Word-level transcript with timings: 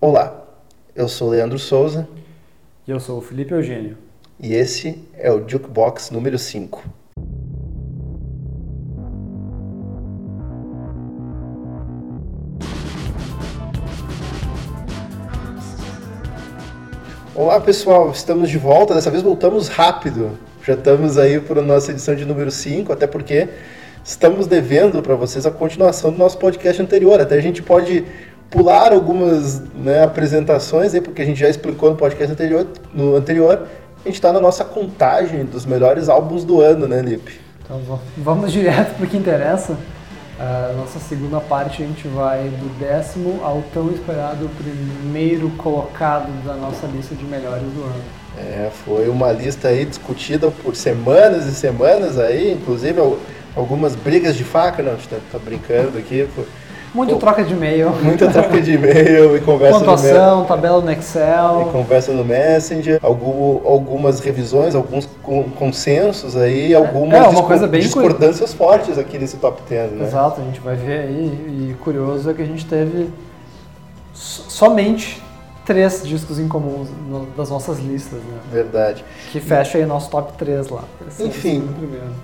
Olá, 0.00 0.44
eu 0.94 1.08
sou 1.08 1.30
Leandro 1.30 1.58
Souza 1.58 2.08
E 2.86 2.90
eu 2.90 3.00
sou 3.00 3.18
o 3.18 3.20
Felipe 3.20 3.52
Eugênio. 3.52 3.96
e 4.38 4.54
esse 4.54 5.04
é 5.14 5.30
o 5.32 5.48
Jukebox 5.48 6.10
número 6.12 6.38
5. 6.38 6.84
Olá 17.34 17.60
pessoal, 17.60 18.10
estamos 18.10 18.50
de 18.50 18.58
volta. 18.58 18.94
Dessa 18.94 19.10
vez 19.10 19.22
voltamos 19.22 19.68
rápido. 19.68 20.38
Já 20.64 20.74
estamos 20.74 21.16
aí 21.16 21.40
para 21.40 21.60
a 21.60 21.64
nossa 21.64 21.92
edição 21.92 22.14
de 22.14 22.24
número 22.24 22.50
5, 22.50 22.92
até 22.92 23.06
porque 23.06 23.48
estamos 24.04 24.46
devendo 24.46 25.00
para 25.02 25.14
vocês 25.14 25.46
a 25.46 25.50
continuação 25.50 26.10
do 26.10 26.18
nosso 26.18 26.36
podcast 26.38 26.82
anterior. 26.82 27.20
Até 27.20 27.36
a 27.36 27.40
gente 27.40 27.62
pode 27.62 28.04
pular 28.50 28.92
algumas 28.92 29.60
né, 29.74 30.02
apresentações 30.04 30.94
aí, 30.94 31.00
porque 31.00 31.22
a 31.22 31.24
gente 31.24 31.38
já 31.40 31.48
explicou 31.48 31.90
no 31.90 31.96
podcast 31.96 32.32
anterior. 32.32 32.66
No 32.94 33.16
anterior, 33.16 33.66
a 34.04 34.08
gente 34.08 34.14
está 34.16 34.32
na 34.32 34.40
nossa 34.40 34.64
contagem 34.64 35.44
dos 35.44 35.66
melhores 35.66 36.08
álbuns 36.08 36.44
do 36.44 36.60
ano, 36.60 36.86
né, 36.88 37.02
Lipe? 37.02 37.40
Então 37.64 37.78
va- 37.80 37.98
vamos 38.16 38.50
direto 38.52 38.94
para 38.96 39.04
o 39.04 39.08
que 39.08 39.16
interessa. 39.16 39.76
A 40.40 40.72
nossa 40.76 41.00
segunda 41.00 41.40
parte 41.40 41.82
a 41.82 41.86
gente 41.86 42.06
vai 42.06 42.44
do 42.44 42.78
décimo 42.78 43.40
ao 43.42 43.60
tão 43.74 43.90
esperado 43.90 44.48
primeiro 44.56 45.50
colocado 45.58 46.30
da 46.44 46.54
nossa 46.54 46.86
lista 46.86 47.12
de 47.16 47.24
melhores 47.24 47.64
do 47.72 47.82
ano. 47.82 48.02
É, 48.38 48.70
foi 48.84 49.08
uma 49.08 49.32
lista 49.32 49.66
aí 49.66 49.84
discutida 49.84 50.48
por 50.62 50.76
semanas 50.76 51.44
e 51.46 51.52
semanas 51.52 52.16
aí, 52.20 52.52
inclusive 52.52 53.00
al- 53.00 53.18
algumas 53.56 53.96
brigas 53.96 54.36
de 54.36 54.44
faca, 54.44 54.80
não, 54.80 54.92
a 54.92 54.94
gente 54.94 55.08
tá, 55.08 55.16
tá 55.32 55.38
brincando 55.40 55.98
aqui, 55.98 56.28
Muito 56.94 57.12
Pô, 57.14 57.18
troca 57.18 57.44
de 57.44 57.52
e-mail, 57.52 57.90
muita 58.02 58.28
troca 58.30 58.60
de 58.60 58.72
e-mail 58.72 59.36
e 59.36 59.40
conversa 59.40 59.78
no 59.78 59.84
pontuação, 59.84 60.44
tabela 60.46 60.80
no 60.80 60.90
e 60.90 60.94
Excel. 60.94 61.68
conversa 61.70 62.12
no 62.12 62.24
Messenger, 62.24 62.98
algum- 63.02 63.60
algumas 63.66 64.20
revisões, 64.20 64.74
alguns 64.74 65.06
con- 65.22 65.44
consensos 65.58 66.34
aí, 66.36 66.74
algumas 66.74 67.26
é 67.26 67.28
discor- 67.28 67.46
coisa 67.46 67.66
bem 67.66 67.80
discordâncias 67.82 68.54
fortes 68.54 68.96
aqui 68.98 69.18
nesse 69.18 69.36
top 69.36 69.60
10, 69.68 69.92
né? 69.92 70.04
Exato, 70.06 70.40
a 70.40 70.44
gente 70.44 70.60
vai 70.60 70.76
ver 70.76 71.00
aí. 71.00 71.70
E 71.70 71.76
curioso 71.84 72.30
é 72.30 72.34
que 72.34 72.42
a 72.42 72.46
gente 72.46 72.64
teve 72.64 73.10
so- 74.14 74.44
somente 74.50 75.22
três 75.68 76.02
discos 76.02 76.38
em 76.38 76.48
comum 76.48 76.86
no- 77.08 77.26
das 77.36 77.50
nossas 77.50 77.78
listas, 77.78 78.18
né? 78.20 78.38
Verdade. 78.50 79.04
Que 79.30 79.38
fecha 79.38 79.76
aí 79.76 79.84
nosso 79.84 80.08
top 80.10 80.32
3 80.38 80.68
lá. 80.70 80.82
É 81.20 81.22
Enfim. 81.24 81.68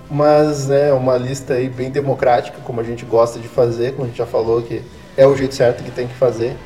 Mas 0.09 0.71
é 0.71 0.91
uma 0.91 1.15
lista 1.15 1.53
aí 1.53 1.69
bem 1.69 1.91
democrática, 1.91 2.57
como 2.63 2.81
a 2.81 2.83
gente 2.83 3.05
gosta 3.05 3.39
de 3.39 3.47
fazer, 3.47 3.91
como 3.91 4.05
a 4.05 4.07
gente 4.07 4.17
já 4.17 4.25
falou 4.25 4.63
que 4.63 4.81
é 5.15 5.27
o 5.27 5.35
jeito 5.37 5.53
certo 5.53 5.83
que 5.83 5.91
tem 5.91 6.07
que 6.07 6.15
fazer. 6.15 6.57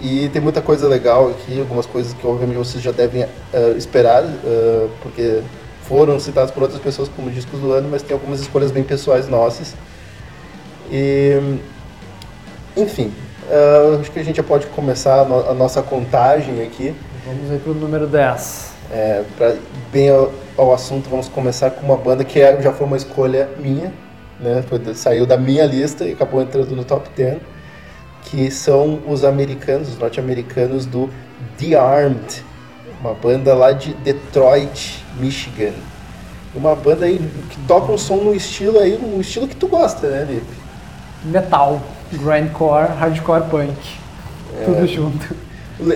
E 0.00 0.30
tem 0.30 0.40
muita 0.40 0.62
coisa 0.62 0.88
legal 0.88 1.28
aqui, 1.28 1.60
algumas 1.60 1.84
coisas 1.84 2.14
que 2.14 2.26
obviamente 2.26 2.56
vocês 2.56 2.82
já 2.82 2.92
devem 2.92 3.24
eh, 3.52 3.74
esperar, 3.76 4.24
eh, 4.24 4.88
porque 5.02 5.42
foram 5.82 6.18
citados 6.18 6.50
por 6.50 6.62
outras 6.62 6.80
pessoas 6.80 7.10
como 7.14 7.30
discos 7.30 7.60
do 7.60 7.72
ano, 7.72 7.88
mas 7.90 8.00
tem 8.00 8.14
algumas 8.14 8.40
escolhas 8.40 8.70
bem 8.70 8.82
pessoais 8.82 9.28
nossas. 9.28 9.74
E, 10.90 11.58
enfim, 12.74 13.12
eh, 13.50 13.98
acho 14.00 14.10
que 14.10 14.18
a 14.18 14.22
gente 14.24 14.36
já 14.36 14.42
pode 14.42 14.66
começar 14.68 15.20
a, 15.20 15.24
no- 15.24 15.50
a 15.50 15.54
nossa 15.54 15.82
contagem 15.82 16.62
aqui. 16.62 16.94
Vamos 17.26 17.50
aí 17.50 17.58
pro 17.58 17.74
número 17.74 18.06
10. 18.06 18.70
É, 18.92 19.22
pra, 19.36 19.54
bem 19.92 20.10
ao, 20.10 20.32
ao 20.56 20.72
assunto, 20.74 21.08
vamos 21.08 21.28
começar 21.28 21.70
com 21.70 21.84
uma 21.86 21.96
banda 21.96 22.24
que 22.24 22.40
é- 22.40 22.60
já 22.60 22.72
foi 22.72 22.86
uma 22.86 22.96
escolha 22.96 23.48
minha, 23.58 23.92
né? 24.40 24.62
Foi 24.68 24.80
saiu 24.94 25.26
da 25.26 25.36
minha 25.36 25.64
lista 25.64 26.04
e 26.04 26.12
acabou 26.12 26.40
entrando 26.42 26.74
no 26.74 26.84
top 26.84 27.08
10, 27.16 27.38
que 28.24 28.50
são 28.50 29.00
os 29.06 29.24
americanos, 29.24 29.88
os 29.90 29.98
norte-americanos 29.98 30.86
do 30.86 31.08
The 31.58 31.74
Armed, 31.76 32.44
uma 33.00 33.14
banda 33.14 33.54
lá 33.54 33.72
de 33.72 33.94
Detroit, 33.94 35.04
Michigan. 35.18 35.72
Uma 36.54 36.74
banda 36.74 37.06
aí 37.06 37.18
que 37.48 37.58
toca 37.68 37.92
um 37.92 37.96
som 37.98 38.16
no 38.16 38.34
estilo 38.34 38.78
aí, 38.80 38.96
um 39.00 39.20
estilo 39.20 39.46
que 39.46 39.54
tu 39.54 39.68
gosta, 39.68 40.08
né, 40.08 40.26
Lipe? 40.28 40.46
Metal, 41.24 41.80
grindcore, 42.12 42.88
hardcore 42.98 43.44
punk. 43.50 43.76
É. 44.60 44.64
Tudo 44.64 44.86
junto. 44.86 45.34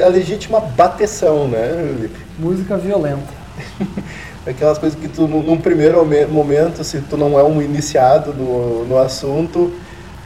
A 0.03 0.09
legítima 0.09 0.61
bateção, 0.61 1.47
né, 1.49 1.95
Lipe? 2.01 2.19
Música 2.39 2.77
violenta. 2.77 3.45
Aquelas 4.47 4.79
coisas 4.79 4.99
que 4.99 5.09
tu, 5.09 5.27
num 5.27 5.57
primeiro 5.59 5.99
momen- 5.99 6.27
momento, 6.27 6.85
se 6.85 7.01
tu 7.01 7.17
não 7.17 7.39
é 7.39 7.43
um 7.43 7.63
iniciado 7.63 8.33
no, 8.35 8.85
no 8.85 8.99
assunto, 8.99 9.73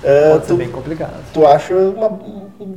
é, 0.03 0.31
Pode 0.31 0.47
ser 0.47 0.53
tu, 0.53 0.56
bem 0.56 0.69
complicado. 0.71 1.15
tu 1.32 1.47
acha 1.47 1.75
uma. 1.75 2.19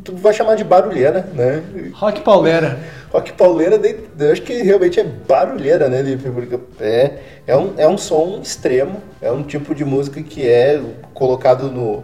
Tu 0.03 0.15
vai 0.15 0.33
chamar 0.33 0.55
de 0.55 0.63
barulheira, 0.63 1.27
né? 1.33 1.61
Rock 1.93 2.21
pauleira. 2.21 2.79
Rock 3.11 3.33
pauleira, 3.33 3.77
de- 3.77 3.95
eu 4.19 4.31
acho 4.31 4.41
que 4.43 4.61
realmente 4.61 4.99
é 4.99 5.03
barulheira, 5.03 5.87
né, 5.89 6.01
Lipe? 6.01 6.29
Porque 6.29 6.59
é, 6.79 7.11
é, 7.47 7.57
um, 7.57 7.73
é 7.77 7.87
um 7.87 7.97
som 7.97 8.39
extremo, 8.41 8.97
é 9.21 9.31
um 9.31 9.41
tipo 9.43 9.73
de 9.75 9.83
música 9.83 10.21
que 10.21 10.47
é 10.47 10.79
colocado 11.13 11.71
no, 11.71 12.03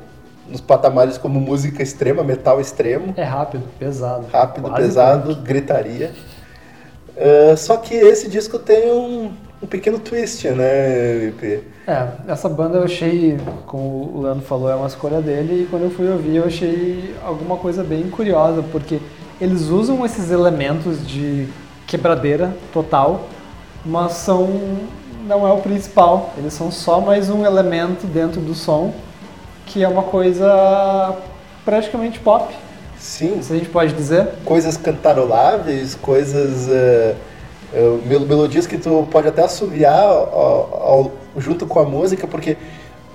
nos 0.50 0.62
patamares 0.62 1.18
como 1.18 1.40
música 1.40 1.84
extrema, 1.84 2.24
metal 2.24 2.60
extremo. 2.62 3.14
É 3.18 3.24
rápido, 3.24 3.64
pesado. 3.80 4.26
rápido, 4.32 4.70
Quase 4.70 4.84
pesado, 4.84 5.36
punk. 5.36 5.42
gritaria. 5.42 6.12
Ah, 7.18 7.56
só 7.58 7.78
que 7.78 7.94
esse 7.96 8.30
disco 8.30 8.60
tem 8.60 8.92
um, 8.92 9.32
um 9.62 9.68
pequeno 9.68 10.00
twist, 10.00 10.48
né, 10.50 11.26
Lipe? 11.26 11.64
É, 11.88 12.08
essa 12.28 12.48
banda 12.48 12.78
eu 12.78 12.84
achei, 12.84 13.38
como 13.66 14.12
o 14.14 14.22
Leandro 14.22 14.46
falou, 14.46 14.70
é 14.70 14.76
uma 14.76 14.88
escolha 14.88 15.22
dele, 15.22 15.64
e 15.64 15.66
quando 15.68 15.84
eu 15.84 15.90
fui 15.90 16.08
ouvir 16.10 16.36
eu 16.36 16.46
achei 16.46 17.16
alguma 17.24 17.58
coisa 17.58 17.84
bem 17.84 18.10
curiosa, 18.10 18.62
porque 18.72 19.00
eles 19.40 19.64
usam 19.70 20.06
esses 20.06 20.30
elementos 20.32 21.06
de 21.08 21.48
quebradeira 21.88 22.56
total, 22.74 23.28
mas 23.86 24.14
são 24.14 24.50
não 25.26 25.46
é 25.46 25.52
o 25.52 25.58
principal, 25.58 26.34
eles 26.38 26.54
são 26.54 26.72
só 26.72 27.02
mais 27.02 27.30
um 27.30 27.46
elemento 27.46 28.08
dentro 28.08 28.40
do 28.40 28.54
som, 28.56 28.94
que 29.68 29.84
é 29.84 29.88
uma 29.88 30.04
coisa 30.04 31.16
praticamente 31.64 32.20
pop, 32.20 32.54
Sim, 32.98 33.42
se 33.42 33.54
a 33.54 33.58
gente 33.58 33.70
pode 33.70 33.94
dizer. 33.94 34.28
coisas 34.44 34.76
cantaroláveis, 34.78 35.94
coisas. 35.96 36.68
ah, 36.70 37.16
mel- 38.06 38.22
melodias 38.22 38.66
que 38.66 38.78
tu 38.78 39.08
pode 39.12 39.28
até 39.28 39.44
assoviar 39.44 40.00
ao- 40.04 40.80
ao- 40.82 41.12
junto 41.38 41.68
com 41.68 41.80
a 41.80 41.84
música, 41.84 42.26
porque 42.26 42.58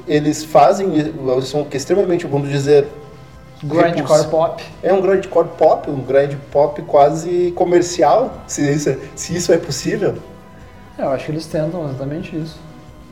eles 0.06 0.44
fazem. 0.44 0.94
Eles 0.96 1.48
são 1.48 1.66
extremamente, 1.72 2.26
vamos 2.26 2.48
dizer. 2.48 2.86
Grindcore 3.64 4.26
pop. 4.28 4.62
É 4.82 4.92
um 4.92 5.00
grindcore 5.00 5.48
pop, 5.56 5.88
um 5.90 6.00
grind 6.00 6.34
pop 6.50 6.82
quase 6.82 7.52
comercial, 7.56 8.32
se 8.46 8.60
isso, 8.72 8.90
é- 8.90 8.98
se 9.14 9.36
isso 9.36 9.52
é 9.52 9.56
possível. 9.56 10.14
É, 10.98 11.02
eu 11.02 11.10
acho 11.10 11.26
que 11.26 11.32
eles 11.32 11.46
tentam 11.46 11.84
exatamente 11.88 12.36
isso. 12.36 12.58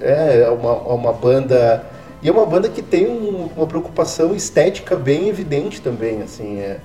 É, 0.00 0.42
é 0.42 0.50
uma, 0.50 0.70
é 0.72 0.92
uma 0.92 1.12
banda. 1.12 1.84
E 2.22 2.28
é 2.28 2.32
uma 2.32 2.44
banda 2.46 2.68
que 2.68 2.82
tem 2.82 3.06
um- 3.08 3.48
uma 3.56 3.66
preocupação 3.66 4.34
estética 4.34 4.94
bem 4.96 5.28
evidente 5.28 5.80
também, 5.80 6.22
assim. 6.22 6.58
É, 6.58 6.78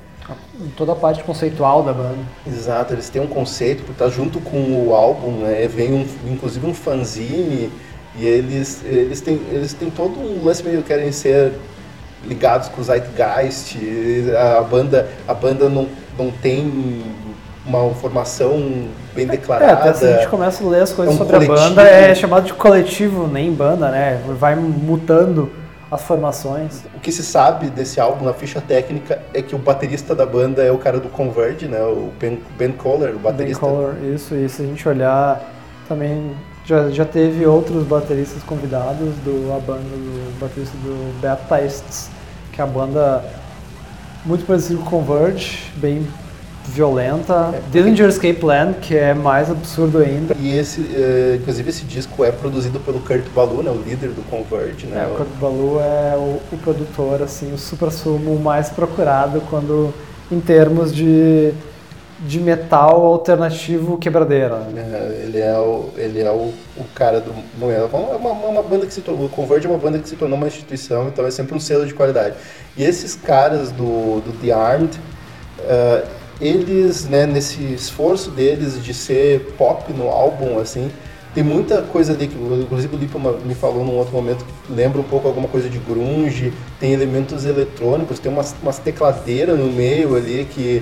Toda 0.76 0.94
a 0.94 0.96
parte 0.96 1.24
conceitual 1.24 1.84
da 1.84 1.94
banda. 1.94 2.18
exato, 2.48 2.94
eles 2.94 3.10
têm 3.10 3.22
um 3.22 3.28
conceito, 3.28 3.84
porque 3.84 4.00
tá 4.04 4.10
junto 4.10 4.40
com 4.40 4.88
o 4.88 4.96
álbum, 4.96 5.32
né? 5.42 5.68
Vem 5.68 5.94
um, 5.94 6.06
inclusive 6.32 6.66
um 6.66 6.74
fanzine, 6.74 7.70
e 8.18 8.26
eles, 8.26 8.82
eles, 8.86 9.22
têm, 9.22 9.40
eles 9.52 9.74
têm 9.74 9.90
todo 9.92 10.20
um 10.20 10.44
lance 10.44 10.64
meio 10.64 10.82
que 10.82 10.88
querem 10.88 11.12
ser 11.12 11.54
ligados 12.26 12.70
com 12.70 12.82
o 12.82 12.84
Zeitgeist. 12.84 13.78
A 14.58 14.62
banda, 14.62 15.08
a 15.28 15.34
banda 15.34 15.70
não, 15.70 15.88
não 16.18 16.32
tem 16.32 17.04
uma 17.66 17.90
formação 17.96 18.88
bem 19.16 19.26
É, 19.26 19.30
declarada. 19.30 19.74
até 19.74 19.94
se 19.94 20.06
a 20.06 20.18
gente 20.18 20.28
começa 20.28 20.64
a 20.64 20.68
ler 20.68 20.82
as 20.84 20.92
coisas 20.94 21.14
É 21.14 21.16
um 21.16 21.18
sobre 21.18 21.36
a 21.36 21.40
coletivo. 21.48 21.70
banda, 21.70 21.82
é 21.84 22.14
chamado 22.16 22.46
de 22.46 22.54
coletivo, 22.54 23.28
nem 23.28 23.52
banda, 23.52 23.90
né? 23.90 24.22
Vai 24.40 24.56
mutando 24.56 25.52
as 25.92 26.02
formações. 26.04 26.84
O 26.96 27.00
que 27.00 27.12
se 27.12 27.24
sabe 27.24 27.68
desse 27.70 28.00
álbum 28.00 28.26
na 28.26 28.34
ficha 28.34 28.60
técnica 28.62 29.22
é 29.34 29.42
que 29.42 29.56
o 29.56 29.58
baterista 29.58 30.14
da 30.14 30.26
banda 30.26 30.64
é 30.64 30.72
o 30.72 30.78
cara 30.78 31.00
do 31.00 31.10
Converge, 31.10 31.68
né? 31.68 31.82
O 31.84 32.12
Ben, 32.20 32.40
ben 32.58 32.72
Kohler, 32.72 33.16
o 33.16 33.20
baterista. 33.20 33.60
color, 33.60 33.96
isso, 34.04 34.36
e 34.36 34.48
se 34.50 34.62
a 34.62 34.66
gente 34.66 34.88
olhar 34.88 35.42
também 35.88 36.32
já, 36.66 36.90
já 36.90 37.06
teve 37.06 37.46
outros 37.46 37.84
bateristas 37.84 38.42
convidados 38.44 39.14
do 39.24 39.54
a 39.56 39.60
banda 39.60 39.82
do 39.82 40.40
baterista 40.40 40.76
do 40.84 41.20
Baptists, 41.22 42.10
que 42.52 42.60
é 42.60 42.64
a 42.64 42.68
banda 42.68 43.24
muito 44.26 44.46
parecida 44.46 44.80
com 44.80 44.90
Converge, 44.90 45.72
bem 45.76 46.08
violenta. 46.68 47.54
É, 47.54 47.62
Dillinger 47.72 48.10
Escape 48.10 48.40
Plan, 48.40 48.74
que 48.74 48.96
é 48.96 49.14
mais 49.14 49.50
absurdo 49.50 50.00
ainda. 50.00 50.36
E 50.40 50.58
esse, 50.58 50.82
eh, 50.94 51.38
inclusive 51.40 51.70
esse 51.70 51.86
disco 51.86 52.24
é 52.24 52.32
produzido 52.32 52.80
pelo 52.80 53.00
Kurt 53.00 53.26
Ballou, 53.34 53.64
né? 53.64 53.72
O 53.72 53.82
líder 53.82 54.10
do 54.10 54.22
Converge, 54.30 54.88
né? 54.88 55.04
É, 55.04 55.14
o 55.14 55.18
Kurt 55.18 55.30
Ballou 55.40 55.82
é 55.82 56.16
o, 56.16 56.42
o 56.52 56.58
produtor, 56.58 57.22
assim, 57.22 57.54
o 57.54 57.58
supra-sumo 57.58 58.40
mais 58.40 58.70
procurado 58.70 59.42
quando 59.50 59.94
em 60.32 60.40
termos 60.40 60.94
de, 60.94 61.54
de 62.20 62.40
metal 62.40 63.06
alternativo 63.06 63.98
quebradeira. 63.98 64.68
É, 64.76 65.24
ele 65.24 65.40
é 65.40 65.58
o, 65.58 65.90
ele 65.96 66.22
é 66.22 66.32
o, 66.32 66.52
o 66.78 66.84
cara 66.96 67.20
do 67.20 67.32
momento. 67.58 67.90
É 67.94 67.98
uma, 67.98 68.16
uma, 68.16 68.48
uma 68.48 68.64
banda 68.64 68.86
que 68.86 68.94
se 68.94 69.02
tornou. 69.02 69.28
O 69.28 69.30
Converge 69.30 69.68
é 69.68 69.70
uma 69.70 69.80
banda 69.80 70.00
que 70.00 70.10
se 70.10 70.16
tornou 70.16 70.38
uma 70.38 70.48
instituição, 70.48 71.08
então 71.08 71.26
é 71.26 71.32
sempre 71.32 71.56
um 71.56 71.60
selo 71.60 71.86
de 71.86 71.94
qualidade. 71.94 72.36
E 72.76 72.84
esses 72.84 73.16
caras 73.16 73.72
do, 73.72 74.22
do 74.22 74.34
The 74.42 74.52
Armed, 74.52 75.00
uh, 75.60 76.25
eles, 76.40 77.06
né, 77.06 77.26
nesse 77.26 77.62
esforço 77.74 78.30
deles 78.30 78.84
de 78.84 78.94
ser 78.94 79.54
pop 79.58 79.92
no 79.94 80.10
álbum, 80.10 80.60
assim, 80.60 80.92
tem 81.34 81.44
muita 81.44 81.82
coisa 81.82 82.14
ali 82.14 82.28
que, 82.28 82.36
inclusive 82.36 82.96
o 82.96 82.98
Lipa 83.00 83.20
me 83.46 83.54
falou 83.54 83.84
num 83.84 83.98
outro 83.98 84.14
momento, 84.14 84.46
lembra 84.70 85.02
um 85.02 85.04
pouco 85.04 85.28
alguma 85.28 85.50
coisa 85.50 85.70
de 85.70 85.78
grunge, 85.78 86.54
tem 86.80 86.94
elementos 86.94 87.46
eletrônicos, 87.46 88.20
tem 88.20 88.32
umas, 88.32 88.56
umas 88.64 88.80
tecladeiras 88.80 89.60
no 89.60 89.66
meio 89.66 90.16
ali 90.16 90.48
que 90.50 90.82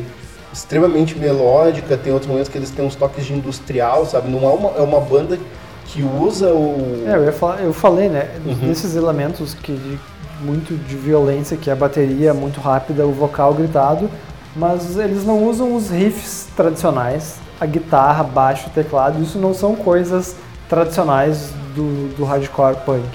extremamente 0.54 1.18
melódica, 1.18 1.98
tem 1.98 2.14
outros 2.14 2.30
momentos 2.30 2.50
que 2.50 2.58
eles 2.58 2.70
têm 2.70 2.86
uns 2.86 2.94
toques 2.94 3.26
de 3.26 3.34
industrial, 3.34 4.06
sabe? 4.06 4.30
Não 4.30 4.44
é 4.48 4.54
uma, 4.54 4.70
é 4.78 4.82
uma 4.82 5.02
banda 5.02 5.40
que 5.88 6.04
usa 6.04 6.54
o... 6.54 7.04
É, 7.08 7.28
eu, 7.28 7.34
falar, 7.34 7.62
eu 7.64 7.74
falei, 7.74 8.08
né, 8.08 8.30
uhum. 8.46 8.68
desses 8.68 8.96
elementos 8.96 9.56
que 9.56 9.74
de, 9.74 10.00
muito 10.40 10.76
de 10.88 10.96
violência, 10.96 11.58
que 11.58 11.72
é 11.72 11.74
a 11.74 11.76
bateria 11.76 12.32
muito 12.32 12.62
rápida, 12.62 13.08
o 13.08 13.12
vocal 13.12 13.56
gritado, 13.56 14.08
mas 14.56 14.98
eles 14.98 15.26
não 15.26 15.44
usam 15.44 15.76
os 15.76 15.90
riffs 15.90 16.48
tradicionais, 16.56 17.38
a 17.60 17.66
guitarra, 17.66 18.24
baixo, 18.24 18.70
teclado, 18.70 19.22
isso 19.22 19.38
não 19.40 19.54
são 19.54 19.76
coisas 19.76 20.36
tradicionais 20.70 21.52
do, 21.76 22.16
do 22.16 22.24
hardcore 22.24 22.78
punk. 22.86 23.08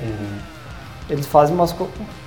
Uhum. 0.00 0.38
Eles 1.08 1.26
fazem 1.26 1.54
umas 1.54 1.74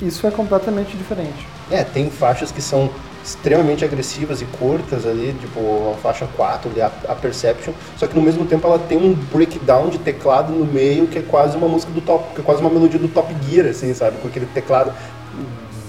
isso 0.02 0.28
é 0.28 0.32
completamente 0.32 0.96
diferente. 0.96 1.48
É, 1.72 1.84
tem 1.84 2.10
faixas 2.10 2.52
que 2.52 2.62
são 2.62 2.90
extremamente 3.28 3.84
agressivas 3.84 4.42
e 4.42 4.46
curtas 4.46 5.06
ali, 5.06 5.36
tipo 5.42 5.92
a 5.92 5.98
faixa 5.98 6.26
4 6.38 6.72
ali, 6.72 6.82
a, 6.82 6.90
a, 7.10 7.16
Perception, 7.16 7.74
só 7.98 8.08
que 8.08 8.16
no 8.16 8.22
mesmo 8.22 8.46
tempo 8.46 8.66
ela 8.66 8.80
tem 8.80 8.98
um 8.98 9.14
breakdown 9.14 9.90
de 9.90 9.98
teclado 9.98 10.54
no 10.54 10.66
meio 10.66 11.08
que 11.08 11.20
é 11.20 11.22
quase 11.22 11.58
uma 11.58 11.68
música 11.68 11.92
do 11.92 12.00
top, 12.00 12.34
que 12.34 12.42
é 12.42 12.44
quase 12.44 12.62
uma 12.62 12.70
melodia 12.70 12.98
do 12.98 13.10
Top 13.10 13.36
Gear, 13.44 13.68
assim, 13.68 13.94
sabe? 13.94 14.18
Com 14.22 14.30
aquele 14.30 14.46
teclado 14.46 14.94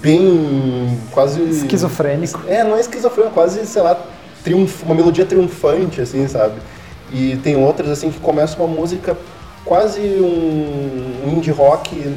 bem 0.00 0.98
quase 1.10 1.42
esquizofrênico. 1.42 2.42
É, 2.46 2.62
não 2.64 2.76
é 2.76 2.80
esquizofrênico, 2.80 3.34
quase, 3.34 3.64
sei 3.66 3.82
lá, 3.82 3.98
triunf, 4.42 4.82
uma 4.82 4.94
melodia 4.94 5.24
triunfante, 5.24 6.00
assim, 6.00 6.26
sabe? 6.28 6.54
E 7.12 7.36
tem 7.36 7.56
outras, 7.56 7.90
assim, 7.90 8.10
que 8.10 8.20
começa 8.20 8.56
uma 8.58 8.68
música 8.68 9.16
quase 9.64 10.00
um 10.00 11.36
indie 11.36 11.50
rock 11.50 12.16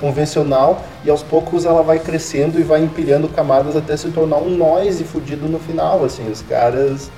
convencional 0.00 0.82
e 1.04 1.10
aos 1.10 1.22
poucos 1.22 1.64
ela 1.64 1.82
vai 1.82 1.98
crescendo 1.98 2.58
e 2.58 2.62
vai 2.62 2.82
empilhando 2.82 3.28
camadas 3.28 3.76
até 3.76 3.96
se 3.96 4.08
tornar 4.10 4.38
um 4.38 4.50
noise 4.50 5.02
fudido 5.04 5.48
no 5.48 5.58
final, 5.58 6.04
assim, 6.04 6.28
os 6.30 6.42
caras 6.42 7.10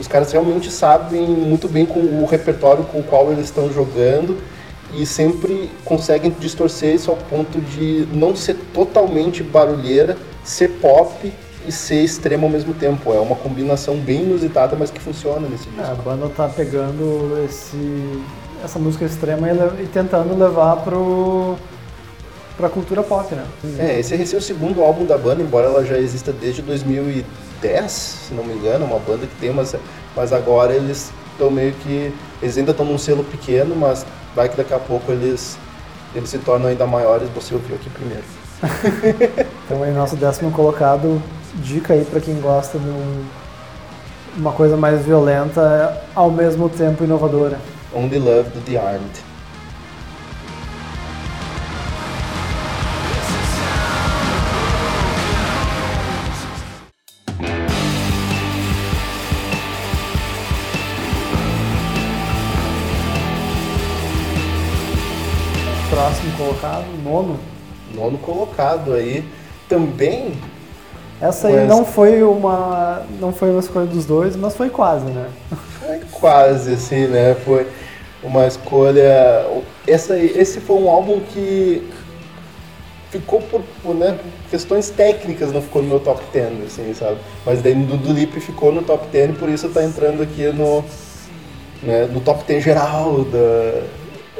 os 0.00 0.08
caras 0.08 0.32
realmente 0.32 0.70
sabem 0.70 1.26
muito 1.26 1.68
bem 1.68 1.84
com 1.84 2.00
o 2.00 2.26
repertório 2.26 2.82
com 2.84 3.00
o 3.00 3.02
qual 3.02 3.30
eles 3.30 3.44
estão 3.44 3.72
jogando 3.72 4.38
e 4.94 5.06
sempre 5.06 5.70
conseguem 5.84 6.34
distorcer 6.38 6.94
isso 6.94 7.10
ao 7.10 7.16
ponto 7.16 7.60
de 7.60 8.06
não 8.12 8.36
ser 8.36 8.56
totalmente 8.74 9.42
barulheira, 9.42 10.16
ser 10.44 10.68
pop 10.68 11.32
e 11.66 11.72
ser 11.72 12.02
extremo 12.02 12.46
ao 12.46 12.52
mesmo 12.52 12.74
tempo. 12.74 13.12
É 13.12 13.20
uma 13.20 13.36
combinação 13.36 13.96
bem 13.96 14.22
inusitada, 14.22 14.76
mas 14.78 14.90
que 14.90 15.00
funciona 15.00 15.48
nesse 15.48 15.64
disco. 15.64 15.80
É, 15.80 15.90
a 15.90 15.94
banda 15.94 16.28
tá 16.28 16.48
pegando 16.48 17.42
esse, 17.48 18.22
essa 18.62 18.78
música 18.78 19.04
extrema 19.04 19.48
e, 19.48 19.84
e 19.84 19.86
tentando 19.86 20.36
levar 20.36 20.76
pro 20.76 21.56
pra 22.56 22.68
cultura 22.68 23.02
pop, 23.02 23.34
né? 23.34 23.44
É, 23.78 23.98
esse 23.98 24.34
é 24.34 24.38
o 24.38 24.42
segundo 24.42 24.82
álbum 24.82 25.06
da 25.06 25.16
banda, 25.16 25.42
embora 25.42 25.66
ela 25.66 25.84
já 25.84 25.96
exista 25.96 26.32
desde 26.32 26.60
2010, 26.60 27.90
se 27.90 28.34
não 28.34 28.44
me 28.44 28.52
engano, 28.52 28.84
uma 28.84 28.98
banda 28.98 29.26
que 29.26 29.34
tem, 29.40 29.50
mas, 29.52 29.74
mas 30.14 30.32
agora 30.34 30.74
eles 30.74 31.10
estão 31.32 31.50
meio 31.50 31.72
que. 31.72 32.12
Eles 32.42 32.58
ainda 32.58 32.72
estão 32.72 32.84
num 32.84 32.98
selo 32.98 33.24
pequeno, 33.24 33.74
mas 33.74 34.04
vai 34.34 34.48
que 34.48 34.56
daqui 34.56 34.74
a 34.74 34.78
pouco 34.78 35.12
eles, 35.12 35.58
eles 36.14 36.28
se 36.28 36.38
tornam 36.38 36.68
ainda 36.68 36.86
maiores, 36.86 37.28
você 37.30 37.54
ouviu 37.54 37.76
aqui 37.76 37.90
primeiro. 37.90 38.24
então 39.64 39.82
aí 39.82 39.92
nosso 39.92 40.16
décimo 40.16 40.50
colocado, 40.50 41.20
dica 41.56 41.94
aí 41.94 42.04
para 42.04 42.20
quem 42.20 42.40
gosta 42.40 42.78
de 42.78 42.88
um, 42.88 43.24
uma 44.36 44.52
coisa 44.52 44.76
mais 44.76 45.04
violenta, 45.04 46.02
ao 46.14 46.30
mesmo 46.30 46.68
tempo 46.68 47.04
inovadora. 47.04 47.58
Only 47.94 48.18
Love 48.18 48.50
do 48.50 48.60
The 48.60 48.78
Armed. 48.78 49.31
Colocado, 66.42 66.84
nono. 67.04 67.38
Nono 67.94 68.18
colocado 68.18 68.94
aí. 68.94 69.24
Também. 69.68 70.32
Essa 71.20 71.48
aí 71.48 71.66
não 71.66 71.84
foi 71.84 72.22
uma. 72.22 73.06
não 73.20 73.32
foi 73.32 73.50
uma 73.50 73.60
escolha 73.60 73.86
dos 73.86 74.04
dois, 74.04 74.34
mas 74.34 74.56
foi 74.56 74.68
quase, 74.68 75.06
né? 75.06 75.28
Foi 75.78 76.00
quase, 76.10 76.74
assim, 76.74 77.06
né? 77.06 77.36
Foi 77.44 77.66
uma 78.22 78.46
escolha. 78.46 79.46
Essa, 79.86 80.18
esse 80.18 80.60
foi 80.60 80.76
um 80.76 80.88
álbum 80.88 81.20
que 81.20 81.88
ficou 83.10 83.40
por, 83.42 83.62
por 83.82 83.94
né, 83.94 84.18
questões 84.50 84.88
técnicas, 84.88 85.52
não 85.52 85.60
ficou 85.60 85.82
no 85.82 85.88
meu 85.88 86.00
top 86.00 86.22
10, 86.32 86.64
assim, 86.64 86.94
sabe? 86.94 87.18
Mas 87.44 87.60
daí 87.60 87.74
do, 87.74 87.98
do 87.98 88.12
Lip 88.12 88.40
ficou 88.40 88.72
no 88.72 88.82
top 88.82 89.06
10 89.08 89.30
e 89.30 89.32
por 89.34 89.50
isso 89.50 89.68
tá 89.68 89.84
entrando 89.84 90.22
aqui 90.22 90.46
no, 90.46 90.82
né, 91.82 92.08
no 92.10 92.20
top 92.20 92.42
10 92.44 92.64
geral 92.64 93.22
da, 93.24 93.82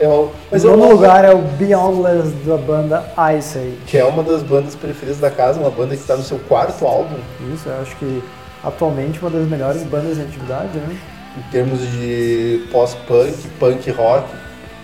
é 0.02 0.08
o, 0.08 0.30
mas 0.50 0.64
o 0.64 0.76
nono 0.76 0.90
lugar 0.92 1.24
é 1.24 1.32
o 1.32 1.38
Beyondless 1.38 2.32
da 2.44 2.56
banda 2.56 3.04
Ice 3.38 3.56
Age. 3.56 3.78
Que 3.86 3.98
é 3.98 4.04
uma 4.04 4.22
das 4.22 4.42
bandas 4.42 4.74
preferidas 4.74 5.20
da 5.20 5.30
casa, 5.30 5.60
uma 5.60 5.70
banda 5.70 5.94
que 5.94 6.02
está 6.02 6.16
no 6.16 6.24
seu 6.24 6.40
quarto 6.40 6.84
álbum. 6.84 7.16
Isso, 7.54 7.68
eu 7.68 7.80
acho 7.80 7.94
que 7.96 8.22
atualmente 8.64 9.20
uma 9.20 9.30
das 9.30 9.46
melhores 9.48 9.82
bandas 9.84 10.18
em 10.18 10.22
atividade, 10.22 10.76
né? 10.76 10.98
Em 11.38 11.50
termos 11.52 11.80
de 11.92 12.66
pós-punk, 12.72 13.48
punk 13.60 13.90
rock, 13.92 14.28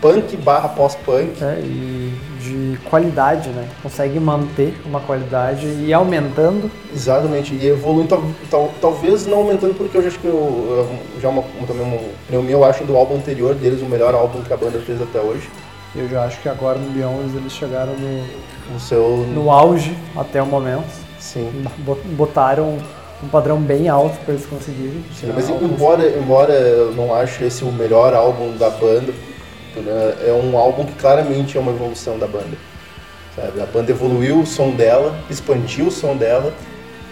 punk 0.00 0.36
barra 0.36 0.68
pós-punk. 0.68 1.42
É, 1.42 1.60
e 1.60 2.14
de 2.38 2.78
qualidade, 2.88 3.48
né? 3.50 3.68
Consegue 3.82 4.18
manter 4.20 4.74
uma 4.84 5.00
qualidade 5.00 5.66
e 5.66 5.92
aumentando. 5.92 6.70
Exatamente, 6.94 7.54
e 7.54 7.66
evoluindo, 7.66 8.08
tal, 8.08 8.22
tal, 8.50 8.70
talvez 8.80 9.26
não 9.26 9.38
aumentando, 9.38 9.74
porque 9.74 9.96
eu 9.98 10.02
já 10.02 10.08
acho 10.08 10.18
que 10.18 10.26
eu, 10.26 10.88
já 11.20 11.28
uma, 11.28 11.42
também 11.66 12.00
minha, 12.28 12.52
eu 12.52 12.64
acho 12.64 12.84
do 12.84 12.96
álbum 12.96 13.16
anterior 13.16 13.54
deles 13.54 13.82
o 13.82 13.86
melhor 13.86 14.14
álbum 14.14 14.42
que 14.42 14.52
a 14.52 14.56
banda 14.56 14.78
fez 14.80 15.00
até 15.02 15.20
hoje. 15.20 15.48
Eu 15.94 16.08
já 16.08 16.24
acho 16.24 16.40
que 16.40 16.48
agora 16.48 16.78
no 16.78 16.90
Beyond 16.90 17.36
eles 17.36 17.52
chegaram 17.52 17.94
no, 17.94 18.72
no, 18.72 18.80
seu... 18.80 19.26
no 19.34 19.50
auge 19.50 19.96
até 20.16 20.42
o 20.42 20.46
momento. 20.46 20.86
Sim. 21.18 21.50
Botaram 22.16 22.78
um 23.22 23.28
padrão 23.28 23.58
bem 23.58 23.88
alto 23.88 24.16
para 24.24 24.34
eles 24.34 24.46
conseguirem. 24.46 25.04
Sim, 25.12 25.32
mas 25.34 25.48
embora, 25.48 26.08
embora 26.08 26.52
eu 26.52 26.92
não 26.92 27.14
ache 27.14 27.44
esse 27.44 27.64
o 27.64 27.72
melhor 27.72 28.14
álbum 28.14 28.56
da 28.56 28.70
banda? 28.70 29.12
É 30.26 30.32
um 30.32 30.56
álbum 30.56 30.84
que 30.84 30.94
claramente 30.94 31.56
é 31.56 31.60
uma 31.60 31.72
evolução 31.72 32.18
da 32.18 32.26
banda. 32.26 32.56
Sabe? 33.34 33.60
A 33.60 33.66
banda 33.66 33.90
evoluiu 33.90 34.40
o 34.40 34.46
som 34.46 34.70
dela, 34.70 35.16
expandiu 35.30 35.86
o 35.86 35.90
som 35.90 36.16
dela. 36.16 36.52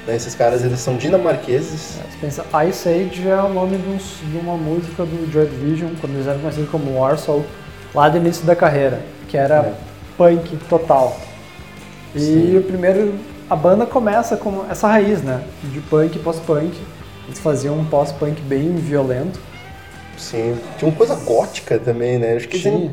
Né? 0.07 0.17
Esses 0.17 0.35
caras 0.35 0.65
eles 0.65 0.81
são 0.81 0.97
dinamarqueses. 0.97 1.99
É, 1.99 2.21
pensa, 2.21 2.45
Ice 2.69 2.89
Age 2.89 3.29
é 3.29 3.43
o 3.43 3.49
nome 3.49 3.77
de, 3.77 3.89
um, 3.89 3.97
de 3.97 4.37
uma 4.39 4.57
música 4.57 5.05
do 5.05 5.31
Joy 5.31 5.47
Division, 5.47 5.91
quando 6.01 6.15
eles 6.15 6.27
eram 6.27 6.41
conhecidos 6.41 6.71
como 6.71 6.99
Warsaw, 6.99 7.45
lá 7.95 8.09
do 8.09 8.19
início 8.19 8.45
da 8.45 8.57
carreira, 8.57 9.01
que 9.29 9.37
era 9.37 9.57
é. 9.57 9.75
punk 10.17 10.57
total. 10.69 11.17
E 12.15 12.21
Sim. 12.21 12.57
o 12.57 12.63
primeiro, 12.63 13.15
a 13.51 13.55
banda 13.57 13.85
começa 13.85 14.37
com 14.37 14.65
essa 14.71 14.89
raiz, 14.89 15.23
né? 15.23 15.43
De 15.65 15.81
punk 15.81 16.17
e 16.17 16.19
pós-punk. 16.19 16.77
Eles 17.27 17.39
faziam 17.41 17.79
um 17.79 17.85
pós-punk 17.85 18.41
bem 18.43 18.75
violento. 18.77 19.39
Sim, 20.17 20.57
tinha 20.79 20.89
uma 20.89 20.97
coisa 20.97 21.15
gótica 21.15 21.79
também, 21.79 22.19
né? 22.19 22.35
Acho 22.35 22.49
que 22.49 22.59
Tinha. 22.59 22.93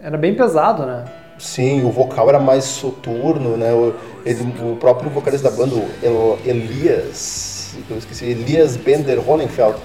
Era 0.00 0.16
bem 0.16 0.34
pesado, 0.34 0.86
né? 0.86 1.04
Sim, 1.38 1.84
o 1.84 1.90
vocal 1.90 2.28
era 2.28 2.38
mais 2.38 2.64
soturno, 2.64 3.56
né? 3.56 3.72
O, 3.72 3.94
ele, 4.24 4.42
o 4.60 4.76
próprio 4.76 5.10
vocalista 5.10 5.50
da 5.50 5.56
banda, 5.56 5.74
o 5.76 6.38
Elias, 6.44 7.76
eu 7.88 7.98
esqueci, 7.98 8.24
Elias 8.24 8.76
Bender 8.76 9.18
Hohenfeld, 9.28 9.78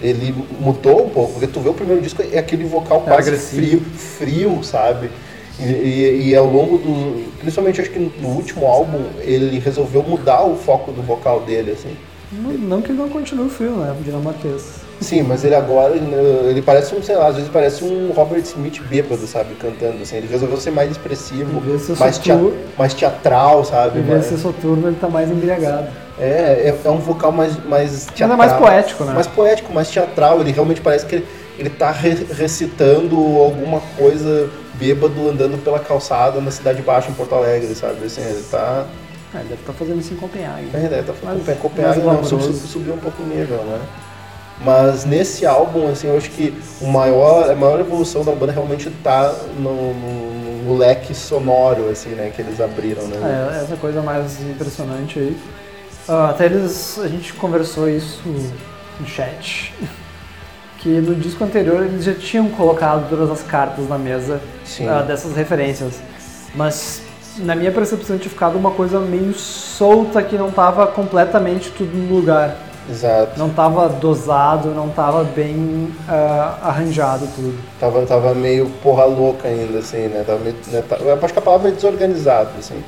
ele 0.00 0.34
mudou 0.60 1.06
um 1.06 1.08
pouco, 1.10 1.32
porque 1.32 1.46
tu 1.46 1.60
vê 1.60 1.68
o 1.68 1.74
primeiro 1.74 2.02
disco 2.02 2.22
é 2.22 2.38
aquele 2.38 2.64
vocal 2.64 3.02
é 3.06 3.10
quase 3.10 3.36
frio, 3.36 3.80
frio, 3.80 4.62
sabe? 4.62 5.10
E, 5.60 5.64
e, 5.64 6.28
e, 6.28 6.36
ao 6.36 6.46
longo 6.46 6.78
do. 6.78 7.32
Principalmente 7.38 7.80
acho 7.80 7.90
que 7.90 7.98
no 7.98 8.28
último 8.28 8.66
álbum 8.66 9.04
ele 9.20 9.58
resolveu 9.58 10.02
mudar 10.02 10.44
o 10.44 10.56
foco 10.56 10.90
do 10.90 11.02
vocal 11.02 11.40
dele, 11.40 11.72
assim. 11.72 11.96
Não, 12.32 12.52
não 12.52 12.82
que 12.82 12.90
ele 12.90 12.98
não 12.98 13.08
continue 13.08 13.48
frio, 13.50 13.76
né? 13.76 13.94
Dinamarquês. 14.02 14.81
Sim, 15.02 15.22
mas 15.22 15.44
ele 15.44 15.54
agora, 15.54 15.94
ele 15.94 16.62
parece 16.62 16.94
um, 16.94 17.02
sei 17.02 17.16
lá, 17.16 17.28
às 17.28 17.36
vezes 17.36 17.50
parece 17.50 17.84
um 17.84 18.12
Robert 18.12 18.40
Smith 18.42 18.80
bêbado, 18.88 19.26
sabe, 19.26 19.54
cantando, 19.54 20.02
assim. 20.02 20.16
Ele 20.16 20.28
resolveu 20.28 20.56
ser 20.58 20.70
mais 20.70 20.90
expressivo, 20.90 21.60
mais, 21.98 22.20
mais 22.78 22.94
teatral, 22.94 23.64
sabe? 23.64 23.98
Em 23.98 24.02
vez 24.02 24.22
de 24.22 24.26
ser 24.28 24.36
soturno, 24.38 24.88
ele 24.88 24.96
tá 25.00 25.08
mais 25.08 25.30
embriagado. 25.30 25.88
É, 26.18 26.24
é, 26.24 26.78
é, 26.84 26.90
um 26.90 26.98
vocal 26.98 27.32
mais, 27.32 27.56
mais 27.64 28.06
teatral. 28.06 28.36
Mas 28.38 28.46
é 28.46 28.50
mais 28.50 28.62
poético, 28.62 29.04
né? 29.04 29.12
Mais 29.12 29.26
poético, 29.26 29.72
mais 29.72 29.90
teatral. 29.90 30.40
Ele 30.40 30.52
realmente 30.52 30.80
parece 30.80 31.04
que 31.06 31.16
ele, 31.16 31.26
ele 31.58 31.70
tá 31.70 31.90
re 31.90 32.10
recitando 32.36 33.16
alguma 33.38 33.80
coisa 33.96 34.48
bêbado 34.74 35.28
andando 35.28 35.62
pela 35.62 35.78
calçada 35.78 36.40
na 36.40 36.50
Cidade 36.50 36.82
Baixa, 36.82 37.10
em 37.10 37.14
Porto 37.14 37.34
Alegre, 37.34 37.74
sabe? 37.74 38.04
Assim, 38.04 38.20
ele 38.20 38.42
tá 38.50 38.86
É, 39.34 39.38
deve 39.38 39.54
estar 39.54 39.72
fazendo 39.72 40.00
isso 40.00 40.12
em 40.12 40.16
Copenhague. 40.16 40.68
É, 40.74 40.78
deve 40.80 41.00
estar 41.00 41.14
Mas- 41.22 41.38
fazendo 41.42 41.58
Copenhague, 41.60 42.00
não, 42.00 42.06
mas 42.14 42.26
sub- 42.26 42.38
glamouroso. 42.40 42.66
subiu 42.68 42.94
um 42.94 42.98
pouco 42.98 43.22
o 43.22 43.26
nível, 43.26 43.58
né? 43.64 43.78
Mas 44.64 45.04
nesse 45.04 45.44
álbum, 45.44 45.88
assim, 45.90 46.06
eu 46.08 46.16
acho 46.16 46.30
que 46.30 46.54
o 46.80 46.86
maior, 46.86 47.50
a 47.50 47.54
maior 47.56 47.80
evolução 47.80 48.24
da 48.24 48.32
banda 48.32 48.52
realmente 48.52 48.88
tá 49.02 49.34
no, 49.58 49.92
no- 49.94 50.42
no 50.62 50.76
leque 50.78 51.12
sonoro, 51.14 51.88
assim, 51.90 52.10
né, 52.10 52.30
que 52.34 52.40
eles 52.40 52.60
abriram, 52.60 53.02
né? 53.08 53.16
É, 53.58 53.64
essa 53.64 53.74
coisa 53.76 54.00
mais 54.00 54.40
impressionante 54.40 55.18
aí. 55.18 55.36
Ah, 56.08 56.30
até 56.30 56.46
eles, 56.46 56.98
a 57.02 57.08
gente 57.08 57.32
conversou 57.34 57.88
isso 57.88 58.22
no 59.00 59.06
chat, 59.06 59.74
que 60.78 60.88
no 60.88 61.14
disco 61.16 61.42
anterior 61.42 61.84
eles 61.84 62.04
já 62.04 62.14
tinham 62.14 62.48
colocado 62.48 63.08
todas 63.08 63.30
as 63.30 63.42
cartas 63.42 63.88
na 63.88 63.98
mesa 63.98 64.40
ah, 64.88 65.02
dessas 65.02 65.34
referências. 65.34 65.94
Mas 66.54 67.02
na 67.38 67.54
minha 67.56 67.72
percepção 67.72 68.16
tinha 68.18 68.30
ficado 68.30 68.56
uma 68.56 68.70
coisa 68.70 69.00
meio 69.00 69.32
solta 69.34 70.22
que 70.22 70.36
não 70.36 70.50
estava 70.50 70.86
completamente 70.86 71.70
tudo 71.70 71.96
no 71.96 72.14
lugar. 72.14 72.56
Exato. 72.92 73.38
Não 73.38 73.48
estava 73.48 73.88
dosado, 73.88 74.68
não 74.68 74.88
estava 74.88 75.24
bem 75.24 75.88
ah, 76.08 76.58
arranjado 76.62 77.26
tudo. 77.34 77.58
Tava, 77.80 78.02
tava 78.04 78.34
meio 78.34 78.68
porra 78.82 79.04
louca 79.04 79.48
ainda, 79.48 79.78
assim, 79.78 80.08
né? 80.08 80.22
Tava 80.26 80.38
meio, 80.40 80.54
né, 80.70 80.82
tá- 80.86 80.96
eu 81.00 81.14
acho 81.14 81.32
que 81.32 81.38
a 81.38 81.42
palavra 81.42 81.68
é 81.70 81.72
desorganizado, 81.72 82.50
assim. 82.58 82.82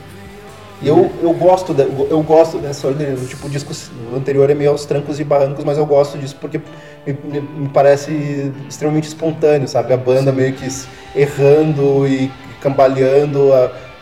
E 0.82 0.88
eu, 0.88 1.11
eu, 1.23 1.32
gosto 1.32 1.73
de- 1.73 1.88
eu 2.11 2.23
gosto 2.23 2.58
dessa 2.58 2.87
organização. 2.87 3.26
Tipo, 3.28 3.46
o 3.46 3.50
disco 3.50 3.73
anterior 4.14 4.50
é 4.50 4.54
meio 4.54 4.70
aos 4.70 4.84
trancos 4.84 5.18
e 5.18 5.25
barrancos, 5.25 5.64
mas 5.64 5.78
eu 5.78 5.87
gosto 5.87 6.18
disso 6.18 6.37
porque 6.38 6.61
me, 7.06 7.40
me- 7.40 7.68
parece 7.73 8.52
extremamente 8.68 9.08
espontâneo, 9.08 9.66
sabe? 9.66 9.94
A 9.94 9.96
banda 9.96 10.30
meio 10.32 10.52
que 10.52 10.68
errando 11.16 12.06
e 12.06 12.30
cambaleando, 12.61 13.50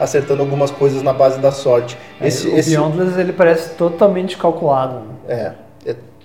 acertando 0.01 0.43
algumas 0.43 0.71
coisas 0.71 1.03
na 1.03 1.13
base 1.13 1.39
da 1.39 1.53
sorte. 1.53 1.97
Esse, 2.21 2.49
o 2.49 2.57
esse, 2.59 2.71
Beyondless 2.71 3.19
ele 3.21 3.33
parece 3.33 3.71
totalmente 3.75 4.37
calculado. 4.37 4.95
né? 4.97 5.03
é, 5.29 5.35
é, 5.35 5.55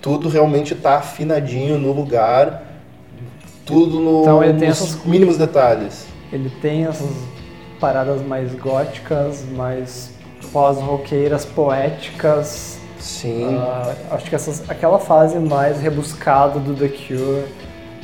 tudo 0.07 0.29
realmente 0.29 0.73
tá 0.73 0.99
afinadinho 0.99 1.77
no 1.77 1.91
lugar, 1.91 2.63
tudo 3.65 3.99
no, 3.99 4.21
Então 4.21 4.39
nos 4.41 4.61
essas- 4.61 5.03
mínimos 5.03 5.37
detalhes. 5.37 6.05
Ele 6.31 6.49
tem 6.61 6.85
essas 6.85 7.09
paradas 7.77 8.21
mais 8.21 8.53
góticas, 8.55 9.43
mais 9.53 10.11
pós-roqueiras, 10.53 11.43
poéticas. 11.43 12.79
Sim. 12.97 13.57
Ah, 13.59 13.93
acho 14.11 14.29
que 14.29 14.35
essas, 14.35 14.69
aquela 14.69 14.97
fase 14.97 15.37
mais 15.39 15.81
rebuscada 15.81 16.57
do 16.57 16.73
The 16.73 16.87
Cure, 16.87 17.43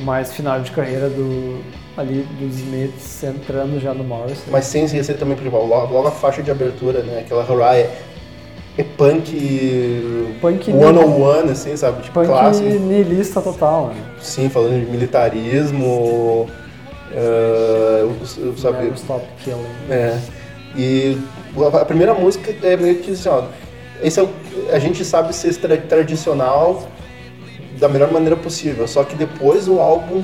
mais 0.00 0.30
final 0.34 0.60
de 0.60 0.72
carreira 0.72 1.08
do 1.08 1.62
ali 1.96 2.26
dos 2.38 2.56
Smiths 2.58 3.22
entrando 3.24 3.80
já 3.80 3.94
no 3.94 4.04
Morrison. 4.04 4.42
Mas 4.50 4.66
sem 4.66 4.84
esquecer 4.84 5.16
também, 5.16 5.36
por 5.36 5.42
exemplo, 5.46 5.64
logo, 5.66 5.94
logo 5.94 6.08
a 6.08 6.10
faixa 6.10 6.42
de 6.42 6.50
abertura, 6.50 7.02
né? 7.02 7.20
Aquela 7.20 7.50
Hurrah 7.50 7.76
é 8.76 8.82
punk, 8.82 10.36
Punk 10.40 10.70
one 10.72 10.98
on 10.98 11.20
one, 11.20 11.50
assim, 11.52 11.76
sabe? 11.76 12.02
Tipo, 12.02 12.14
Punk 12.14 12.26
clássico. 12.26 12.68
nihilista 12.68 13.40
total, 13.40 13.88
né? 13.88 13.96
Sim, 14.20 14.48
falando 14.48 14.84
de 14.84 14.90
militarismo, 14.90 16.48
eh, 17.12 18.06
sabe? 18.56 18.88
Stop 18.96 19.24
Killing. 19.42 19.64
É. 19.90 20.18
E 20.76 21.16
a 21.80 21.84
primeira 21.84 22.14
música 22.14 22.52
é 22.66 22.76
meio 22.76 22.96
que 22.96 23.12
assim, 23.12 23.28
ó. 23.28 23.44
Esse 24.02 24.18
é 24.18 24.22
o, 24.24 24.28
a 24.72 24.78
gente 24.78 25.04
sabe 25.04 25.32
ser 25.34 25.54
tra- 25.56 25.76
tradicional 25.76 26.88
da 27.78 27.88
melhor 27.88 28.10
maneira 28.12 28.36
possível, 28.36 28.86
só 28.88 29.04
que 29.04 29.14
depois 29.14 29.68
o 29.68 29.78
álbum 29.80 30.22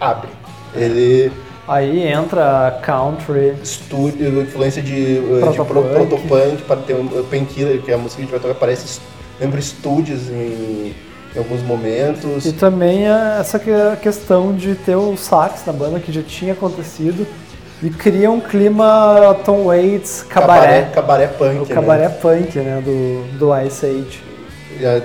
abre. 0.00 0.30
Ele 0.74 1.32
Aí 1.68 2.02
entra 2.08 2.80
country, 2.82 3.52
estúdio, 3.62 4.40
influência 4.40 4.80
de, 4.82 5.18
eh, 5.18 5.50
de 5.50 5.56
pro- 5.56 5.64
Protopunk. 5.66 5.92
protopunk 5.92 6.62
para 6.62 6.76
ter 6.78 6.94
um 6.94 7.06
Painkiller, 7.24 7.82
que 7.82 7.90
é 7.90 7.94
a 7.94 7.98
música 7.98 8.16
que 8.16 8.22
a 8.22 8.24
gente 8.24 8.30
vai 8.30 8.40
tocar, 8.40 8.54
parece 8.58 9.00
lembra 9.38 9.60
estúdios 9.60 10.30
em, 10.30 10.94
em 11.34 11.38
alguns 11.38 11.62
momentos. 11.62 12.46
E 12.46 12.52
também 12.52 13.06
é 13.06 13.36
essa 13.38 13.58
que- 13.58 13.70
questão 14.00 14.54
de 14.54 14.74
ter 14.76 14.96
o 14.96 15.14
sax 15.16 15.62
na 15.66 15.72
banda 15.74 16.00
que 16.00 16.10
já 16.10 16.22
tinha 16.22 16.54
acontecido 16.54 17.26
e 17.82 17.90
cria 17.90 18.30
um 18.30 18.40
clima 18.40 19.36
Tom 19.44 19.64
Waits 19.64 20.24
cabaré, 20.28 20.88
cabaré 20.92 21.26
punk, 21.26 21.58
o 21.58 21.66
né? 21.68 21.74
cabaré 21.74 22.08
punk, 22.08 22.58
né, 22.58 22.82
do, 22.82 23.38
do 23.38 23.60
Ice 23.60 23.84
Age. 23.84 24.22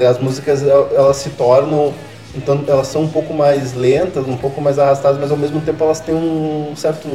As 0.09 0.17
músicas 0.17 0.61
el- 0.63 0.89
elas 0.95 1.17
se 1.17 1.31
tornam 1.31 1.93
então 2.35 2.63
elas 2.67 2.87
são 2.87 3.03
um 3.03 3.07
pouco 3.07 3.33
mais 3.33 3.73
lentas, 3.73 4.27
um 4.27 4.37
pouco 4.37 4.59
mais 4.61 4.79
arrastadas, 4.79 5.19
mas 5.19 5.31
ao 5.31 5.37
mesmo 5.37 5.61
tempo 5.61 5.83
elas 5.83 5.99
têm 5.99 6.15
um 6.15 6.73
certo 6.75 7.07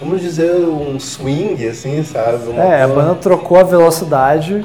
vamos 0.00 0.20
dizer 0.22 0.52
um 0.52 0.98
swing 0.98 1.66
assim, 1.68 2.02
sabe? 2.04 2.48
Uma, 2.48 2.62
É, 2.62 2.82
a 2.82 2.88
banda 2.88 3.14
trocou 3.16 3.58
a 3.58 3.62
velocidade 3.62 4.64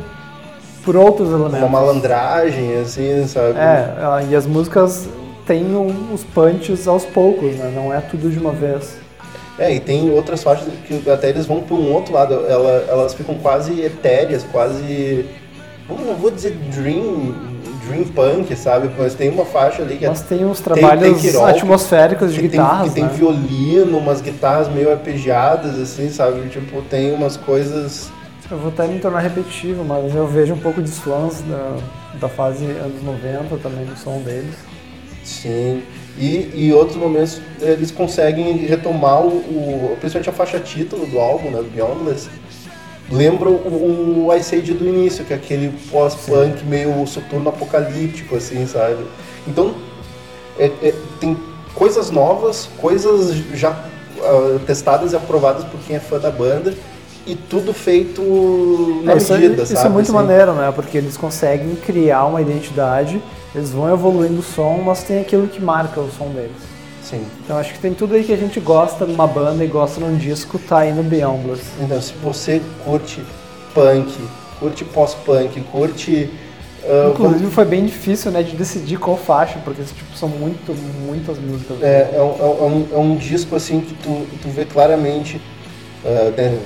por 0.84 0.96
outros 0.96 1.30
uma 1.30 1.40
elementos. 1.48 1.70
malandragem 1.70 2.78
assim, 2.80 3.28
sabe? 3.28 3.58
É, 3.58 3.94
ela- 4.02 4.24
e 4.24 4.36
as 4.36 4.46
músicas 4.46 5.08
têm 5.46 5.76
um- 5.76 6.14
os 6.14 6.24
punches 6.24 6.88
aos 6.88 7.04
poucos, 7.06 7.56
né, 7.56 7.72
não 7.76 7.94
é 7.94 8.00
tudo 8.02 8.30
de 8.30 8.40
uma 8.40 8.52
vez. 8.52 8.98
É, 9.58 9.74
e 9.74 9.80
tem 9.80 10.10
outras 10.12 10.44
faixas 10.44 10.68
que 10.86 11.10
até 11.10 11.30
eles 11.30 11.46
vão 11.46 11.62
para 11.62 11.76
um 11.76 11.94
outro 11.94 12.14
lado, 12.14 12.34
ela- 12.48 12.86
elas 12.90 13.14
ficam 13.14 13.36
quase 13.36 13.82
etéreas, 13.82 14.46
quase. 14.52 15.26
Não 15.90 16.16
vou 16.16 16.30
dizer 16.32 16.52
dream, 16.74 17.34
dream 17.88 18.04
punk, 18.06 18.56
sabe? 18.56 18.90
Mas 18.98 19.14
tem 19.14 19.30
uma 19.30 19.46
faixa 19.46 19.82
ali 19.82 19.98
que 19.98 20.06
é 20.06 20.10
Mas 20.10 20.22
tem 20.22 20.46
uns 20.46 20.60
tem 20.60 20.74
trabalhos 20.74 21.22
Quirol, 21.22 21.46
atmosféricos 21.46 22.34
de 22.34 22.42
que 22.42 22.50
tem, 22.50 22.60
guitarras, 22.60 22.90
que 22.90 22.96
tem 22.96 23.04
né? 23.04 23.10
violino, 23.14 23.98
umas 23.98 24.22
guitarras 24.22 24.68
meio 24.70 24.92
arpegiadas, 24.92 25.80
assim, 25.80 26.10
sabe? 26.10 26.48
Tipo, 26.50 26.82
tem 26.84 27.14
umas 27.14 27.38
coisas. 27.38 28.10
Eu 28.50 28.58
vou 28.60 28.70
até 28.70 28.86
me 28.88 29.00
tornar 29.00 29.20
repetitivo, 29.20 29.84
mas 29.84 30.14
eu 30.14 30.28
vejo 30.28 30.54
um 30.54 30.60
pouco 30.60 30.82
de 30.82 30.90
slams 30.90 31.42
da, 31.42 31.78
da 32.20 32.30
fase 32.30 32.64
anos 32.66 33.02
90 33.04 33.58
também 33.58 33.86
no 33.86 33.98
som 33.98 34.20
deles. 34.22 34.54
Sim. 35.24 35.82
E 36.18 36.52
em 36.56 36.72
outros 36.72 36.96
momentos 36.98 37.42
eles 37.60 37.90
conseguem 37.92 38.58
retomar 38.58 39.22
o, 39.22 39.38
o- 39.38 39.98
principalmente 40.00 40.30
a 40.30 40.34
faixa 40.34 40.60
título 40.60 41.06
do 41.08 41.20
álbum, 41.20 41.50
né, 41.50 41.64
Beyondless. 41.74 42.30
Lembra 43.12 43.50
o, 43.50 44.26
o 44.28 44.36
Ice 44.36 44.56
Age 44.56 44.74
do 44.74 44.86
início, 44.88 45.24
que 45.24 45.34
é 45.34 45.36
aquele 45.36 45.72
pós-punk 45.92 46.64
meio 46.66 47.06
soturno 47.06 47.50
apocalíptico, 47.50 48.36
assim, 48.36 48.66
sabe? 48.66 48.98
Então, 49.48 49.76
é- 50.58 50.72
é- 50.82 50.94
tem 51.20 51.38
coisas 51.76 52.10
novas, 52.10 52.68
coisas 52.82 53.36
já 53.54 53.78
ah, 54.24 54.60
testadas 54.66 55.14
e 55.14 55.16
aprovadas 55.16 55.64
por 55.66 55.80
quem 55.82 55.98
é 55.98 56.00
fã 56.00 56.18
da 56.18 56.32
banda, 56.32 56.74
e 57.28 57.36
tudo 57.36 57.74
feito 57.74 58.22
na 59.04 59.14
É, 59.14 59.18
isso, 59.18 59.34
é- 59.34 59.38
medida, 59.38 59.64
isso 59.64 59.74
sabe? 59.74 59.88
é 59.88 59.90
muito 59.90 60.06
assim? 60.06 60.14
maneiro, 60.14 60.54
né? 60.54 60.72
Porque 60.76 60.98
eles 60.98 61.16
conseguem 61.18 61.76
criar 61.76 62.26
uma 62.26 62.42
identidade, 62.42 63.22
eles 63.54 63.72
vão 63.72 63.92
evoluindo 63.92 64.40
o 64.40 64.44
som, 64.44 64.82
mas 64.84 65.04
tem 65.04 65.20
aquilo 65.20 65.48
que 65.48 65.62
marca 65.62 66.00
o 66.00 66.10
som 66.12 66.30
deles. 66.30 66.52
Sim. 67.06 67.24
Então 67.44 67.58
acho 67.58 67.74
que 67.74 67.80
tem 67.80 67.94
tudo 67.94 68.16
aí 68.16 68.24
que 68.24 68.34
a 68.34 68.38
gente 68.38 68.60
gosta 68.60 69.06
numa 69.06 69.28
banda 69.28 69.64
e 69.64 69.68
gosta 69.68 70.00
num 70.00 70.18
disco, 70.18 70.58
tá 70.58 70.80
aí 70.80 70.92
no 70.92 71.04
Beyondless. 71.04 71.62
Então, 71.80 72.02
se 72.02 72.14
você 72.14 72.62
curte 72.84 73.22
punk, 73.74 74.12
curte 74.60 74.84
pós-punk, 74.86 75.62
curte. 75.72 76.30
ah, 76.84 77.12
Inclusive 77.12 77.52
foi 77.52 77.66
bem 77.66 77.86
difícil, 77.86 78.32
né, 78.32 78.42
de 78.42 78.56
decidir 78.56 78.98
qual 78.98 79.18
faixa, 79.18 79.60
porque 79.64 79.84
tipo, 79.84 80.18
são 80.18 80.28
muito, 80.30 80.74
muitas 81.06 81.38
músicas. 81.38 81.78
É, 81.84 82.12
é, 82.16 82.22
um, 82.22 82.42
é 82.42 82.64
um- 82.66 82.88
é 82.94 82.98
um 82.98 83.16
disco 83.16 83.56
assim 83.56 83.82
que 83.82 83.94
tu, 83.96 84.26
tu 84.42 84.50
vê 84.50 84.66
claramente 84.66 85.40
né, 86.04 86.58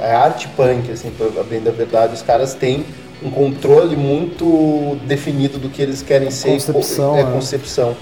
é 0.00 0.14
arte 0.14 0.48
punk, 0.48 0.90
assim, 0.90 1.10
pra 1.10 1.42
bem 1.42 1.60
da 1.60 1.70
verdade. 1.70 2.14
Os 2.14 2.22
caras 2.22 2.54
têm 2.54 2.84
um 3.22 3.30
controle 3.30 3.96
muito 3.96 4.96
definido 5.06 5.58
do 5.58 5.68
que 5.68 5.82
eles 5.82 6.02
querem 6.02 6.30
ser. 6.30 6.50
Concepção, 6.50 7.16
é, 7.16 7.24
né? 7.24 7.32
concepção. 7.32 7.96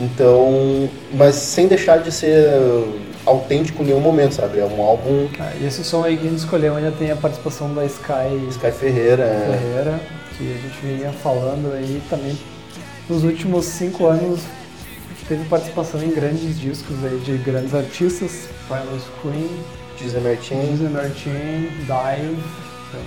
Então, 0.00 0.88
mas 1.12 1.34
sem 1.34 1.66
deixar 1.66 1.98
de 1.98 2.12
ser 2.12 2.46
autêntico 3.26 3.82
em 3.82 3.86
nenhum 3.86 4.00
momento, 4.00 4.34
sabe? 4.34 4.58
É 4.58 4.64
um 4.64 4.80
álbum 4.82 5.28
Ah, 5.38 5.52
E 5.60 5.66
esse 5.66 5.84
som 5.84 6.04
aí 6.04 6.16
que 6.16 6.26
a 6.26 6.30
gente 6.30 6.38
escolheu 6.38 6.76
ainda 6.76 6.92
tem 6.92 7.10
a 7.10 7.16
participação 7.16 7.72
da 7.74 7.84
Sky 7.84 8.46
Sky 8.50 8.70
Ferreira. 8.70 9.24
é. 9.24 9.58
Ferreira, 9.58 10.00
que 10.36 10.44
a 10.52 10.56
gente 10.56 10.96
vinha 10.96 11.12
falando 11.12 11.72
aí 11.74 12.00
também 12.08 12.38
nos 13.08 13.24
últimos 13.24 13.66
cinco 13.66 14.06
anos 14.06 14.40
teve 15.28 15.44
participação 15.44 16.02
em 16.02 16.10
grandes 16.10 16.58
discos 16.58 16.96
aí 17.04 17.16
de 17.18 17.36
grandes 17.38 17.72
artistas, 17.72 18.48
Primal 18.66 18.98
Scream, 18.98 19.48
Disney 19.96 20.20
Martin. 20.22 20.60
Disney 20.72 20.88
Martin, 20.88 21.68
Dive, 21.86 22.38
então, 22.88 23.00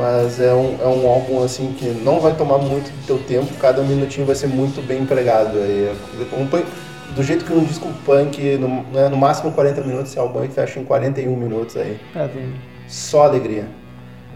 Mas 0.00 0.40
é 0.40 0.54
um, 0.54 0.78
é 0.80 0.86
um 0.86 1.06
álbum 1.06 1.44
assim 1.44 1.74
que 1.74 1.84
não 1.90 2.20
vai 2.20 2.34
tomar 2.34 2.56
muito 2.56 2.90
do 2.90 3.06
teu 3.06 3.18
tempo, 3.18 3.52
cada 3.60 3.82
minutinho 3.82 4.24
vai 4.26 4.34
ser 4.34 4.46
muito 4.46 4.80
bem 4.80 5.02
empregado. 5.02 5.58
Aí, 5.58 5.94
um 6.38 6.46
punk- 6.46 6.66
do 7.14 7.22
jeito 7.22 7.44
que 7.44 7.52
um 7.52 7.62
disco 7.62 7.86
punk, 8.06 8.56
no, 8.56 8.82
né, 8.84 9.10
no 9.10 9.16
máximo 9.18 9.52
40 9.52 9.82
minutos, 9.82 10.08
esse 10.12 10.18
álbum 10.18 10.38
aí 10.40 10.48
fecha 10.48 10.80
em 10.80 10.84
41 10.84 11.36
minutos 11.36 11.76
aí. 11.76 12.00
é, 12.14 12.26
tem 12.28 12.54
Só 12.88 13.24
alegria. 13.24 13.68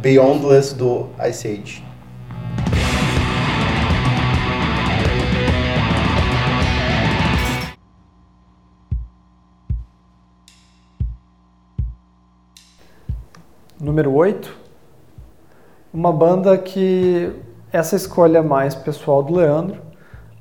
Beyondless 0.03 0.75
do 0.75 1.09
Ice 1.27 1.49
Age. 1.49 1.83
número 13.81 14.13
8, 14.13 14.55
uma 15.95 16.13
banda 16.13 16.59
que 16.59 17.31
essa 17.73 17.95
escolha 17.95 18.43
mais 18.43 18.75
pessoal 18.75 19.23
do 19.23 19.37
Leandro. 19.37 19.77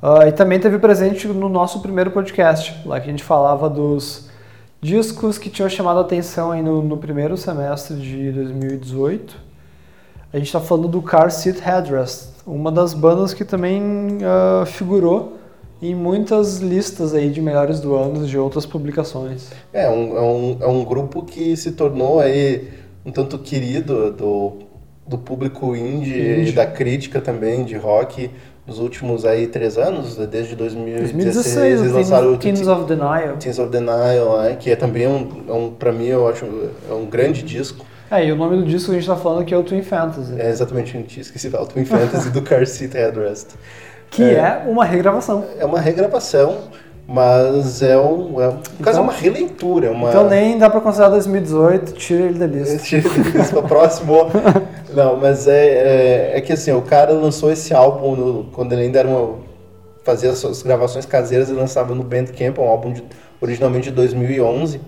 Uh, 0.02 0.28
e 0.28 0.32
também 0.32 0.60
teve 0.60 0.80
presente 0.80 1.28
no 1.28 1.48
nosso 1.48 1.80
primeiro 1.80 2.10
podcast, 2.10 2.76
lá 2.86 3.00
que 3.00 3.08
a 3.08 3.12
gente 3.12 3.24
falava 3.24 3.70
dos 3.70 4.30
discos 4.82 5.38
que 5.38 5.50
tinham 5.50 5.70
chamado 5.70 6.00
a 6.00 6.02
atenção 6.02 6.52
aí 6.52 6.62
no, 6.62 6.82
no 6.82 6.98
primeiro 6.98 7.38
semestre 7.38 7.96
de 7.96 8.32
2018. 8.32 9.38
A 10.34 10.38
gente 10.38 10.48
está 10.48 10.60
falando 10.60 10.88
do 10.88 11.02
Car 11.02 11.32
Seat 11.32 11.60
Headrest, 11.60 12.30
uma 12.46 12.72
das 12.72 12.94
bandas 12.94 13.34
que 13.34 13.46
também 13.46 14.18
uh, 14.18 14.66
figurou 14.66 15.38
em 15.82 15.94
muitas 15.94 16.58
listas 16.58 17.14
aí 17.14 17.30
de 17.30 17.40
melhores 17.40 17.80
do 17.80 17.96
ano 17.96 18.26
de 18.26 18.38
outras 18.38 18.66
publicações. 18.66 19.52
É 19.72 19.88
um, 19.88 20.18
é 20.18 20.22
um, 20.22 20.58
é 20.62 20.68
um 20.68 20.84
grupo 20.84 21.24
que 21.24 21.56
se 21.56 21.74
tornou 21.74 22.20
aí 22.20 22.70
um 23.06 23.12
tanto 23.12 23.38
querido 23.38 24.12
do, 24.12 24.73
do 25.06 25.18
público 25.18 25.76
indie, 25.76 26.20
indie. 26.20 26.50
e 26.50 26.52
da 26.52 26.66
crítica 26.66 27.20
também 27.20 27.64
de 27.64 27.76
rock 27.76 28.30
nos 28.66 28.80
últimos 28.80 29.26
aí 29.26 29.48
três 29.48 29.78
anos, 29.78 30.16
desde 30.16 30.56
2016, 30.56 31.12
2016 31.12 31.82
eles 31.82 31.92
lançaram 31.92 32.38
Teens, 32.38 32.62
o 32.62 32.64
Teens 32.64 32.68
of 32.68 32.88
Denial. 32.88 33.38
Teens 33.38 33.60
of 33.60 33.70
Denial, 33.70 34.44
é, 34.44 34.56
que 34.56 34.72
é 34.72 34.76
também 34.76 35.06
um, 35.06 35.44
é 35.50 35.54
um 35.54 35.72
para 35.72 35.92
mim 35.92 36.06
eu 36.06 36.28
acho 36.28 36.46
é 36.90 36.94
um 36.94 37.06
grande 37.06 37.44
disco. 37.44 37.86
É, 38.10 38.26
e 38.26 38.32
o 38.32 38.36
nome 38.36 38.58
do 38.58 38.64
disco 38.64 38.92
que 38.92 38.92
a 38.92 39.00
gente 39.00 39.10
está 39.10 39.16
falando 39.22 39.42
aqui 39.42 39.54
é 39.54 39.58
o 39.58 39.64
Twin 39.64 39.82
Fantasy. 39.82 40.40
É 40.40 40.50
exatamente, 40.50 40.96
a 40.96 41.00
gente 41.00 41.20
esqueci 41.20 41.48
de 41.48 41.52
falar, 41.52 41.64
o 41.64 41.68
Twin 41.68 41.84
Fantasy 41.84 42.30
do 42.30 42.42
Car 42.44 42.66
Seat 42.66 42.94
Headrest. 42.94 43.56
Que 44.12 44.24
é, 44.24 44.64
é 44.66 44.66
uma 44.68 44.86
regravação. 44.86 45.44
É 45.58 45.66
uma 45.66 45.80
regravação 45.80 46.70
mas 47.08 47.82
é 47.82 47.98
um, 47.98 48.42
é, 48.42 48.48
então, 48.48 48.62
caso 48.82 49.00
é 49.00 49.02
uma 49.02 49.12
releitura. 49.12 49.92
Uma... 49.92 50.10
Então 50.10 50.30
nem 50.30 50.58
dá 50.58 50.70
para 50.70 50.80
considerar 50.80 51.10
2018, 51.10 51.94
tira 51.94 52.24
ele 52.24 52.40
da 52.40 52.48
lista. 52.48 52.78
Tira 52.84 53.08
ele 53.08 53.32
da 53.32 53.40
lista, 53.40 53.62
próximo. 53.62 54.16
Não, 54.94 55.18
mas 55.18 55.48
é, 55.48 55.66
é, 55.66 56.38
é, 56.38 56.42
que 56.42 56.54
assim, 56.54 56.72
o 56.72 56.82
cara 56.82 57.12
lançou 57.12 57.52
esse 57.52 57.74
álbum 57.74 58.16
no, 58.16 58.44
quando 58.52 58.74
ele 58.74 58.84
ainda 58.84 59.00
era 59.00 59.08
uma, 59.08 59.40
fazia 60.04 60.30
as 60.30 60.38
suas 60.38 60.62
gravações 60.62 61.06
caseiras 61.06 61.50
e 61.50 61.54
lançava 61.54 61.94
no 61.94 62.04
Bandcamp, 62.04 62.58
um 62.60 62.68
álbum 62.68 62.94
de, 62.94 63.04
originalmente 63.42 63.90
de 63.90 63.96
2011. 63.96 64.80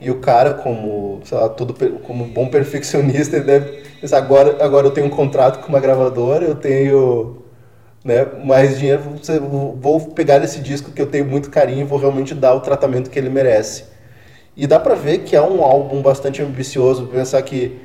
E 0.00 0.10
o 0.10 0.18
cara, 0.18 0.54
como, 0.54 1.20
sei 1.24 1.36
lá, 1.36 1.48
todo, 1.48 1.74
como 2.02 2.24
bom 2.26 2.48
perfeccionista, 2.48 3.36
ele 3.36 3.44
deve 3.44 3.82
pensar, 4.00 4.18
agora, 4.18 4.56
agora 4.64 4.86
eu 4.86 4.90
tenho 4.92 5.08
um 5.08 5.10
contrato 5.10 5.60
com 5.60 5.68
uma 5.68 5.80
gravadora, 5.80 6.44
eu 6.44 6.54
tenho 6.54 7.39
né, 8.04 8.26
mais 8.44 8.78
dinheiro, 8.78 9.02
vou 9.80 10.00
pegar 10.00 10.42
esse 10.42 10.60
disco 10.60 10.90
que 10.90 11.02
eu 11.02 11.06
tenho 11.06 11.26
muito 11.26 11.50
carinho 11.50 11.82
e 11.82 11.84
vou 11.84 11.98
realmente 11.98 12.34
dar 12.34 12.54
o 12.54 12.60
tratamento 12.60 13.10
que 13.10 13.18
ele 13.18 13.28
merece. 13.28 13.84
E 14.56 14.66
dá 14.66 14.78
pra 14.78 14.94
ver 14.94 15.18
que 15.18 15.36
é 15.36 15.42
um 15.42 15.62
álbum 15.62 16.02
bastante 16.02 16.42
ambicioso, 16.42 17.06
pensar 17.06 17.40
que 17.42 17.78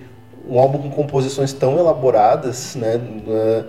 um 0.48 0.60
álbum 0.60 0.78
com 0.78 0.90
composições 0.90 1.52
tão 1.54 1.78
elaboradas, 1.78 2.76
né, 2.76 2.98
né, 2.98 3.66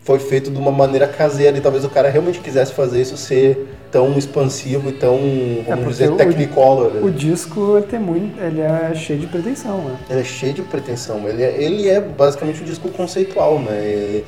foi 0.00 0.18
feito 0.18 0.50
de 0.50 0.58
uma 0.58 0.72
maneira 0.72 1.06
caseira 1.06 1.56
e 1.56 1.60
talvez 1.60 1.84
o 1.84 1.90
cara 1.90 2.10
realmente 2.10 2.40
quisesse 2.40 2.72
fazer 2.72 3.00
isso 3.00 3.16
ser 3.16 3.68
tão 3.90 4.18
expansivo 4.18 4.88
e 4.88 4.92
tão, 4.92 5.18
vamos 5.68 5.86
é 5.86 5.88
dizer, 5.88 6.10
o, 6.10 6.16
technicolor. 6.16 7.04
O, 7.04 7.10
disco 7.10 7.76
ele 7.76 7.86
tem 7.86 8.00
muito, 8.00 8.40
ele 8.42 8.60
é 8.60 8.92
cheio 8.94 9.20
de 9.20 9.26
pretensão, 9.26 9.78
né? 9.78 9.96
Ele 10.10 10.20
é 10.20 10.24
cheio 10.24 10.54
de 10.54 10.62
pretensão, 10.62 11.28
ele 11.28 11.42
é, 11.42 11.62
ele 11.62 11.88
é 11.88 12.00
basicamente 12.00 12.62
um 12.62 12.64
disco 12.64 12.88
conceitual, 12.88 13.58
né? 13.60 13.78
Ele, 13.84 14.24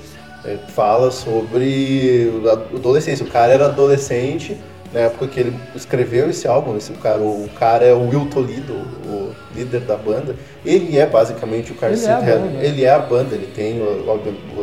fala 0.68 1.10
sobre 1.10 2.30
adolescência. 2.74 3.24
O 3.24 3.30
cara 3.30 3.52
era 3.52 3.66
adolescente 3.66 4.56
na 4.92 5.00
época 5.00 5.26
que 5.26 5.40
ele 5.40 5.56
escreveu 5.74 6.30
esse 6.30 6.46
álbum. 6.46 6.76
Esse 6.76 6.92
cara, 6.92 7.20
o 7.20 7.48
cara 7.58 7.84
é 7.84 7.92
o 7.92 8.08
Will 8.08 8.28
Toledo, 8.30 8.74
o 9.06 9.32
líder 9.54 9.80
da 9.80 9.96
banda. 9.96 10.36
Ele 10.64 10.98
é 10.98 11.06
basicamente 11.06 11.72
o 11.72 11.74
Car 11.74 11.92
ele, 11.92 12.04
é 12.04 12.08
né? 12.08 12.60
ele 12.62 12.84
é 12.84 12.90
a 12.90 12.98
banda, 12.98 13.34
ele 13.34 13.48
tem 13.54 13.80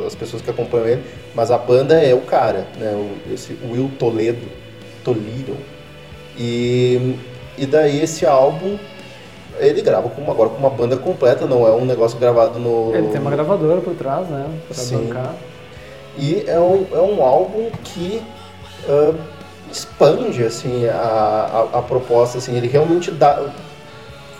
as 0.05 0.15
pessoas 0.15 0.41
que 0.41 0.49
acompanham 0.49 0.87
ele, 0.87 1.03
mas 1.35 1.51
a 1.51 1.57
banda 1.57 1.99
é 1.99 2.13
o 2.13 2.21
cara, 2.21 2.67
né? 2.77 3.09
esse 3.31 3.57
Will 3.69 3.91
Toledo, 3.99 4.47
Toledo. 5.03 5.57
E, 6.37 7.15
e 7.57 7.65
daí 7.65 8.01
esse 8.01 8.25
álbum 8.25 8.77
ele 9.59 9.81
grava 9.81 10.09
com, 10.09 10.31
agora 10.31 10.49
com 10.49 10.57
uma 10.57 10.69
banda 10.69 10.95
completa, 10.97 11.45
não 11.45 11.67
é 11.67 11.71
um 11.71 11.85
negócio 11.85 12.17
gravado 12.17 12.57
no. 12.57 12.95
Ele 12.95 13.09
tem 13.09 13.19
uma 13.19 13.29
gravadora 13.29 13.81
por 13.81 13.93
trás, 13.95 14.27
né? 14.27 14.47
Pra 14.67 14.75
Sim. 14.75 15.07
bancar. 15.07 15.35
E 16.17 16.43
é 16.47 16.59
um, 16.59 16.85
é 16.91 17.01
um 17.01 17.21
álbum 17.21 17.69
que 17.83 18.21
uh, 18.87 19.15
expande 19.71 20.43
assim, 20.43 20.85
a, 20.87 21.67
a, 21.73 21.79
a, 21.79 21.81
proposta, 21.81 22.37
assim, 22.37 22.55
ele 22.55 22.67
realmente 22.67 23.11
dá, 23.11 23.49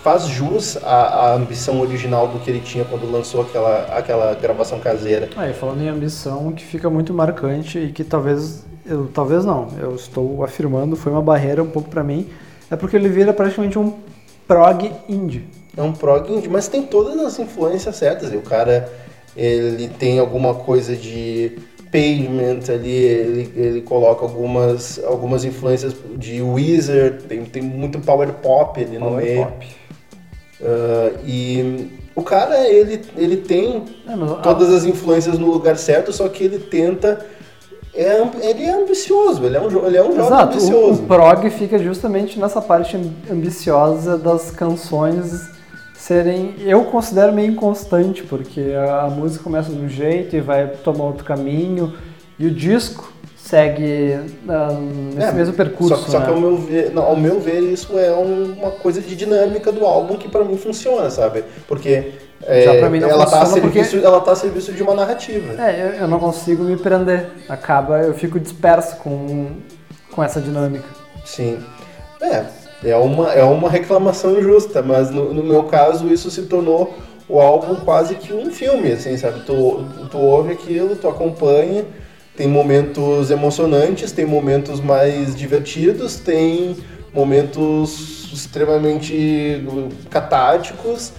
faz 0.02 0.26
jus 0.26 0.76
à, 0.82 1.30
à, 1.30 1.34
ambição 1.34 1.80
original 1.80 2.28
do 2.28 2.38
que 2.40 2.50
ele 2.50 2.60
tinha 2.60 2.84
quando 2.84 3.10
lançou 3.10 3.42
aquela, 3.42 3.84
aquela 3.96 4.34
gravação 4.34 4.78
caseira. 4.78 5.30
Ah, 5.36 5.48
e 5.48 5.54
falando 5.54 5.80
em 5.80 5.88
ambição, 5.88 6.52
que 6.52 6.64
fica 6.64 6.90
muito 6.90 7.14
marcante 7.14 7.78
e 7.78 7.92
que 7.92 8.04
talvez, 8.04 8.64
eu, 8.84 9.08
talvez 9.12 9.44
não, 9.44 9.68
eu 9.78 9.94
estou 9.94 10.44
afirmando, 10.44 10.96
foi 10.96 11.12
uma 11.12 11.22
barreira 11.22 11.62
um 11.62 11.70
pouco 11.70 11.88
para 11.88 12.02
mim, 12.02 12.28
é 12.70 12.76
porque 12.76 12.96
ele 12.96 13.08
vira 13.08 13.32
praticamente 13.32 13.78
um 13.78 13.94
prog 14.46 14.92
indie. 15.08 15.46
É 15.76 15.82
um 15.82 15.92
prog 15.92 16.30
indie, 16.30 16.48
mas 16.48 16.68
tem 16.68 16.82
todas 16.82 17.18
as 17.18 17.38
influências 17.38 17.96
certas. 17.96 18.32
E 18.32 18.36
o 18.36 18.42
cara 18.42 18.90
ele 19.36 19.88
tem 19.88 20.18
alguma 20.18 20.54
coisa 20.54 20.94
de 20.94 21.58
pavement 21.90 22.60
ali, 22.72 22.90
ele, 22.90 23.52
ele 23.54 23.82
coloca 23.82 24.24
algumas, 24.24 24.98
algumas 25.04 25.44
influências 25.44 25.94
de 26.16 26.40
Wizard, 26.40 27.24
tem, 27.24 27.44
tem 27.44 27.62
muito 27.62 27.98
power 28.00 28.32
pop 28.34 28.80
ali 28.80 28.98
power 28.98 29.10
no 29.10 29.16
meio. 29.16 29.44
Pop. 29.44 29.66
Uh, 30.60 31.18
e 31.26 31.90
o 32.14 32.22
cara, 32.22 32.66
ele, 32.68 33.02
ele 33.16 33.36
tem 33.36 33.84
é, 34.06 34.42
todas 34.42 34.72
as 34.72 34.84
influências 34.84 35.38
no 35.38 35.50
lugar 35.50 35.76
certo, 35.76 36.12
só 36.12 36.28
que 36.28 36.44
ele 36.44 36.58
tenta 36.58 37.26
é, 37.94 38.22
ele 38.48 38.64
é 38.64 38.72
ambicioso, 38.72 39.44
ele 39.44 39.56
é 39.56 39.60
um, 39.60 39.86
ele 39.86 39.96
é 39.98 40.02
um 40.02 40.16
jovem 40.16 40.38
ambicioso. 40.38 41.02
O, 41.02 41.04
o 41.04 41.06
prog 41.06 41.50
fica 41.50 41.78
justamente 41.78 42.38
nessa 42.38 42.60
parte 42.60 42.98
ambiciosa 43.30 44.16
das 44.16 44.50
canções 44.50 45.50
serem, 46.02 46.56
eu 46.58 46.84
considero 46.86 47.32
meio 47.32 47.52
inconstante, 47.52 48.24
porque 48.24 48.72
a, 49.00 49.08
música 49.08 49.44
começa 49.44 49.70
de 49.70 49.78
um 49.78 49.88
jeito 49.88 50.34
e 50.34 50.40
vai 50.40 50.66
tomar 50.66 51.04
outro 51.04 51.24
caminho, 51.24 51.94
e 52.36 52.46
o 52.46 52.50
disco 52.50 53.12
segue 53.36 54.18
uh, 54.48 55.14
nesse 55.14 55.28
é, 55.28 55.32
mesmo 55.32 55.54
percurso. 55.54 55.96
Só, 56.04 56.10
só 56.10 56.18
né? 56.18 56.24
que 56.24 56.30
ao 56.32 56.40
meu, 56.40 56.56
ver, 56.56 56.90
não, 56.92 57.04
ao 57.04 57.16
meu 57.16 57.38
ver, 57.38 57.60
isso 57.60 57.96
é 57.96 58.10
um, 58.12 58.52
uma 58.52 58.72
coisa 58.72 59.00
de 59.00 59.14
dinâmica 59.14 59.70
do 59.70 59.86
álbum 59.86 60.16
que 60.16 60.28
para 60.28 60.44
mim 60.44 60.56
funciona, 60.56 61.08
sabe? 61.08 61.44
Porque 61.68 62.14
é, 62.42 62.64
ela 62.64 63.22
está 63.22 63.42
a 63.42 63.46
serviço, 63.46 63.90
porque... 63.90 64.06
ela 64.06 64.20
tá 64.20 64.32
a 64.32 64.36
serviço 64.36 64.72
de 64.72 64.82
uma 64.82 64.94
narrativa. 64.94 65.54
É, 65.62 65.82
eu, 65.82 66.00
eu, 66.00 66.08
não 66.08 66.18
consigo 66.18 66.64
me 66.64 66.76
prender. 66.76 67.28
Acaba, 67.48 68.00
eu 68.00 68.14
fico 68.14 68.40
disperso 68.40 68.96
com, 68.96 69.52
com 70.10 70.24
essa 70.24 70.40
dinâmica. 70.40 70.88
Sim. 71.24 71.60
É, 72.20 72.44
é 72.84 72.96
uma, 72.96 73.32
é 73.32 73.42
uma 73.44 73.68
reclamação 73.70 74.38
injusta, 74.38 74.82
mas 74.82 75.10
no, 75.10 75.32
no 75.32 75.42
meu 75.42 75.64
caso 75.64 76.12
isso 76.12 76.30
se 76.30 76.42
tornou 76.42 76.94
o 77.28 77.40
álbum 77.40 77.76
quase 77.76 78.16
que 78.16 78.32
um 78.32 78.50
filme, 78.50 78.92
assim, 78.92 79.16
sabe? 79.16 79.40
Tu, 79.44 79.84
tu 80.10 80.18
ouve 80.18 80.52
aquilo, 80.52 80.96
tu 80.96 81.08
acompanha, 81.08 81.84
tem 82.36 82.46
momentos 82.46 83.30
emocionantes, 83.30 84.12
tem 84.12 84.26
momentos 84.26 84.80
mais 84.80 85.34
divertidos, 85.34 86.16
tem 86.16 86.76
momentos 87.14 88.30
extremamente 88.32 89.64
catárticos 90.10 91.12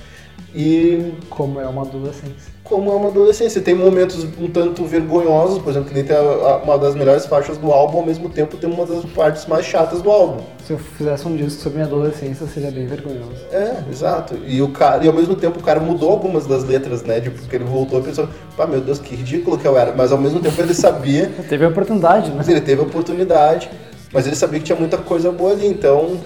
e... 0.53 1.13
Como 1.29 1.59
é 1.59 1.67
uma 1.67 1.83
adolescência 1.83 2.52
como 2.73 2.91
é 2.91 2.95
uma 2.95 3.09
adolescência. 3.09 3.61
Tem 3.61 3.75
momentos 3.75 4.23
um 4.39 4.49
tanto 4.49 4.83
vergonhosos, 4.83 5.59
por 5.61 5.69
exemplo, 5.69 5.89
que 5.89 5.93
nem 5.93 6.03
tem 6.03 6.15
uma 6.63 6.75
das 6.75 6.95
melhores 6.95 7.27
faixas 7.27 7.55
do 7.55 7.71
álbum, 7.71 7.99
ao 7.99 8.05
mesmo 8.05 8.29
tempo 8.29 8.57
tem 8.57 8.67
uma 8.67 8.83
das 8.83 9.05
partes 9.05 9.45
mais 9.45 9.63
chatas 9.63 10.01
do 10.01 10.09
álbum. 10.09 10.43
Se 10.65 10.73
eu 10.73 10.79
fizesse 10.79 11.27
um 11.27 11.35
disco 11.35 11.61
sobre 11.61 11.77
minha 11.77 11.85
adolescência, 11.85 12.47
seria 12.47 12.71
bem 12.71 12.87
vergonhoso. 12.87 13.31
É, 13.51 13.75
exato. 13.91 14.35
E 14.47 14.59
o 14.59 14.69
cara, 14.69 15.05
e 15.05 15.07
ao 15.07 15.13
mesmo 15.13 15.35
tempo 15.35 15.59
o 15.59 15.63
cara 15.63 15.79
mudou 15.79 16.09
algumas 16.09 16.47
das 16.47 16.63
letras, 16.63 17.03
né? 17.03 17.21
Tipo, 17.21 17.37
porque 17.39 17.55
ele 17.55 17.65
voltou 17.65 17.99
e 17.99 18.03
pensou, 18.03 18.27
pá, 18.57 18.65
meu 18.65 18.81
Deus, 18.81 18.97
que 18.97 19.15
ridículo 19.15 19.55
que 19.55 19.67
eu 19.67 19.77
era. 19.77 19.93
Mas 19.95 20.11
ao 20.11 20.17
mesmo 20.17 20.39
tempo 20.39 20.59
ele 20.59 20.73
sabia. 20.73 21.31
teve 21.47 21.63
a 21.65 21.67
oportunidade, 21.67 22.31
né? 22.31 22.43
Ele 22.47 22.61
teve 22.61 22.81
a 22.81 22.85
oportunidade, 22.85 23.69
mas 24.11 24.25
ele 24.25 24.35
sabia 24.35 24.59
que 24.59 24.65
tinha 24.65 24.79
muita 24.79 24.97
coisa 24.97 25.31
boa 25.31 25.51
ali, 25.51 25.67
então. 25.67 26.19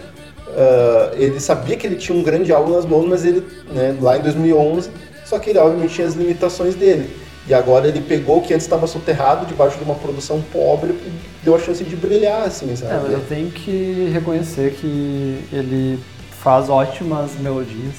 Uh, 0.48 1.14
ele 1.14 1.40
sabia 1.40 1.76
que 1.76 1.86
ele 1.86 1.98
tinha 1.98 2.18
um 2.18 2.24
grande 2.24 2.52
álbum 2.54 2.72
nas 2.74 2.86
mãos, 2.86 3.06
mas 3.06 3.24
ele, 3.24 3.46
né, 3.72 3.96
lá 4.02 4.18
em 4.18 4.22
2011, 4.22 4.90
só 5.28 5.38
que 5.40 5.50
ele 5.50 5.60
obviamente 5.60 5.94
tinha 5.94 6.08
as 6.08 6.14
limitações 6.14 6.76
dele. 6.76 7.10
E 7.48 7.54
agora 7.54 7.88
ele 7.88 8.02
pegou 8.02 8.40
o 8.40 8.42
que 8.42 8.54
antes 8.54 8.66
estava 8.66 8.88
soterrado 8.88 9.46
debaixo 9.46 9.78
de 9.78 9.84
uma 9.84 9.96
produção 9.96 10.42
pobre 10.52 10.92
e 10.92 11.12
deu 11.44 11.56
a 11.56 11.60
chance 11.60 11.84
de 11.84 11.96
brilhar, 11.96 12.44
assim, 12.44 12.76
sabe? 12.76 12.94
É, 12.94 13.00
mas 13.04 13.12
eu 13.14 13.22
tenho 13.22 13.50
que 13.50 14.10
reconhecer 14.12 14.74
que 14.74 15.44
ele 15.52 16.00
faz 16.42 16.70
ótimas 16.70 17.32
melodias. 17.40 17.96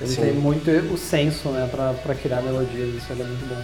Ele 0.00 0.10
Sim. 0.10 0.22
tem 0.22 0.32
muito 0.32 0.68
o 0.92 0.98
senso, 0.98 1.48
né, 1.50 1.68
pra, 1.70 1.92
pra 1.92 2.14
criar 2.14 2.42
melodias, 2.42 2.94
isso 2.94 3.12
é 3.12 3.14
muito 3.14 3.48
bom. 3.48 3.62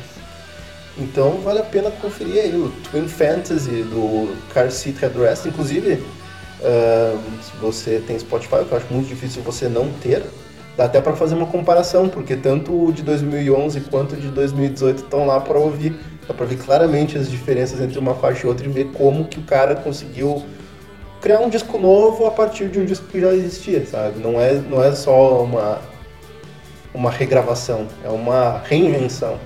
Então 0.99 1.41
vale 1.43 1.61
a 1.61 1.65
pena 1.65 1.91
conferir 1.91 2.43
aí 2.43 2.57
o 2.57 2.73
Twin 2.91 3.09
Fantasy 3.09 3.83
do 3.83 4.37
Car 4.53 4.71
Seat 4.71 5.01
Headrest. 5.01 5.47
Inclusive, 5.47 5.95
uh, 5.95 7.21
se 7.43 7.57
você 7.61 8.03
tem 8.05 8.19
Spotify, 8.19 8.65
que 8.65 8.73
eu 8.73 8.79
acho 8.79 8.87
muito 8.93 9.09
difícil 9.09 9.43
você 9.43 9.69
não 9.69 9.91
ter, 10.01 10.25
Dá 10.79 10.85
até 10.85 11.01
para 11.01 11.17
fazer 11.17 11.35
uma 11.35 11.47
comparação, 11.47 12.09
porque 12.09 12.37
tanto 12.37 12.85
o 12.87 12.93
de 12.93 13.03
2011 13.03 13.81
quanto 13.91 14.13
o 14.13 14.17
de 14.17 14.29
2018 14.29 15.03
estão 15.03 15.27
lá 15.27 15.41
para 15.41 15.59
ouvir. 15.59 15.93
Dá 16.29 16.33
para 16.33 16.47
ver 16.47 16.57
claramente 16.57 17.19
as 17.19 17.29
diferenças 17.29 17.81
entre 17.81 17.99
uma 17.99 18.15
faixa 18.15 18.47
e 18.47 18.49
outra 18.49 18.65
e 18.65 18.69
ver 18.71 18.93
como 18.93 19.25
que 19.25 19.41
o 19.41 19.43
cara 19.43 19.75
conseguiu 19.75 20.41
criar 21.21 21.41
um 21.41 21.49
disco 21.49 21.77
novo 21.79 22.27
a 22.27 22.31
partir 22.31 22.69
de 22.69 22.79
um 22.79 22.85
disco 22.85 23.07
que 23.09 23.21
já 23.21 23.35
existia, 23.35 23.85
sabe? 23.85 24.21
Não 24.21 24.41
é, 24.41 24.53
não 24.53 24.81
é 24.81 24.93
só 24.93 25.43
uma, 25.43 25.81
uma 26.95 27.11
regravação, 27.11 27.89
é 28.05 28.09
uma 28.09 28.63
reinvenção. 28.65 29.37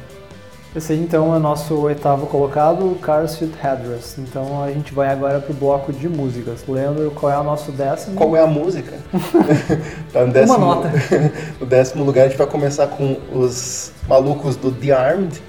Esse 0.74 0.94
aí 0.94 1.00
então 1.00 1.36
é 1.36 1.38
nosso 1.38 1.74
oitavo 1.74 2.26
colocado, 2.26 2.96
Car 3.02 3.28
Seat 3.28 3.52
Headrest. 3.62 4.16
Então 4.16 4.62
a 4.62 4.70
gente 4.72 4.94
vai 4.94 5.08
agora 5.08 5.38
pro 5.38 5.52
bloco 5.52 5.92
de 5.92 6.08
músicas. 6.08 6.64
Leandro, 6.66 7.10
qual 7.10 7.30
é 7.30 7.38
o 7.38 7.44
nosso 7.44 7.70
décimo? 7.72 8.16
Qual 8.16 8.34
é 8.34 8.40
a 8.40 8.46
música? 8.46 8.96
tá 10.10 10.24
no 10.24 10.32
décimo, 10.32 10.56
Uma 10.56 10.74
nota. 10.76 10.90
no 11.60 11.66
décimo 11.66 12.04
lugar 12.04 12.24
a 12.24 12.28
gente 12.28 12.38
vai 12.38 12.46
começar 12.46 12.86
com 12.86 13.18
os 13.34 13.92
malucos 14.08 14.56
do 14.56 14.72
The 14.72 14.92
Armed, 14.92 15.42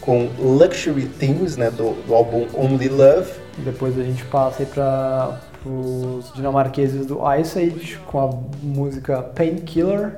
com 0.00 0.28
Luxury 0.38 1.06
Themes, 1.06 1.56
né, 1.56 1.72
do, 1.72 1.94
do 2.06 2.14
álbum 2.14 2.46
Only 2.54 2.88
Love. 2.88 3.32
Depois 3.58 3.98
a 3.98 4.04
gente 4.04 4.24
passa 4.26 4.62
aí 4.62 4.66
para 4.66 5.40
os 5.66 6.32
dinamarqueses 6.34 7.04
do 7.04 7.18
Ice 7.34 7.58
Age 7.58 7.98
com 8.06 8.20
a 8.20 8.30
música 8.62 9.22
Painkiller. 9.22 10.14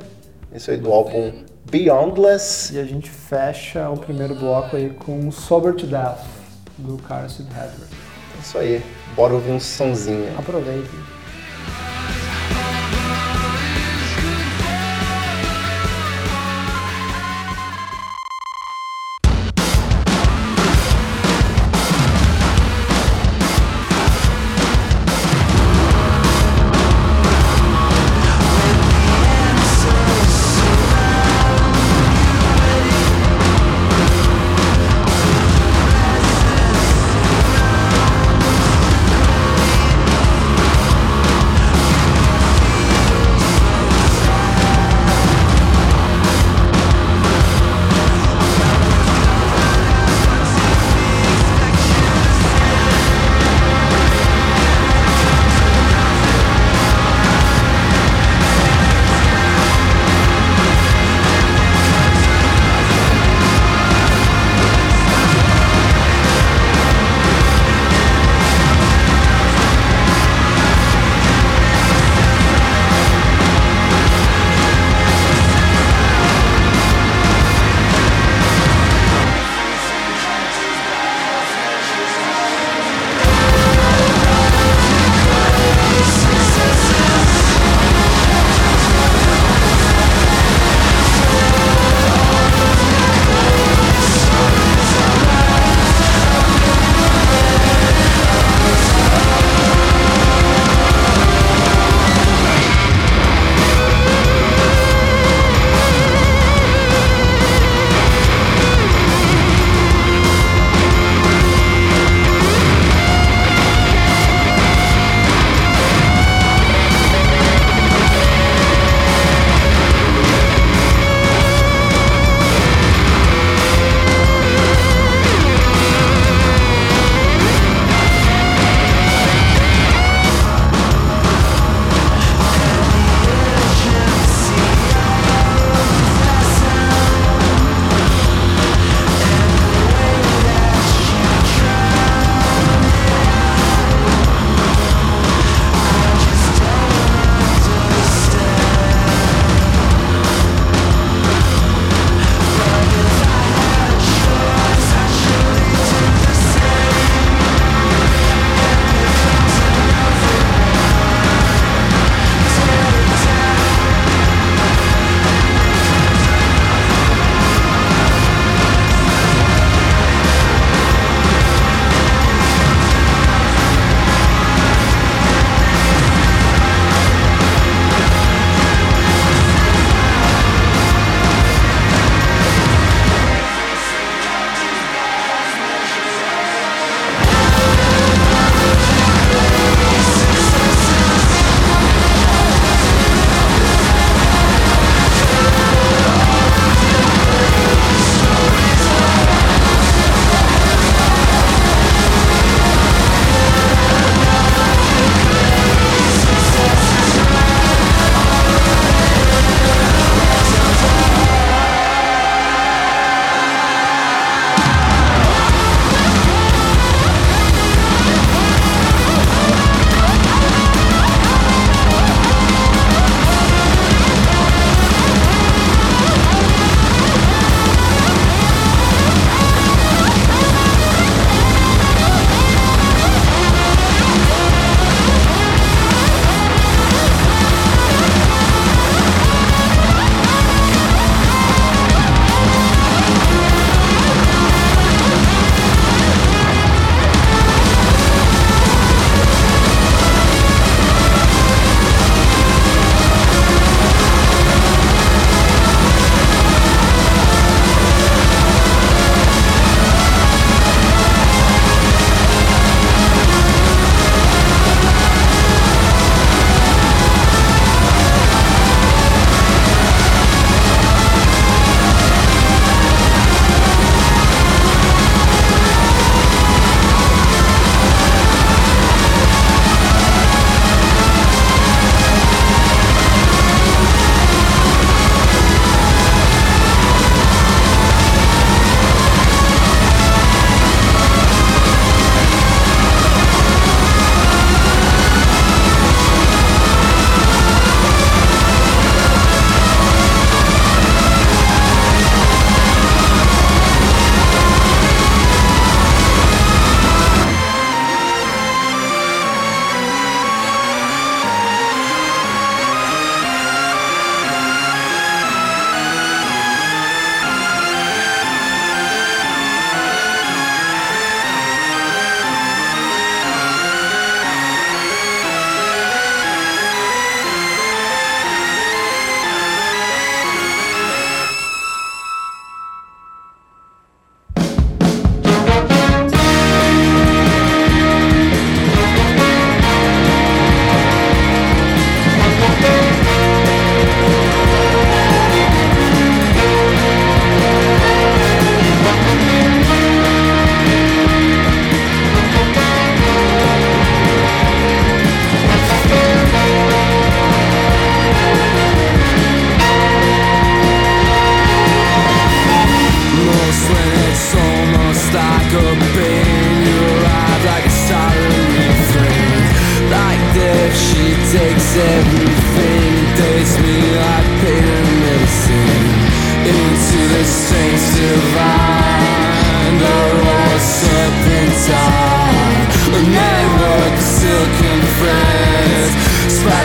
Isso 0.54 0.70
aí 0.70 0.76
do 0.76 0.92
álbum 0.92 1.32
Beyondless. 1.68 2.72
E 2.72 2.78
a 2.78 2.84
gente 2.84 3.10
fecha 3.10 3.90
o 3.90 3.96
primeiro 3.96 4.34
bloco 4.34 4.76
aí 4.76 4.90
com 4.90 5.30
Sober 5.30 5.74
to 5.74 5.86
Death, 5.86 6.24
do 6.78 6.96
Car 6.98 7.28
Seat 7.28 7.52
Headrest. 7.52 7.92
Isso 8.40 8.58
aí, 8.58 8.82
bora 9.14 9.34
ouvir 9.34 9.50
um 9.50 9.60
sonzinho. 9.60 10.32
Aproveitem. 10.38 11.00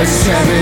seven. 0.08 0.55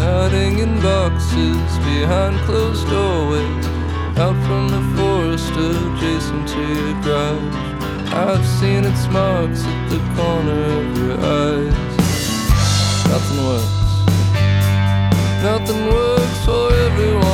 hiding 0.00 0.58
in 0.58 0.80
boxes 0.80 1.78
behind 1.86 2.36
closed 2.46 2.86
doorways. 2.88 3.66
Out 4.16 4.38
from 4.46 4.68
the 4.68 4.82
forest 4.96 5.52
adjacent 5.52 6.48
to 6.48 6.60
your 6.60 6.94
garage. 7.02 7.64
I've 8.12 8.46
seen 8.58 8.84
its 8.84 9.06
marks 9.08 9.64
at 9.64 9.90
the 9.90 10.00
corner 10.16 10.60
of 10.78 10.98
your 10.98 11.18
eyes. 11.18 11.74
Nothing 13.10 13.40
works. 13.46 13.84
Nothing 15.42 15.86
works 15.88 16.44
for 16.44 16.72
everyone. 16.86 17.33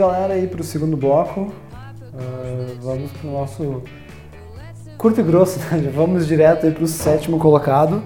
Galera, 0.00 0.32
aí 0.32 0.46
pro 0.46 0.64
segundo 0.64 0.96
bloco. 0.96 1.52
Ah, 2.14 2.74
vamos 2.80 3.12
pro 3.12 3.30
nosso 3.30 3.82
curto 4.96 5.20
e 5.20 5.22
grosso, 5.22 5.58
né? 5.70 5.92
Vamos 5.94 6.26
direto 6.26 6.64
aí 6.64 6.72
pro 6.72 6.86
sétimo 6.86 7.38
colocado, 7.38 8.02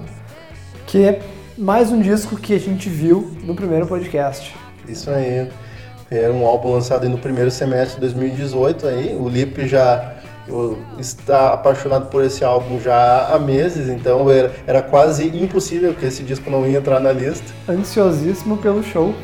que 0.88 1.05
é 1.05 1.20
mais 1.57 1.92
um 1.92 2.01
disco 2.01 2.36
que 2.36 2.53
a 2.53 2.59
gente 2.59 2.88
viu 2.88 3.30
no 3.45 3.55
primeiro 3.55 3.86
podcast. 3.86 4.53
Isso 4.88 5.09
aí. 5.09 5.49
É 6.11 6.28
um 6.28 6.45
álbum 6.45 6.72
lançado 6.72 7.05
aí 7.05 7.09
no 7.09 7.16
primeiro 7.16 7.51
semestre 7.51 7.95
de 7.95 8.01
2018 8.01 8.86
aí. 8.88 9.16
O 9.18 9.28
Lipe 9.28 9.66
já 9.66 10.16
está 10.99 11.53
apaixonado 11.53 12.11
por 12.11 12.24
esse 12.24 12.45
álbum 12.45 12.78
já 12.80 13.28
há 13.28 13.38
meses, 13.38 13.88
então 13.88 14.28
era, 14.30 14.53
era 14.66 14.82
quase 14.82 15.28
impossível 15.28 15.95
que 15.95 16.05
esse 16.05 16.24
disco 16.24 16.51
não 16.51 16.66
ia 16.66 16.78
entrar 16.78 16.99
na 16.99 17.12
lista. 17.12 17.47
Ansiosíssimo 17.68 18.57
pelo 18.59 18.82
show, 18.82 19.14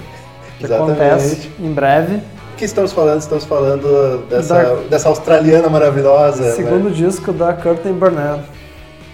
que 0.59 0.64
Exatamente. 0.64 1.01
acontece 1.01 1.51
em 1.59 1.73
breve. 1.73 2.21
Que 2.61 2.67
estamos 2.67 2.93
falando? 2.93 3.21
Estamos 3.23 3.47
falando 3.47 4.29
dessa, 4.29 4.55
Da- 4.55 4.75
dessa 4.83 5.09
australiana 5.09 5.71
maravilhosa. 5.71 6.55
Segundo 6.55 6.91
né? 6.91 6.95
disco 6.95 7.33
da 7.33 7.55
Curtin 7.55 7.95
Burnett, 7.95 8.45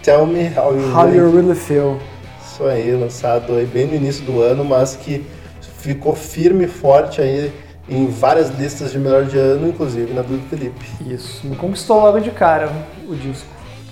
Tell 0.02 0.26
Me 0.26 0.50
How 0.56 0.74
You, 0.74 0.92
How 0.92 1.04
Really 1.04 1.16
You 1.18 1.30
Really 1.30 1.54
Feel. 1.54 1.96
Isso 2.44 2.64
aí, 2.64 2.90
lançado 2.96 3.52
aí 3.52 3.64
bem 3.64 3.86
no 3.86 3.94
início 3.94 4.24
do 4.24 4.42
ano, 4.42 4.64
mas 4.64 4.96
que 4.96 5.24
ficou 5.78 6.16
firme 6.16 6.64
e 6.64 6.66
forte 6.66 7.20
aí 7.20 7.52
em 7.88 8.08
várias 8.08 8.50
listas 8.50 8.90
de 8.90 8.98
melhor 8.98 9.24
de 9.26 9.38
ano, 9.38 9.68
inclusive 9.68 10.12
na 10.12 10.22
do 10.22 10.40
Felipe. 10.50 10.84
Isso, 11.06 11.46
me 11.46 11.54
conquistou 11.54 12.00
logo 12.00 12.18
de 12.18 12.32
cara 12.32 12.68
o 13.08 13.14
disco. 13.14 13.46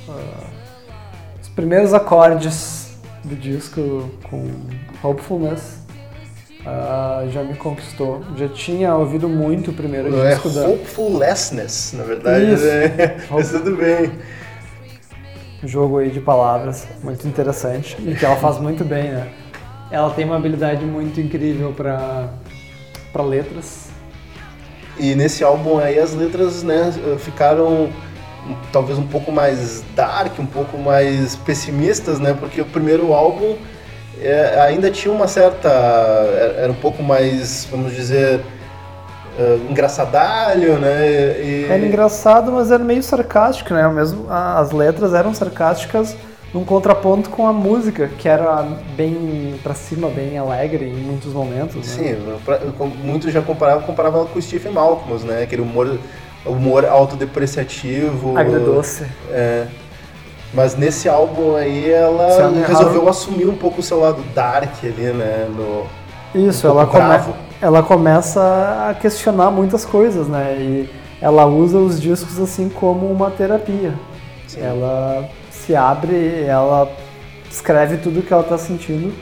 Ah, 0.08 0.48
os 1.40 1.48
primeiros 1.50 1.94
acordes 1.94 2.96
do 3.22 3.36
disco 3.36 4.10
com 4.28 4.50
Hopefulness 5.00 5.83
ah, 6.66 7.26
já 7.30 7.42
me 7.42 7.54
conquistou. 7.54 8.22
Já 8.36 8.48
tinha 8.48 8.94
ouvido 8.94 9.28
muito 9.28 9.70
o 9.70 9.74
primeiro 9.74 10.10
Não 10.10 10.24
é 10.24 10.30
disco 10.30 10.48
da 10.50 10.66
Hopefulness, 10.66 11.92
na 11.92 12.04
verdade, 12.04 12.52
Isso. 12.52 12.64
né? 12.64 13.16
Mas 13.30 13.50
tudo 13.50 13.76
bem. 13.76 14.12
jogo 15.62 15.98
aí 15.98 16.10
de 16.10 16.20
palavras, 16.20 16.86
muito 17.02 17.26
interessante 17.26 17.96
e 18.00 18.14
que 18.14 18.24
ela 18.24 18.36
faz 18.36 18.58
muito 18.58 18.84
bem, 18.84 19.10
né? 19.10 19.28
Ela 19.90 20.10
tem 20.10 20.24
uma 20.24 20.36
habilidade 20.36 20.84
muito 20.84 21.20
incrível 21.20 21.72
para 21.72 22.28
para 23.12 23.22
letras. 23.22 23.88
E 24.98 25.14
nesse 25.14 25.44
álbum 25.44 25.78
aí 25.78 25.98
as 25.98 26.14
letras, 26.14 26.62
né, 26.62 26.92
ficaram 27.18 27.88
talvez 28.72 28.98
um 28.98 29.06
pouco 29.06 29.30
mais 29.30 29.84
dark, 29.94 30.38
um 30.38 30.46
pouco 30.46 30.76
mais 30.78 31.36
pessimistas, 31.36 32.18
né? 32.18 32.34
Porque 32.34 32.60
o 32.60 32.64
primeiro 32.64 33.12
álbum 33.12 33.56
é, 34.22 34.60
ainda 34.60 34.90
tinha 34.90 35.12
uma 35.12 35.26
certa. 35.28 35.68
era 35.68 36.70
um 36.70 36.74
pouco 36.76 37.02
mais, 37.02 37.66
vamos 37.70 37.94
dizer, 37.94 38.40
eh, 39.38 39.58
engraçadalho, 39.68 40.78
né? 40.78 41.06
E, 41.40 41.66
Era 41.68 41.84
engraçado, 41.84 42.52
mas 42.52 42.70
era 42.70 42.82
meio 42.82 43.02
sarcástico, 43.02 43.74
né? 43.74 43.86
Mesmo 43.88 44.26
as 44.30 44.70
letras 44.70 45.12
eram 45.14 45.34
sarcásticas 45.34 46.16
num 46.52 46.64
contraponto 46.64 47.30
com 47.30 47.48
a 47.48 47.52
música, 47.52 48.08
que 48.16 48.28
era 48.28 48.62
bem 48.96 49.58
pra 49.62 49.74
cima, 49.74 50.08
bem 50.08 50.38
alegre 50.38 50.84
em 50.84 50.94
muitos 51.02 51.32
momentos. 51.32 51.74
Né? 51.76 51.82
Sim, 51.82 52.16
pra- 52.44 52.58
com- 52.78 52.86
muitos 52.86 53.32
já 53.32 53.42
comparavam, 53.42 53.82
comparavam 53.82 54.24
com 54.26 54.38
o 54.38 54.42
Stephen 54.42 54.70
Malcolm, 54.72 55.24
né? 55.24 55.42
Aquele 55.42 55.62
humor, 55.62 55.98
humor 56.46 56.84
autodepreciativo. 56.84 58.38
Agridoce. 58.38 59.04
É. 59.32 59.66
Mas 60.54 60.76
nesse 60.76 61.08
álbum 61.08 61.56
aí 61.56 61.90
ela 61.90 62.28
resolveu 62.66 63.08
assumir 63.08 63.46
um 63.46 63.56
pouco 63.56 63.80
o 63.80 63.82
seu 63.82 63.98
lado 64.00 64.22
dark 64.34 64.72
ali, 64.84 65.12
né? 65.12 65.48
No, 65.50 65.86
Isso, 66.34 66.66
um 66.68 66.70
ela, 66.70 66.86
come- 66.86 67.34
ela 67.60 67.82
começa 67.82 68.40
a 68.88 68.94
questionar 68.94 69.50
muitas 69.50 69.84
coisas, 69.84 70.28
né? 70.28 70.54
E 70.56 70.90
ela 71.20 71.44
usa 71.44 71.78
os 71.78 72.00
discos 72.00 72.38
assim 72.38 72.68
como 72.68 73.10
uma 73.10 73.30
terapia. 73.30 73.94
Sim. 74.46 74.60
Ela 74.60 75.28
se 75.50 75.74
abre, 75.74 76.44
ela 76.46 76.88
escreve 77.50 77.96
tudo 77.96 78.20
o 78.20 78.22
que 78.22 78.32
ela 78.32 78.42
está 78.42 78.58
sentindo, 78.58 79.12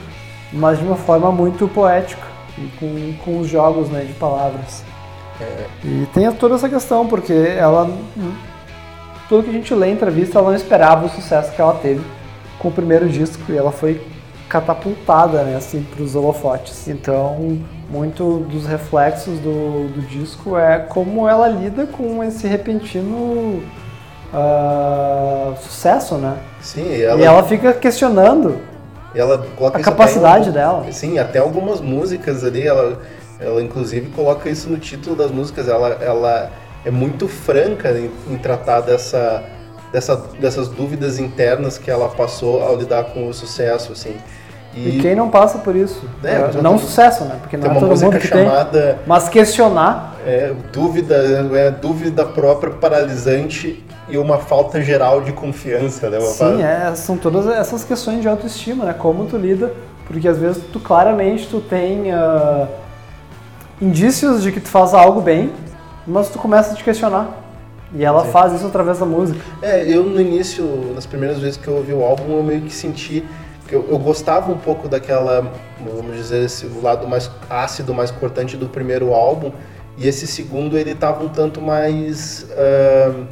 mas 0.53 0.79
de 0.79 0.85
uma 0.85 0.97
forma 0.97 1.33
muito 1.33 1.67
poética 1.69 2.27
e 2.59 2.67
com, 2.79 3.15
com 3.25 3.39
os 3.41 3.49
jogos 3.49 3.89
né, 3.89 4.05
de 4.05 4.13
palavras. 4.15 4.85
É. 5.41 5.67
E 5.85 6.07
tem 6.13 6.31
toda 6.33 6.57
essa 6.57 6.69
questão, 6.69 7.07
porque 7.07 7.33
ela. 7.33 7.91
Tudo 9.33 9.45
que 9.45 9.49
a 9.49 9.55
gente 9.55 9.75
lê 9.75 9.89
em 9.89 9.93
entrevista, 9.95 10.39
ela 10.39 10.51
não 10.51 10.55
esperava 10.55 11.07
o 11.07 11.09
sucesso 11.09 11.53
que 11.53 11.59
ela 11.59 11.73
teve 11.73 12.05
com 12.59 12.69
o 12.69 12.71
primeiro 12.71 13.09
disco 13.09 13.51
e 13.51 13.57
ela 13.57 13.73
foi 13.73 13.99
catapultada 14.47 15.43
né, 15.43 15.57
assim, 15.57 15.83
para 15.83 16.03
os 16.03 16.15
holofotes. 16.15 16.87
Então, 16.87 17.59
muito 17.89 18.41
dos 18.51 18.67
reflexos 18.67 19.39
do, 19.39 19.89
do 19.89 20.03
disco 20.03 20.59
é 20.59 20.81
como 20.81 21.27
ela 21.27 21.49
lida 21.49 21.87
com 21.87 22.23
esse 22.23 22.47
repentino 22.47 23.63
ah, 24.35 25.55
sucesso, 25.63 26.17
né? 26.17 26.37
Sim, 26.61 26.91
e 26.91 27.01
ela, 27.03 27.19
E 27.19 27.25
ela 27.25 27.43
fica 27.45 27.73
questionando 27.73 28.61
ela 29.15 29.47
coloca 29.57 29.79
a 29.79 29.83
capacidade 29.83 30.51
em- 30.51 30.53
dela. 30.53 30.85
Sim, 30.93 31.19
até 31.19 31.39
algumas 31.39 31.81
músicas 31.81 32.45
ali, 32.45 32.67
ela, 32.67 33.01
ela 33.41 33.63
inclusive 33.63 34.11
coloca 34.11 34.51
isso 34.51 34.69
no 34.69 34.77
título 34.77 35.17
das 35.17 35.31
músicas. 35.31 35.69
Ela, 35.69 35.97
ela 36.03 36.51
é 36.85 36.91
muito 36.91 37.29
franca 37.29 37.91
em, 37.93 38.11
em 38.33 38.37
tratar 38.37 38.81
dessa, 38.81 39.45
dessa, 39.93 40.17
dessas 40.41 40.69
dúvidas 40.69 41.19
internas 41.19 41.79
que 41.79 41.91
ela 41.91 42.09
passou 42.09 42.63
ao 42.63 42.77
lidar 42.77 43.05
com 43.05 43.29
o 43.29 43.35
sucesso, 43.35 43.93
assim. 43.93 44.17
E, 44.75 45.01
quem 45.03 45.15
não 45.15 45.29
passa 45.29 45.59
por 45.59 45.77
isso? 45.77 46.03
É, 46.25 46.33
É, 46.33 46.63
não 46.63 46.77
tem- 46.77 46.87
sucesso, 46.87 47.25
né? 47.25 47.37
Porque 47.43 47.57
não 47.59 47.65
tem 47.65 47.71
é 47.71 47.75
uma 47.75 47.81
todo 47.81 47.91
música 47.91 48.11
mundo 48.11 48.21
que 48.21 48.29
tem. 48.29 48.45
chamada 48.47 48.99
Mas 49.07 49.29
questionar, 49.29 50.17
é, 50.27 50.53
dúvida, 50.73 51.15
é, 51.55 51.71
dúvida 51.71 52.25
própria 52.25 52.73
paralisante 52.73 53.85
e 54.09 54.17
uma 54.17 54.39
falta 54.39 54.81
geral 54.81 55.21
de 55.21 55.33
confiança, 55.33 56.09
né? 56.09 56.19
Sim, 56.21 56.63
é, 56.63 56.95
são 56.95 57.19
todas 57.19 57.47
essas 57.49 57.85
questões 57.85 58.23
de 58.23 58.29
autoestima, 58.29 58.87
né? 58.87 58.95
Como 58.95 59.27
tu 59.27 59.37
lida, 59.37 59.73
porque 60.07 60.27
às 60.27 60.39
vezes 60.39 60.63
tu 60.73 60.81
claramente 60.81 61.47
tu 61.49 61.61
tem 61.61 62.11
ah, 62.11 62.67
indícios 63.81 64.43
de 64.43 64.53
que 64.53 64.61
tu 64.61 64.69
faz 64.69 64.95
algo 64.95 65.21
bem, 65.21 65.53
mas 66.07 66.29
tu 66.31 66.39
começa 66.39 66.73
a 66.73 66.75
te 66.75 66.85
questionar. 66.85 67.39
E 67.95 68.05
ela 68.05 68.25
Sim. 68.25 68.31
faz 68.31 68.53
isso 68.55 68.67
através 68.67 68.99
da 68.99 69.05
música. 69.07 69.39
É, 69.61 69.87
eu 69.87 70.03
no 70.03 70.21
início, 70.21 70.65
nas 70.95 71.05
primeiras 71.05 71.39
vezes 71.39 71.57
que 71.59 71.69
eu 71.69 71.75
ouvi 71.75 71.93
o 71.93 72.03
álbum, 72.03 72.37
eu 72.39 72.43
meio 72.43 72.63
que 72.63 72.73
senti 72.73 73.23
que 73.69 73.75
eu, 73.75 73.87
eu 73.91 73.99
gostava 73.99 74.51
um 74.51 74.57
pouco 74.59 74.89
daquela, 74.89 75.51
vamos 75.81 76.17
dizer, 76.17 76.45
esse 76.45 76.67
o 76.67 76.81
lado 76.83 77.07
mais 77.07 77.31
ácido, 77.51 77.93
mais 77.95 78.11
cortante 78.11 78.57
do 78.57 78.67
primeiro 78.69 79.13
álbum, 79.13 79.53
e 79.99 80.09
esse 80.09 80.27
segundo 80.27 80.77
ele 80.79 80.95
tava 80.95 81.23
um 81.23 81.29
tanto 81.29 81.61
mais. 81.61 82.47
ah, 82.57 83.25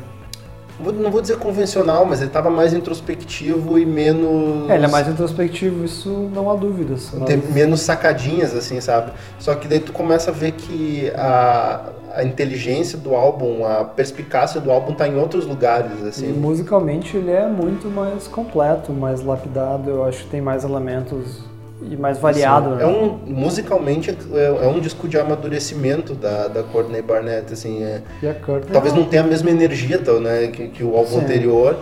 não 0.82 1.10
vou- 1.10 1.20
dizer 1.20 1.36
convencional, 1.36 2.06
mas 2.06 2.22
ele 2.22 2.30
tava 2.30 2.48
mais 2.48 2.72
introspectivo 2.72 3.78
e 3.78 3.84
menos. 3.84 4.68
É, 4.70 4.76
ele 4.76 4.84
é 4.86 4.88
mais 4.88 5.06
introspectivo, 5.08 5.84
isso 5.84 6.30
não 6.34 6.50
há 6.50 6.54
dúvidas. 6.54 7.10
mas- 7.14 7.24
Tem 7.24 7.36
menos 7.36 7.80
sacadinhas, 7.80 8.54
assim, 8.54 8.80
sabe? 8.80 9.12
Só 9.38 9.54
que 9.54 9.68
daí 9.68 9.80
tu 9.80 9.92
começa 9.92 10.30
a 10.30 10.34
ver 10.34 10.52
que 10.52 11.10
a, 11.16 11.80
a 12.14 12.24
inteligência 12.24 12.98
do 12.98 13.14
álbum, 13.14 13.64
a 13.64 13.84
perspicácia 13.84 14.60
do 14.60 14.70
álbum 14.70 14.92
tá 14.92 15.06
em 15.06 15.16
outros 15.18 15.46
lugares, 15.46 15.92
E 16.04 16.08
assim. 16.08 16.32
musicalmente 16.32 17.16
ele 17.16 17.30
é 17.30 17.46
muito 17.46 17.88
mais 17.88 18.26
completo, 18.26 18.92
mais 18.92 19.22
lapidado, 19.22 19.88
eu 19.90 20.04
acho 20.04 20.24
que 20.24 20.30
tem 20.30 20.40
mais 20.40 20.64
elementos 20.64 21.40
e 21.82 21.96
mais 21.96 22.18
variado. 22.18 22.70
Sim. 22.70 22.76
né? 22.76 22.82
É 22.82 22.86
um, 22.86 23.18
musicalmente 23.26 24.10
é, 24.34 24.64
é 24.64 24.68
um 24.68 24.80
disco 24.80 25.08
de 25.08 25.18
amadurecimento 25.18 26.14
da, 26.14 26.48
da 26.48 26.62
Courtney 26.62 27.00
Barnett, 27.02 27.52
assim. 27.52 27.82
é- 27.82 28.02
E 28.22 28.28
a 28.28 28.34
Courtney, 28.34 28.72
talvez 28.72 28.92
não 28.94 29.04
tenha 29.04 29.22
a 29.22 29.26
mesma 29.26 29.50
energia 29.50 29.98
tá, 29.98 30.12
né, 30.20 30.48
que, 30.48 30.68
que 30.68 30.84
o 30.84 30.96
álbum 30.96 31.10
Sim. 31.10 31.20
anterior. 31.20 31.76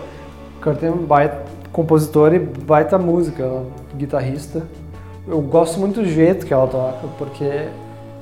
Courtney 0.61 0.89
é 0.89 0.93
um 0.93 1.05
baita 1.05 1.37
compositor 1.71 2.33
e 2.33 2.39
baita 2.39 2.97
música, 2.97 3.47
guitarrista. 3.95 4.63
Eu 5.27 5.39
gosto 5.41 5.79
muito 5.79 6.01
do 6.01 6.07
jeito 6.07 6.45
que 6.45 6.53
ela 6.53 6.65
toca, 6.67 7.07
porque 7.17 7.67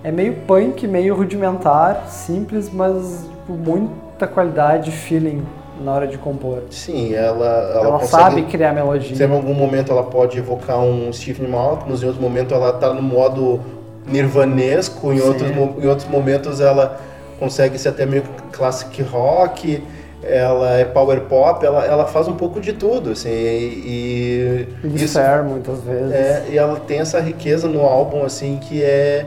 é 0.03 0.11
meio 0.11 0.33
punk, 0.47 0.87
meio 0.87 1.15
rudimentar, 1.15 2.07
simples, 2.07 2.69
mas 2.71 3.25
tipo, 3.29 3.53
muita 3.53 4.27
qualidade 4.27 4.89
e 4.89 4.93
feeling 4.93 5.43
na 5.83 5.93
hora 5.93 6.07
de 6.07 6.17
compor. 6.17 6.63
Sim, 6.71 7.13
ela, 7.13 7.45
ela, 7.45 7.85
Ela, 7.87 7.99
consegue... 7.99 8.23
sabe 8.23 8.43
criar 8.43 8.73
melodia. 8.73 9.25
Em 9.25 9.31
algum 9.31 9.53
momento 9.53 9.91
ela 9.91 10.03
pode 10.03 10.37
evocar 10.37 10.79
um 10.79 11.11
Stephen 11.13 11.47
Malkmus, 11.47 12.03
em 12.03 12.07
outro 12.07 12.21
momento 12.21 12.53
ela 12.53 12.73
tá 12.73 12.93
no 12.93 13.01
modo 13.01 13.59
nirvanesco, 14.05 15.11
em 15.13 15.19
Sim. 15.19 15.27
outros, 15.27 15.51
em 15.51 15.87
outros 15.87 16.07
momentos 16.07 16.61
ela 16.61 16.99
consegue 17.39 17.77
ser 17.77 17.89
até 17.89 18.05
meio 18.05 18.23
classic 18.51 19.01
rock, 19.03 19.83
ela 20.23 20.77
é 20.77 20.85
power 20.85 21.21
pop, 21.21 21.63
ela, 21.63 21.85
ela 21.85 22.05
faz 22.05 22.27
um 22.27 22.35
pouco 22.35 22.59
de 22.59 22.73
tudo, 22.73 23.11
assim, 23.11 23.29
e, 23.29 24.67
e 24.83 24.95
isso 24.95 25.19
muitas 25.47 25.81
vezes. 25.81 26.11
é, 26.11 26.45
e 26.49 26.57
ela 26.57 26.79
tem 26.79 26.99
essa 26.99 27.19
riqueza 27.19 27.67
no 27.67 27.81
álbum, 27.81 28.23
assim, 28.23 28.57
que 28.57 28.83
é, 28.83 29.25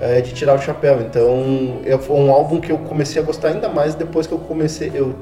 é 0.00 0.20
de 0.20 0.32
tirar 0.34 0.54
o 0.54 0.58
chapéu. 0.58 1.00
Então, 1.00 1.78
foi 2.00 2.16
um 2.16 2.30
álbum 2.30 2.60
que 2.60 2.70
eu 2.72 2.78
comecei 2.78 3.20
a 3.20 3.24
gostar 3.24 3.48
ainda 3.48 3.68
mais 3.68 3.94
depois 3.94 4.26
que 4.26 4.32
eu 4.34 4.38
comecei, 4.38 4.90
eu, 4.94 5.14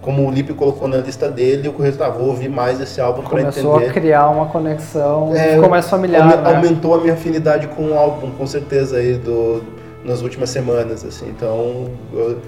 como 0.00 0.26
o 0.26 0.30
Lipe 0.30 0.54
colocou 0.54 0.88
na 0.88 0.96
lista 0.98 1.28
dele, 1.30 1.68
eu 1.68 1.72
corri, 1.72 1.92
tá, 1.92 2.08
vou 2.08 2.28
ouvir 2.28 2.48
mais 2.48 2.80
esse 2.80 3.00
álbum 3.00 3.20
para 3.22 3.30
Começou 3.30 3.74
a 3.74 3.76
entender. 3.82 3.92
criar 3.92 4.28
uma 4.30 4.46
conexão, 4.46 5.34
É, 5.34 5.54
ficou 5.54 5.68
mais 5.68 5.88
familiar. 5.88 6.22
Aume- 6.22 6.36
né? 6.48 6.56
Aumentou 6.56 6.94
a 6.94 6.98
minha 7.00 7.12
afinidade 7.14 7.66
com 7.68 7.82
o 7.90 7.94
álbum, 7.98 8.30
com 8.30 8.46
certeza, 8.46 8.96
aí, 8.96 9.14
do, 9.14 9.62
nas 10.04 10.22
últimas 10.22 10.48
semanas, 10.50 11.04
assim. 11.04 11.28
Então, 11.28 11.86
eu- 12.14 12.38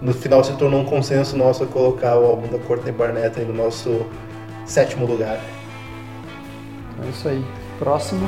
no 0.00 0.14
final 0.14 0.42
se 0.44 0.52
tornou 0.54 0.80
um 0.80 0.84
consenso 0.84 1.36
nosso 1.36 1.66
colocar 1.66 2.16
o 2.16 2.24
álbum 2.26 2.46
da 2.48 2.58
Courtney 2.58 2.92
Barnett 2.92 3.38
aí 3.38 3.44
no 3.44 3.52
nosso 3.54 4.00
sétimo 4.64 5.04
lugar. 5.04 5.38
É 7.04 7.08
isso 7.10 7.28
aí. 7.28 7.44
Próximo. 7.78 8.26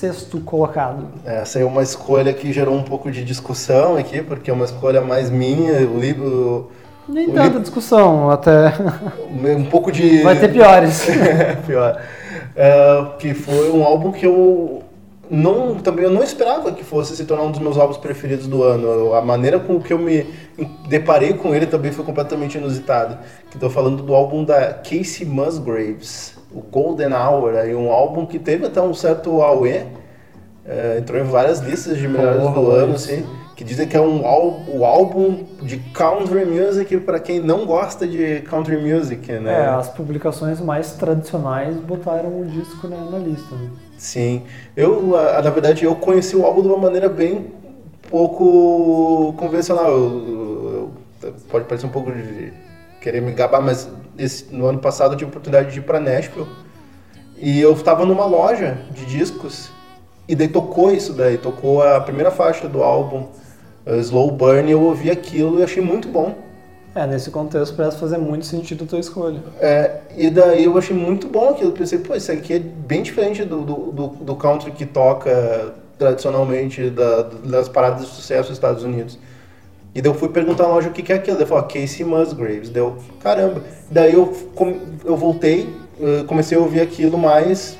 Sexto 0.00 0.40
colocado. 0.40 1.08
Essa 1.26 1.58
aí 1.58 1.62
é 1.62 1.66
uma 1.66 1.82
escolha 1.82 2.32
que 2.32 2.50
gerou 2.54 2.74
um 2.74 2.82
pouco 2.82 3.10
de 3.10 3.22
discussão 3.22 3.98
aqui, 3.98 4.22
porque 4.22 4.50
é 4.50 4.54
uma 4.54 4.64
escolha 4.64 5.02
mais 5.02 5.28
minha, 5.28 5.74
o 5.86 6.00
livro. 6.00 6.70
Nem 7.06 7.28
O 7.28 7.34
tanta 7.34 7.60
discussão, 7.60 8.30
até 8.30 8.72
Um 9.30 9.66
pouco 9.66 9.92
de. 9.92 10.22
vai 10.22 10.38
ter 10.38 10.50
piores. 10.50 11.06
Pior. 11.66 12.00
É, 12.56 13.06
que 13.18 13.34
foi 13.34 13.70
um 13.70 13.84
álbum 13.84 14.10
que 14.10 14.24
eu 14.24 14.82
não 15.30 15.74
também 15.74 16.06
eu 16.06 16.10
não 16.10 16.22
esperava 16.22 16.72
que 16.72 16.82
fosse 16.82 17.14
se 17.14 17.26
tornar 17.26 17.44
um 17.44 17.50
dos 17.50 17.60
meus 17.60 17.76
álbuns 17.76 17.98
preferidos 17.98 18.46
do 18.46 18.62
ano. 18.62 19.12
A 19.12 19.20
maneira 19.20 19.60
com 19.60 19.78
que 19.78 19.92
eu 19.92 19.98
me 19.98 20.26
deparei 20.88 21.34
com 21.34 21.54
ele 21.54 21.66
também 21.66 21.92
foi 21.92 22.06
completamente 22.06 22.56
inusitada. 22.56 23.20
Que 23.50 23.56
estou 23.58 23.68
falando 23.68 24.02
do 24.02 24.14
álbum 24.14 24.44
da 24.44 24.72
Casey 24.72 25.26
Musgraves, 25.26 26.39
o 26.52 26.60
Golden 26.60 27.12
Hour, 27.12 27.54
aí 27.56 27.74
um 27.74 27.90
álbum 27.90 28.26
que 28.26 28.38
teve 28.38 28.66
até 28.66 28.80
um 28.80 28.92
certo 28.94 29.40
auê, 29.42 29.82
é, 30.66 30.98
entrou 30.98 31.20
em 31.20 31.24
várias 31.24 31.60
listas 31.60 31.96
de 31.96 32.06
melhores 32.08 32.42
do 32.42 32.52
Porra, 32.52 32.76
ano, 32.78 32.94
assim. 32.94 33.24
Que 33.56 33.64
dizem 33.64 33.86
que 33.86 33.94
é 33.96 34.00
um 34.00 34.22
o 34.68 34.84
álbum 34.86 35.44
de 35.62 35.76
country 35.92 36.46
music 36.46 36.96
para 37.00 37.20
quem 37.20 37.40
não 37.40 37.66
gosta 37.66 38.06
de 38.06 38.40
country 38.48 38.78
music, 38.78 39.30
né? 39.32 39.64
É, 39.64 39.66
as 39.66 39.88
publicações 39.90 40.58
mais 40.60 40.92
tradicionais 40.92 41.76
botaram 41.76 42.40
o 42.40 42.46
disco 42.46 42.88
na, 42.88 42.96
na 42.96 43.18
lista. 43.18 43.54
né? 43.54 43.68
Sim, 43.98 44.44
eu, 44.74 45.08
na 45.08 45.50
verdade, 45.50 45.84
eu 45.84 45.94
conheci 45.94 46.34
o 46.34 46.46
álbum 46.46 46.62
de 46.62 46.68
uma 46.68 46.78
maneira 46.78 47.06
bem 47.08 47.52
pouco 48.10 49.34
convencional. 49.36 49.90
Eu- 49.90 50.90
eu- 51.22 51.32
pode 51.50 51.66
parecer 51.66 51.86
um 51.86 51.90
pouco 51.90 52.10
de 52.10 52.52
querer 53.02 53.20
me 53.20 53.32
gabar, 53.32 53.60
mas 53.60 53.88
esse- 54.22 54.46
no 54.54 54.66
ano 54.66 54.78
passado 54.78 55.12
eu 55.14 55.18
tive 55.18 55.28
a 55.28 55.30
oportunidade 55.30 55.72
de 55.72 55.78
ir 55.78 55.82
para 55.82 55.98
Nashville 55.98 56.46
e 57.36 57.60
eu 57.60 57.72
estava 57.72 58.04
numa 58.04 58.26
loja 58.26 58.78
de 58.92 59.04
discos 59.06 59.70
e 60.28 60.34
daí 60.36 60.48
tocou 60.48 60.92
isso 60.92 61.12
daí, 61.12 61.38
tocou 61.38 61.82
a 61.82 62.00
primeira 62.00 62.30
faixa 62.30 62.68
do 62.68 62.82
álbum, 62.82 63.26
uh, 63.86 63.96
Slow 63.96 64.30
Burn, 64.30 64.68
e 64.68 64.72
eu 64.72 64.80
ouvi 64.82 65.10
aquilo 65.10 65.58
e 65.58 65.62
achei 65.62 65.82
muito 65.82 66.06
bom. 66.08 66.34
É, 66.94 67.06
nesse 67.06 67.30
contexto 67.30 67.74
parece 67.76 67.98
fazer 67.98 68.18
muito 68.18 68.44
sentido 68.46 68.84
a 68.84 68.86
tua 68.86 68.98
escolha. 68.98 69.40
É, 69.60 69.98
e 70.16 70.28
daí 70.28 70.64
eu 70.64 70.76
achei 70.76 70.94
muito 70.96 71.28
bom 71.28 71.50
aquilo. 71.50 71.72
Pensei, 71.72 71.98
pô, 71.98 72.14
isso 72.14 72.30
aqui 72.30 72.54
é 72.54 72.58
bem 72.58 73.02
diferente 73.02 73.44
do, 73.44 73.60
do, 73.62 74.06
do, 74.08 74.36
country 74.36 74.72
que 74.72 74.84
toca 74.84 75.72
tradicionalmente 75.98 76.90
da- 76.90 77.22
das 77.22 77.68
paradas 77.68 78.02
de 78.02 78.08
sucesso 78.08 78.48
nos 78.48 78.58
Estados 78.58 78.82
Unidos. 78.82 79.18
E 79.94 80.00
daí 80.00 80.10
eu 80.10 80.14
fui 80.14 80.28
perguntar 80.28 80.64
na 80.64 80.70
loja 80.74 80.88
o 80.88 80.92
que, 80.92 81.02
que 81.02 81.12
é 81.12 81.16
aquilo. 81.16 81.36
Daí 81.36 81.46
falou, 81.46 81.64
Casey 81.64 82.04
Musgraves. 82.04 82.68
Deu, 82.70 82.96
caramba. 83.20 83.62
Daí 83.90 84.14
eu, 84.14 84.32
eu 85.04 85.16
voltei, 85.16 85.68
eh, 86.00 86.24
comecei 86.26 86.56
a 86.56 86.60
ouvir 86.60 86.80
aquilo 86.80 87.18
mais 87.18 87.76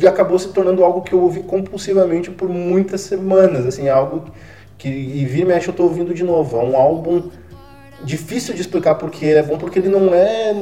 e 0.00 0.06
acabou 0.06 0.38
se 0.38 0.48
tornando 0.48 0.84
algo 0.84 1.00
que 1.02 1.12
eu 1.12 1.20
ouvi 1.22 1.42
compulsivamente 1.42 2.30
por 2.30 2.48
muitas 2.48 3.02
semanas, 3.02 3.64
assim, 3.66 3.88
algo 3.88 4.24
que 4.76 4.88
e 4.88 5.24
vira 5.24 5.44
e 5.44 5.48
mexe 5.48 5.68
eu 5.68 5.74
tô 5.74 5.84
ouvindo 5.84 6.12
de 6.12 6.24
novo. 6.24 6.58
É 6.58 6.62
um 6.64 6.76
álbum 6.76 7.30
difícil 8.04 8.54
de 8.54 8.60
explicar 8.60 8.96
porque 8.96 9.24
ele 9.24 9.38
é 9.38 9.42
bom, 9.42 9.56
porque 9.58 9.78
ele 9.78 9.88
não 9.88 10.12
é. 10.14 10.54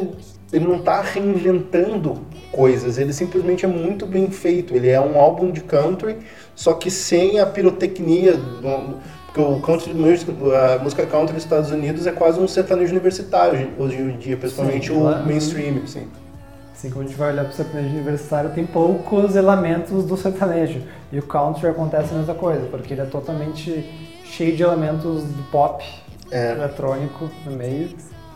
Ele 0.53 0.65
não 0.65 0.79
tá 0.79 1.01
reinventando 1.03 2.19
coisas, 2.53 2.99
ele 2.99 3.13
simplesmente 3.13 3.65
é 3.65 3.69
muito 3.69 4.07
bem 4.07 4.31
feito. 4.31 4.75
Ele 4.77 4.89
é 4.89 5.01
um 5.01 5.19
álbum 5.19 5.51
de 5.51 5.61
country, 5.61 6.19
só 6.55 6.73
que 6.75 6.89
sem 6.91 7.41
a 7.41 7.47
pirotecnia. 7.47 8.35
do- 8.35 9.16
Porque 9.37 9.53
o 9.53 9.61
country 9.61 9.93
music, 9.93 10.33
a 10.55 10.83
música 10.83 11.05
country 11.05 11.35
nos 11.35 11.43
Estados 11.43 11.71
Unidos 11.71 12.07
é 12.07 12.13
quase 12.13 12.41
um 12.41 12.49
sertanejo 12.49 12.93
universitário 12.93 13.69
hoje 13.79 13.97
em 13.97 14.17
dia, 14.17 14.35
principalmente 14.35 14.87
Sim, 14.89 14.97
o 14.97 15.01
claro. 15.03 15.27
mainstream, 15.27 15.77
assim. 15.85 16.09
Assim 16.75 16.89
como 16.89 17.05
a 17.05 17.07
gente 17.07 17.19
vai 17.19 17.33
olhar 17.33 17.45
para 17.45 17.53
o 17.53 17.55
sertanejo 17.55 17.95
universitário, 17.95 18.51
tem 18.55 18.65
poucos 18.65 19.37
elementos 19.37 20.07
do 20.07 20.17
sertanejo. 20.17 20.81
E 21.13 21.19
o 21.19 21.23
country 21.23 21.67
acontece 21.67 22.15
a 22.15 22.17
mesma 22.17 22.35
coisa, 22.35 22.67
porque 22.71 22.95
ele 22.95 23.03
é 23.03 23.05
totalmente 23.05 23.85
cheio 24.25 24.57
de 24.57 24.63
elementos 24.63 25.25
do 25.25 25.43
pop 25.51 25.85
É. 26.31 26.53
eletrônico 26.53 27.29
no 27.45 27.53
meio. 27.53 27.91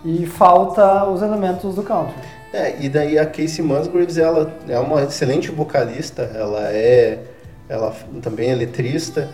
E 0.04 0.26
falta 0.26 1.06
os 1.06 1.22
elementos 1.22 1.76
do 1.76 1.82
country. 1.82 2.14
É, 2.52 2.76
e 2.78 2.90
daí 2.90 3.18
a 3.18 3.24
Casey 3.24 3.64
Musgraves, 3.64 4.18
ela 4.18 4.52
é 4.68 4.78
uma 4.78 5.02
excelente 5.02 5.50
vocalista, 5.50 6.30
ela 6.34 6.68
é, 6.70 7.20
ela 7.70 7.94
também 8.20 8.50
é 8.50 8.54
letrista, 8.54 9.28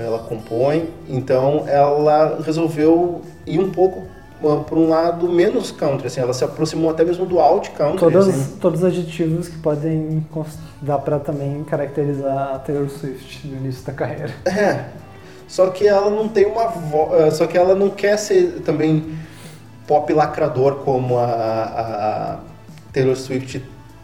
ela 0.00 0.18
compõe, 0.20 0.88
então 1.08 1.64
ela 1.66 2.40
resolveu 2.44 3.22
ir 3.46 3.60
um 3.60 3.70
pouco 3.70 4.04
para 4.40 4.78
um 4.78 4.88
lado 4.88 5.28
menos 5.28 5.70
country, 5.70 6.06
assim, 6.06 6.20
ela 6.20 6.32
se 6.32 6.42
aproximou 6.42 6.90
até 6.90 7.04
mesmo 7.04 7.26
do 7.26 7.38
alt 7.38 7.68
country, 7.70 7.98
Todas, 7.98 8.28
assim. 8.28 8.56
todos 8.56 8.80
os 8.80 8.86
adjetivos 8.86 9.48
que 9.48 9.58
podem 9.58 10.26
dar 10.80 10.98
para 10.98 11.18
também 11.18 11.62
caracterizar 11.64 12.54
a 12.54 12.58
Taylor 12.58 12.88
Swift 12.88 13.46
no 13.46 13.58
início 13.58 13.84
da 13.84 13.92
carreira. 13.92 14.32
É, 14.46 14.86
só 15.46 15.66
que 15.68 15.86
ela 15.86 16.08
não 16.10 16.28
tem 16.28 16.46
uma 16.46 16.68
voz, 16.68 17.34
só 17.34 17.46
que 17.46 17.58
ela 17.58 17.74
não 17.74 17.90
quer 17.90 18.16
ser 18.16 18.62
também 18.64 19.18
pop 19.86 20.12
lacrador 20.12 20.76
como 20.76 21.18
a, 21.18 21.24
a 21.24 22.38
Taylor 22.92 23.16
Swift 23.16 23.60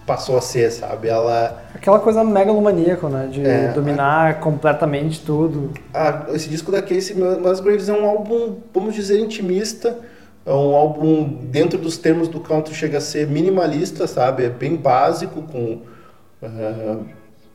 passou 0.06 0.38
a 0.38 0.40
ser, 0.40 0.70
sabe? 0.70 1.08
Ela 1.08 1.62
Aquela 1.74 1.98
coisa 1.98 2.22
megalomaníaca, 2.22 3.08
né? 3.08 3.28
De 3.30 3.44
É. 3.44 3.72
dominar 3.72 4.40
completamente 4.40 5.20
tudo. 5.20 5.72
Ah, 5.92 6.26
esse 6.32 6.48
disco 6.48 6.70
da 6.70 6.80
Casey 6.80 7.16
Musgraves 7.16 7.88
é 7.88 7.92
um 7.92 8.06
álbum, 8.06 8.56
vamos 8.72 8.94
dizer, 8.94 9.18
intimista. 9.18 9.98
É 10.46 10.52
um 10.52 10.76
álbum, 10.76 11.24
dentro 11.42 11.76
dos 11.76 11.98
termos 11.98 12.28
do 12.28 12.38
country, 12.38 12.72
chega 12.72 12.98
a 12.98 13.00
ser 13.00 13.26
minimalista, 13.26 14.06
sabe? 14.06 14.44
É 14.44 14.48
bem 14.48 14.76
básico, 14.76 15.42
com 15.42 15.80
ah, 16.40 16.98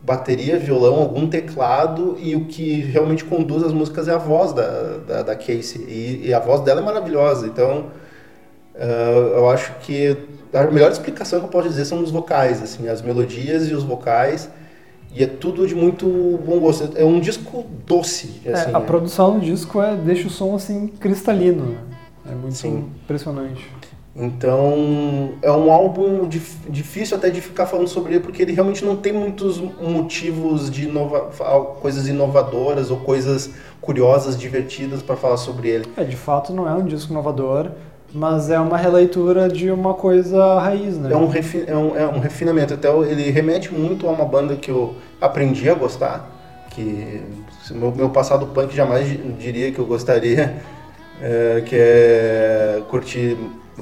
bateria, 0.02 0.60
violão, 0.60 0.96
algum 1.00 1.28
teclado. 1.28 2.18
E 2.20 2.36
o 2.36 2.46
que 2.46 2.82
realmente 2.82 3.24
conduz 3.24 3.64
as 3.64 3.72
músicas 3.72 4.10
é 4.10 4.14
a 4.14 4.18
voz 4.18 4.52
da, 4.52 4.98
da, 5.08 5.22
da 5.24 5.36
Casey. 5.36 5.86
E, 5.88 6.28
e 6.28 6.34
a 6.34 6.40
voz 6.40 6.62
dela 6.62 6.82
é 6.82 6.84
maravilhosa. 6.84 7.48
Então, 7.48 7.86
ah, 8.76 9.32
eu 9.38 9.50
acho 9.50 9.72
que 9.82 10.18
a 10.54 10.64
melhor 10.72 10.92
explicação 10.92 11.40
que 11.40 11.46
eu 11.46 11.50
posso 11.50 11.70
dizer 11.70 11.86
são 11.86 12.02
os 12.04 12.12
vocais, 12.12 12.62
assim, 12.62 12.88
as 12.88 13.02
melodias 13.02 13.70
e 13.70 13.74
os 13.74 13.84
vocais. 13.84 14.50
E 15.14 15.24
é 15.24 15.28
tudo 15.28 15.68
de 15.68 15.76
muito 15.76 16.06
bom 16.46 16.58
gosto. 16.60 16.90
É 16.98 17.04
um 17.04 17.20
disco 17.20 17.66
doce, 17.86 18.42
É, 18.46 18.54
assim. 18.54 18.70
a 18.74 18.80
né? 18.80 18.86
produção 18.86 19.40
do 19.40 19.46
disco 19.46 19.82
é, 19.82 19.96
deixa 19.96 20.28
o 20.28 20.32
som 20.32 20.56
assim 20.56 20.88
cristalino. 20.88 21.66
né? 21.66 21.78
É 22.32 22.36
muito 22.36 22.56
Sim. 22.56 22.86
impressionante. 23.04 23.68
Então, 24.16 25.34
é 25.42 25.52
um 25.52 25.72
álbum 25.72 26.28
dif- 26.28 26.70
difícil 26.70 27.16
até 27.18 27.30
de 27.30 27.40
ficar 27.42 27.66
falando 27.66 27.88
sobre 27.88 28.14
ele, 28.16 28.20
porque 28.24 28.42
ele 28.42 28.52
realmente 28.52 28.84
não 28.84 28.96
tem 28.98 29.14
muitos 29.14 29.58
motivos 29.82 30.70
de 30.70 30.84
inova 30.84 31.30
coisas 31.82 32.08
inovadoras 32.08 32.92
ou 32.92 32.98
coisas 32.98 33.52
curiosas, 33.80 34.38
divertidas 34.38 35.02
para 35.02 35.16
falar 35.16 35.38
sobre 35.38 35.70
ele. 35.70 35.86
É, 35.98 36.04
de 36.04 36.16
fato 36.16 36.54
não 36.54 36.68
é 36.68 36.74
um 36.74 36.86
disco 36.86 37.12
inovador, 37.12 37.72
mas 38.14 38.50
é 38.50 38.60
uma 38.60 38.78
releitura 38.78 39.48
de 39.48 39.72
uma 39.72 39.94
coisa 39.94 40.60
raiz, 40.60 40.98
né? 40.98 41.12
É 41.14 41.16
um, 41.16 41.28
refi 41.28 41.64
é 41.66 41.76
um, 41.76 41.96
é 41.96 42.08
um 42.08 42.20
refinamento. 42.20 42.74
Até 42.74 42.90
ele 42.90 43.30
remete 43.32 43.74
muito 43.74 44.08
a 44.08 44.12
uma 44.12 44.26
banda 44.26 44.56
que 44.56 44.70
eu 44.70 44.96
aprendi 45.20 45.70
a 45.70 45.74
gostar, 45.74 46.30
que 46.72 47.22
meu, 47.72 47.92
meu 47.96 48.10
passado 48.10 48.48
punk 48.48 48.76
jamais 48.76 49.08
di- 49.08 49.18
diria 49.40 49.72
que 49.72 49.80
eu 49.80 49.86
gostaria, 49.86 50.56
é, 51.22 51.62
que 51.66 51.76
é 51.76 52.82
curtir 52.90 53.38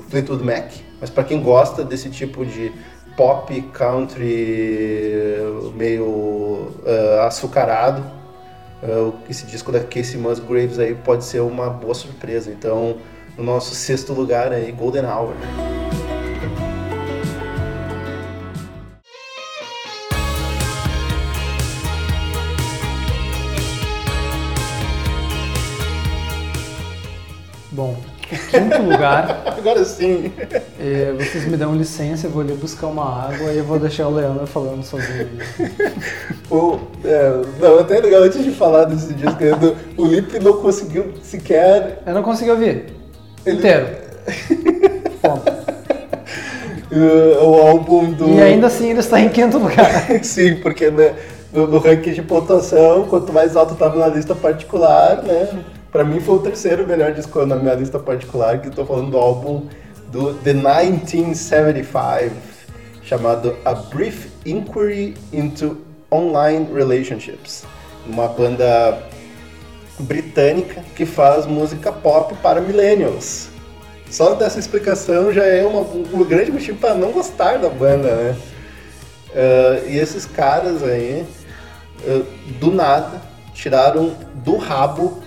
Fleetwood 0.10 0.44
Mac. 0.44 0.72
Mas 1.02 1.10
para 1.10 1.24
quem 1.24 1.42
gosta 1.42 1.84
desse 1.84 2.10
tipo 2.10 2.46
de 2.46 2.72
pop, 3.16 3.62
country, 3.74 5.38
meio 5.76 6.72
é, 6.86 7.22
açucarado, 7.26 8.04
é, 8.84 9.12
esse 9.30 9.46
disco 9.46 9.72
da 9.72 9.80
Casey 9.80 10.18
Musgraves 10.20 10.80
aí 10.80 10.94
pode 10.96 11.24
ser 11.26 11.40
uma 11.42 11.70
boa 11.70 11.94
surpresa. 11.94 12.52
Então, 12.52 12.98
no 13.40 13.46
nosso 13.46 13.74
sexto 13.74 14.14
lugar 14.14 14.52
aí, 14.52 14.70
Golden 14.72 15.06
Hour. 15.06 15.34
Bom, 27.72 27.96
quinto 28.28 28.82
lugar, 28.82 29.44
Agora 29.58 29.86
sim. 29.86 30.34
eh, 30.80 31.14
vocês 31.18 31.46
me 31.46 31.56
dão 31.56 31.76
licença, 31.76 32.28
eu 32.28 32.32
vou 32.32 32.42
ali 32.42 32.54
buscar 32.54 32.88
uma 32.88 33.28
água 33.28 33.54
e 33.54 33.60
eu 33.60 33.64
vou 33.64 33.80
deixar 33.80 34.08
o 34.08 34.14
Leandro 34.14 34.46
falando 34.46 34.84
sozinho. 34.84 35.30
O, 36.52 36.80
é, 37.06 37.42
não, 37.60 37.78
até 37.78 38.00
legal 38.00 38.24
antes 38.24 38.44
de 38.44 38.50
falar 38.50 38.86
desse 38.86 39.14
disco, 39.14 39.38
o 39.96 40.08
Lip 40.08 40.40
não 40.40 40.54
conseguiu 40.54 41.14
sequer. 41.22 42.02
Eu 42.08 42.16
não 42.16 42.24
consegui 42.24 42.50
ouvir. 42.50 42.99
Ele- 43.46 43.58
Inteiro. 43.58 43.88
O 46.92 47.54
álbum 47.68 48.12
do. 48.12 48.30
E 48.32 48.42
ainda 48.42 48.68
assim 48.68 48.90
ele 48.90 49.00
está 49.00 49.20
em 49.22 49.30
quinto 49.30 49.60
lugar. 49.60 50.08
Sim, 50.24 50.56
porque 50.56 50.90
né, 50.90 51.14
no, 51.54 51.68
no 51.68 51.78
ranking 51.78 52.14
de 52.14 52.22
pontuação, 52.24 53.06
quanto 53.06 53.32
mais 53.32 53.56
alto 53.56 53.74
estava 53.74 53.98
na 53.98 54.08
lista 54.08 54.34
particular, 54.34 55.22
né? 55.24 55.64
Pra 55.92 56.04
mim 56.04 56.20
foi 56.20 56.36
o 56.36 56.40
terceiro 56.40 56.88
melhor 56.88 57.14
disco 57.14 57.46
na 57.46 57.56
minha 57.56 57.76
lista 57.76 58.00
particular, 58.00 58.60
que 58.60 58.68
eu 58.68 58.72
tô 58.72 58.86
falando 58.86 59.12
do 59.12 59.18
álbum 59.18 59.68
do 60.12 60.34
The 60.36 60.54
1975, 60.54 62.36
chamado 63.04 63.56
A 63.64 63.74
Brief 63.74 64.28
Inquiry 64.46 65.16
into 65.32 65.78
Online 66.12 66.68
Relationships. 66.74 67.64
Uma 68.08 68.28
banda 68.28 68.98
britânica 70.00 70.84
que 70.96 71.06
faz 71.06 71.46
música 71.46 71.92
pop 71.92 72.34
para 72.42 72.62
millennials. 72.62 73.50
Só 74.10 74.34
dessa 74.34 74.60
explicação 74.60 75.32
já 75.32 75.44
é 75.46 75.64
uma- 75.66 75.82
um 75.82 76.24
grande 76.24 76.52
motivo 76.52 76.78
para 76.80 76.96
não 76.96 77.12
gostar 77.12 77.58
da 77.58 77.70
banda, 77.70 78.16
né? 78.16 78.36
Ah, 79.36 79.82
e 79.88 79.98
esses 79.98 80.26
caras 80.26 80.82
aí, 80.84 81.26
ah, 82.08 82.24
do 82.60 82.72
nada, 82.72 83.22
tiraram 83.54 84.16
do 84.36 84.58
rabo, 84.58 85.20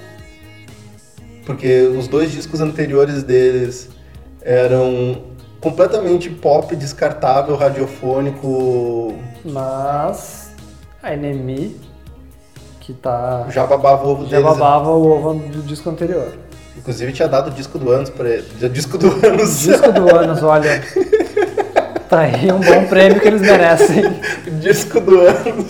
porque 1.47 1.83
os 1.83 2.09
dois 2.09 2.33
discos 2.33 2.61
anteriores 2.61 3.23
deles 3.23 3.89
eram 4.41 5.23
completamente 5.61 6.29
pop, 6.29 6.75
descartável, 6.75 7.55
radiofônico, 7.55 9.15
Mas 9.45 10.51
a 11.03 11.13
Enemy, 11.13 11.77
que 12.93 13.01
tá. 13.01 13.47
já 13.51 13.67
babava 13.67 14.07
o 14.07 14.11
ovo 14.13 14.25
Já 14.27 14.39
deles. 14.39 14.45
babava 14.45 14.91
o 14.91 15.07
ovo 15.11 15.35
do 15.35 15.63
disco 15.63 15.89
anterior. 15.91 16.33
Inclusive 16.77 17.13
tinha 17.13 17.29
dado 17.29 17.49
o 17.49 17.51
disco 17.51 17.79
do 17.79 17.91
anos 17.91 18.11
pra 18.11 18.29
ele. 18.29 18.45
Disco 18.71 18.99
do 18.99 19.07
anos. 19.27 19.61
Disco 19.61 19.93
do 19.93 20.15
Anos, 20.15 20.43
olha. 20.43 20.83
Tá 22.09 22.21
aí 22.21 22.51
um 22.53 22.61
bom 22.61 22.85
prêmio 22.89 23.21
que 23.21 23.29
eles 23.29 23.41
merecem. 23.41 24.03
disco 24.61 25.01
do 25.01 25.21
ano. 25.21 25.65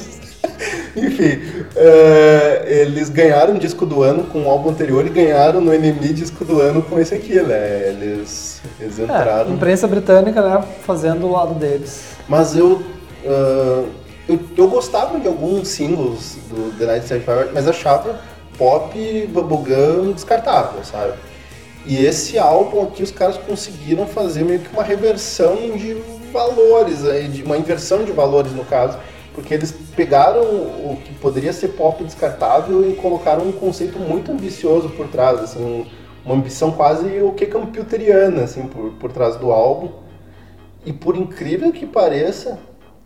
Enfim, 0.96 1.40
eh, 1.74 2.64
eles 2.82 3.08
ganharam 3.08 3.54
disco 3.54 3.86
do 3.86 4.02
ano 4.02 4.24
com 4.24 4.42
o 4.44 4.50
álbum 4.50 4.70
anterior 4.70 5.04
e 5.06 5.08
ganharam 5.08 5.60
no 5.60 5.72
NME 5.72 6.12
disco 6.12 6.44
do 6.44 6.60
ano 6.60 6.82
com 6.82 6.98
esse 7.00 7.14
aqui, 7.14 7.40
né? 7.40 7.88
Eles, 7.88 8.60
eles 8.80 8.98
É, 8.98 9.02
entraram. 9.04 9.50
imprensa 9.52 9.86
britânica, 9.88 10.42
né, 10.42 10.62
fazendo 10.86 11.26
o 11.26 11.32
lado 11.32 11.54
deles. 11.54 12.02
Mas 12.28 12.54
eu, 12.56 12.82
ah, 13.26 13.84
eu. 14.28 14.40
Eu 14.56 14.68
gostava 14.68 15.18
de 15.18 15.26
alguns 15.26 15.68
singles 15.68 16.38
do 16.48 16.76
The 16.78 16.86
Night 16.86 17.06
Fire, 17.06 17.50
mas 17.52 17.66
achava 17.66 18.20
pop 18.56 19.26
bubblegum 19.32 20.12
descartável, 20.12 20.84
sabe? 20.84 21.14
E 21.84 22.04
esse 22.04 22.38
álbum 22.38 22.82
aqui 22.82 23.02
os 23.02 23.10
caras 23.10 23.36
conseguiram 23.36 24.06
fazer 24.06 24.44
meio 24.44 24.60
que 24.60 24.72
uma 24.72 24.84
reversão 24.84 25.56
de 25.76 25.94
valores, 26.32 27.04
aí, 27.04 27.28
de 27.28 27.42
uma 27.42 27.56
inversão 27.56 28.04
de 28.04 28.12
valores 28.12 28.52
no 28.52 28.64
caso, 28.64 28.98
porque 29.34 29.52
eles 29.52 29.72
pegaram 29.96 30.42
o 30.42 30.98
que 31.04 31.12
poderia 31.14 31.52
ser 31.52 31.68
pop 31.68 32.02
descartável 32.04 32.88
e 32.88 32.94
colocaram 32.94 33.44
um 33.44 33.52
conceito 33.52 33.98
muito 33.98 34.30
ambicioso 34.30 34.90
por 34.90 35.08
trás, 35.08 35.40
assim, 35.40 35.62
um, 35.62 35.86
uma 36.24 36.34
ambição 36.34 36.70
quase 36.70 37.20
o 37.20 37.32
que 37.32 37.46
computeriana, 37.46 38.44
assim, 38.44 38.66
por, 38.66 38.92
por 38.92 39.10
trás 39.10 39.36
do 39.36 39.50
álbum. 39.50 39.90
E 40.84 40.92
por 40.92 41.16
incrível 41.16 41.72
que 41.72 41.86
pareça, 41.86 42.58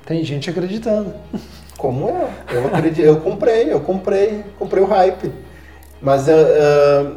Tem 0.06 0.24
gente 0.24 0.48
acreditando. 0.48 1.12
como 1.76 2.08
eu, 2.08 2.28
eu 2.54 2.66
acredito, 2.68 3.04
eu 3.04 3.16
comprei, 3.20 3.72
eu 3.72 3.80
comprei, 3.80 4.44
comprei 4.58 4.82
o 4.82 4.86
hype. 4.86 5.30
Mas 6.00 6.28
ah, 6.28 6.32
ah, 6.34 7.12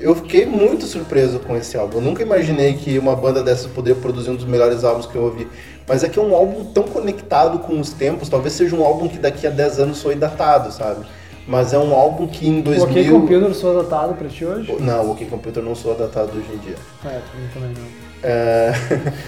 eu 0.00 0.14
fiquei 0.14 0.44
muito 0.44 0.86
surpreso 0.86 1.38
com 1.40 1.56
esse 1.56 1.76
álbum. 1.76 1.98
Eu 1.98 2.02
nunca 2.02 2.22
imaginei 2.22 2.74
que 2.74 2.98
uma 2.98 3.14
banda 3.14 3.42
dessas 3.42 3.66
poderia 3.66 4.00
produzir 4.00 4.30
um 4.30 4.36
dos 4.36 4.44
melhores 4.44 4.84
álbuns 4.84 5.06
que 5.06 5.14
eu 5.14 5.22
ouvi. 5.22 5.48
Mas 5.86 6.02
é 6.02 6.08
que 6.08 6.18
é 6.18 6.22
um 6.22 6.34
álbum 6.34 6.64
tão 6.72 6.84
conectado 6.84 7.58
com 7.60 7.78
os 7.78 7.90
tempos, 7.90 8.28
talvez 8.28 8.54
seja 8.54 8.74
um 8.74 8.84
álbum 8.84 9.08
que 9.08 9.18
daqui 9.18 9.46
a 9.46 9.50
10 9.50 9.80
anos 9.80 10.02
foi 10.02 10.14
datado, 10.14 10.72
sabe? 10.72 11.04
Mas 11.46 11.74
é 11.74 11.78
um 11.78 11.92
álbum 11.92 12.26
que 12.26 12.48
em 12.48 12.60
O 12.60 12.82
OK 12.82 13.04
2000... 13.04 13.20
Computer 13.20 13.54
sou 13.54 13.78
adotado 13.78 14.14
pra 14.14 14.28
ti 14.28 14.46
hoje? 14.46 14.74
Não, 14.80 15.06
o 15.06 15.12
OK 15.12 15.26
Computer 15.26 15.62
não 15.62 15.74
sou 15.74 15.94
datado 15.94 16.32
hoje 16.32 16.48
em 16.54 16.56
dia. 16.58 16.76
É, 17.04 17.20
pra 17.20 17.40
mim 17.40 17.48
também 17.52 17.70
não. 17.70 17.86
É, 18.22 18.72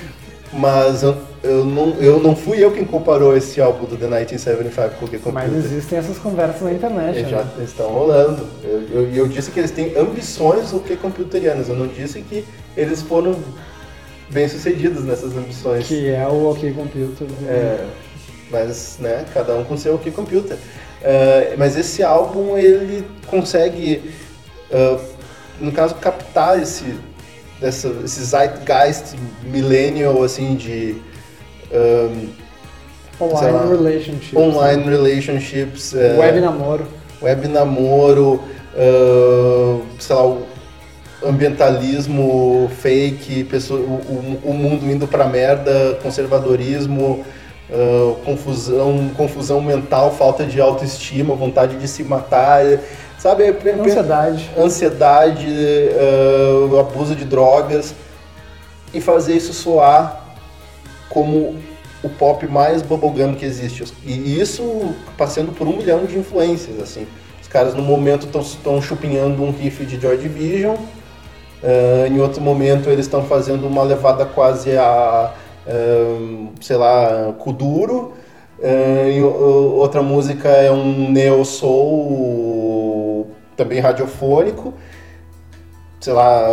mas 0.55 1.03
eu, 1.03 1.15
eu, 1.47 1.65
não, 1.65 1.95
eu 2.01 2.21
não 2.21 2.35
fui 2.37 2.63
eu 2.63 2.71
quem 2.73 2.85
comparou 2.85 3.37
esse 3.37 3.61
álbum 3.61 3.85
do 3.87 3.97
The 3.97 4.07
1975 4.07 4.97
com 4.97 5.05
o 5.05 5.09
OK 5.09 5.19
Computer. 5.19 5.33
Mas 5.33 5.55
existem 5.65 5.99
essas 5.99 6.19
conversas 6.19 6.63
na 6.63 6.73
internet, 6.73 7.19
Eles 7.19 7.31
já 7.31 7.43
né? 7.43 7.65
estão 7.65 7.89
rolando. 7.89 8.47
Eu, 8.65 8.83
eu, 8.91 9.15
eu 9.15 9.29
disse 9.29 9.51
que 9.51 9.59
eles 9.61 9.71
têm 9.71 9.97
ambições 9.97 10.73
o 10.73 10.81
que 10.81 10.97
computerianas. 10.97 11.69
Eu 11.69 11.77
não 11.77 11.87
disse 11.87 12.21
que 12.23 12.45
eles 12.77 13.03
foram 13.03 13.37
bem 14.31 14.49
sucedidos 14.49 15.05
nessas 15.05 15.37
ambições. 15.37 15.87
Que 15.87 16.11
é 16.11 16.27
o 16.27 16.51
OK 16.51 16.73
Computer. 16.73 17.27
do- 17.27 17.49
É, 17.49 17.85
mas, 18.51 18.97
né, 19.01 19.25
cada 19.35 19.55
um 19.55 19.65
com 19.65 19.77
seu 19.77 19.95
OK 19.95 20.11
Computer. 20.13 20.57
É, 21.03 21.55
mas 21.57 21.77
esse 21.77 22.03
álbum, 22.03 22.57
ele 22.57 23.05
consegue, 23.27 24.03
ah, 24.73 24.99
no 25.61 25.71
caso, 25.73 25.95
captar 25.97 26.61
esse, 26.61 26.95
essa, 27.63 27.89
esse 28.05 28.23
zeitgeist 28.25 29.15
millennial, 29.45 30.23
assim, 30.23 30.55
de 30.57 30.97
ah, 31.73 32.09
sei 33.19 33.51
lá, 33.51 33.63
Online 33.63 33.77
relationship. 33.77 34.37
online 34.39 34.83
relationships. 34.91 35.95
é, 35.95 36.17
Web 36.19 36.41
namoro. 36.41 36.87
web 37.23 37.49
namoro, 37.49 38.43
ah, 38.77 39.81
sei 39.99 40.17
lá, 40.17 40.37
ambientalismo 41.25 42.71
fake, 42.81 43.45
pessoa, 43.45 43.81
o, 43.81 43.83
o- 44.45 44.51
o 44.51 44.55
mundo 44.55 44.85
indo 44.91 45.07
pra 45.09 45.25
merda, 45.27 45.99
conservadorismo, 46.03 47.25
ah, 47.73 48.15
confusão, 48.25 49.11
confusão 49.17 49.61
mental, 49.61 50.11
falta 50.13 50.45
de 50.45 50.61
autoestima, 50.61 51.35
vontade 51.35 51.77
de 51.77 51.89
se 51.89 52.05
matar, 52.05 52.63
sabe? 53.19 53.45
é- 53.45 53.49
é- 53.65 53.73
Ansiedade. 53.81 54.51
ansiedade, 54.59 55.47
ah, 56.77 56.81
abuso 56.81 57.15
de 57.17 57.25
drogas 57.25 57.95
e 58.93 59.01
fazer 59.01 59.35
isso 59.35 59.53
soar 59.55 60.26
como 61.17 61.55
o 62.03 62.11
pop 62.11 62.47
mais 62.47 62.83
bubblegum 62.83 63.35
que 63.35 63.47
existe. 63.47 63.85
E 64.05 64.39
isso 64.39 64.95
passando 65.17 65.51
por 65.51 65.67
um 65.67 65.79
milhão 65.79 66.05
de 66.05 66.19
influências, 66.19 66.79
assim. 66.79 67.07
Os 67.41 67.49
caras 67.49 67.75
no 67.75 67.81
momento 67.83 68.29
estão 68.39 68.83
chupinhando 68.83 69.43
um 69.43 69.51
riff 69.51 69.83
de 69.87 69.99
Joy 69.99 70.19
Division, 70.19 70.77
ah, 71.65 72.07
em 72.07 72.21
outro 72.21 72.43
momento 72.43 72.91
eles 72.91 73.07
estão 73.07 73.23
fazendo 73.25 73.67
uma 73.67 73.83
levada 73.83 74.27
quase 74.27 74.77
a, 74.77 75.33
ah, 75.67 76.51
sei 76.61 76.77
lá, 76.77 77.33
Kuduro, 77.39 78.13
ah, 78.63 79.09
em 79.09 79.23
o- 79.23 79.77
outra 79.77 80.03
música 80.03 80.51
é 80.51 80.71
um 80.71 81.11
neo 81.11 81.47
soul 81.47 83.29
também 83.57 83.81
radiofônico, 83.81 84.75
sei 85.99 86.13
lá, 86.13 86.47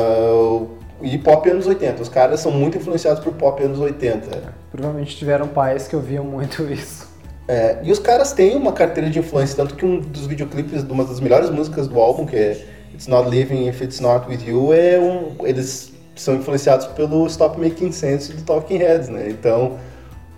e 1.04 1.18
pop 1.18 1.47
anos 1.49 1.68
80. 1.68 2.01
Os 2.01 2.10
caras 2.10 2.39
são 2.39 2.51
muito 2.51 2.78
influenciados 2.78 3.24
por 3.24 3.34
pop 3.34 3.62
anos 3.62 3.80
80. 3.80 4.54
Provavelmente 4.72 5.16
tiveram 5.16 5.47
pais 5.47 5.88
que 5.88 5.95
ouviam 5.95 6.24
muito 6.24 6.64
isso. 6.72 7.12
É, 7.47 7.80
e 7.84 7.91
os 7.91 7.99
caras 7.99 8.32
têm 8.32 8.56
uma 8.56 8.72
carteira 8.72 9.10
de 9.10 9.20
influência, 9.20 9.58
tanto 9.58 9.76
que 9.76 9.86
um 9.86 9.99
dos 9.99 10.26
videoclipes 10.26 10.84
de 10.84 10.91
uma 10.91 11.04
das 11.04 11.20
melhores 11.20 11.49
músicas 11.49 11.88
do 11.89 11.99
álbum, 11.99 12.26
que 12.26 12.38
é 12.38 12.66
It's 12.93 13.08
Not 13.08 13.30
Living 13.30 13.68
If 13.68 13.82
It's 13.82 13.99
Not 13.99 14.30
With 14.30 14.47
You, 14.47 14.74
é 14.74 14.97
um, 14.97 15.45
eles 15.45 15.91
são 16.16 16.36
influenciados 16.36 16.88
pelo 16.88 17.26
Stop 17.28 17.60
Making 17.60 17.91
Sense 17.91 18.32
do 18.32 18.43
Talking 18.43 18.78
Heads, 18.78 19.10
né? 19.10 19.30
Então, 19.30 19.78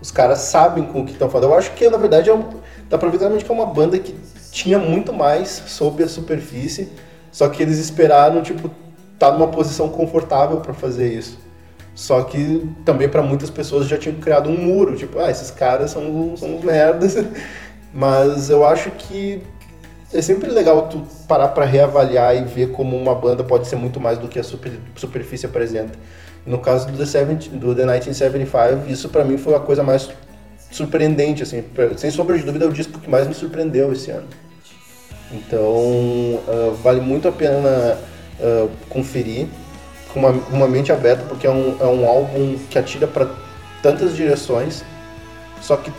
os 0.02 0.10
caras 0.10 0.40
sabem 0.40 0.86
com 0.86 1.02
o 1.02 1.06
que 1.06 1.12
estão 1.12 1.30
falando. 1.30 1.52
Eu 1.52 1.58
acho 1.58 1.72
que, 1.74 1.88
na 1.90 1.98
verdade, 1.98 2.30
é 2.30 2.34
um, 2.34 2.44
dá 2.90 2.98
pra 2.98 3.10
ver 3.10 3.20
que 3.20 3.52
é 3.52 3.54
uma 3.54 3.66
banda 3.68 4.00
que 4.00 4.16
tinha 4.52 4.80
muito 4.80 5.14
mais 5.14 5.50
sob 5.68 6.02
a 6.02 6.08
superfície, 6.08 6.90
só 7.32 7.50
que 7.50 7.62
eles 7.62 7.78
esperaram, 7.78 8.42
tipo, 8.42 8.72
estar 9.16 9.32
numa 9.32 9.48
posição 9.48 9.90
confortável 9.90 10.58
pra 10.58 10.74
fazer 10.74 11.12
isso. 11.12 11.40
Só 11.96 12.22
que 12.24 12.70
também 12.84 13.08
para 13.08 13.22
muitas 13.22 13.50
pessoas 13.50 13.88
já 13.88 13.98
tinham 13.98 14.18
criado 14.18 14.50
um 14.50 14.58
muro, 14.58 14.96
tipo, 14.98 15.18
ah, 15.18 15.32
esses 15.32 15.50
caras 15.50 15.92
são, 15.92 16.36
são 16.38 16.58
uns 16.58 16.64
merdas. 16.64 17.16
Mas 17.94 18.50
eu 18.50 18.66
acho 18.66 18.92
que 18.92 19.42
é 20.14 20.22
sempre 20.22 20.50
legal 20.50 20.90
tu 20.90 21.02
parar 21.28 21.50
para 21.50 21.64
reavaliar 21.64 22.36
e 22.36 22.44
ver 22.44 22.72
como 22.72 22.98
uma 22.98 23.16
banda 23.16 23.44
pode 23.44 23.68
ser 23.68 23.78
muito 23.78 24.00
mais 24.00 24.18
do 24.18 24.28
que 24.28 24.38
a 24.38 24.44
super, 24.44 24.74
superfície 24.96 25.46
apresenta. 25.46 25.98
No 26.46 26.60
caso 26.60 26.86
do 26.88 26.98
The, 26.98 27.06
70, 27.06 27.50
do 27.52 27.74
The 27.74 27.86
1975, 27.86 28.92
isso 28.92 29.08
para 29.08 29.24
mim 29.24 29.38
foi 29.38 29.56
a 29.56 29.60
coisa 29.60 29.82
mais 29.82 30.10
surpreendente, 30.70 31.42
assim, 31.42 31.64
sem 31.96 32.12
sombra 32.12 32.38
de 32.38 32.44
dúvida 32.44 32.66
é 32.66 32.68
o 32.68 32.74
disco 32.74 33.00
que 33.00 33.10
mais 33.10 33.26
me 33.28 33.34
surpreendeu 33.34 33.94
esse 33.94 34.12
ano. 34.12 34.28
Então, 35.32 36.40
ah, 36.48 36.76
vale 36.84 37.00
muito 37.00 37.28
a 37.30 37.32
pena 37.32 37.98
ah, 38.42 38.68
conferir 38.90 39.48
com 40.14 40.20
uma, 40.20 40.30
uma 40.52 40.68
mente 40.68 40.92
aberta, 40.92 41.24
porque 41.28 41.46
é 41.46 41.50
um, 41.52 41.76
é 41.80 41.86
um 41.86 42.08
álbum 42.08 42.58
que 42.70 42.78
atira 42.80 43.06
para 43.08 43.28
tantas 43.82 44.16
direções, 44.16 44.84
só 45.62 45.76
que 45.78 45.92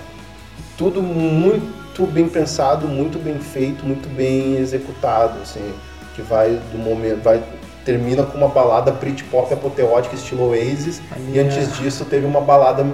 tudo 0.76 1.02
muito 1.02 2.06
bem 2.06 2.28
pensado, 2.28 2.86
muito 2.88 3.18
bem 3.18 3.38
feito, 3.38 3.84
muito 3.84 4.08
bem 4.08 4.56
executado, 4.56 5.38
assim, 5.42 5.72
que 6.14 6.22
vai 6.22 6.58
do 6.72 6.78
momento, 6.78 7.22
vai 7.22 7.42
termina 7.84 8.24
com 8.24 8.36
uma 8.36 8.48
balada 8.48 8.90
Britpop 8.90 9.52
apoteótica 9.54 10.16
estilo 10.16 10.48
Oasis, 10.48 11.00
A 11.14 11.18
e 11.18 11.22
minha- 11.22 11.42
antes 11.44 11.76
disso 11.78 12.04
teve 12.04 12.26
uma 12.26 12.40
balada 12.40 12.84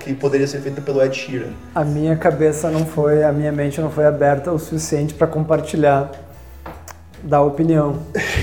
que 0.00 0.12
poderia 0.12 0.46
ser 0.46 0.58
feita 0.60 0.80
pelo 0.80 1.00
Ed 1.00 1.16
Sheeran. 1.16 1.50
A 1.72 1.84
minha 1.84 2.16
cabeça 2.16 2.68
não 2.68 2.84
foi, 2.84 3.22
a 3.22 3.32
minha 3.32 3.52
mente 3.52 3.80
não 3.80 3.90
foi 3.90 4.06
aberta 4.06 4.50
o 4.50 4.58
suficiente 4.58 5.14
para 5.14 5.28
compartilhar 5.28 6.10
da 7.22 7.40
opinião. 7.42 7.96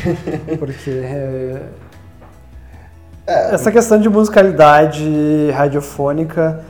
Porque 0.60 0.90
é, 0.92 1.62
É, 3.26 3.54
essa 3.56 3.72
questão 3.72 4.00
de 4.00 4.10
musicalidade 4.10 5.50
radiofônica, 5.54 6.64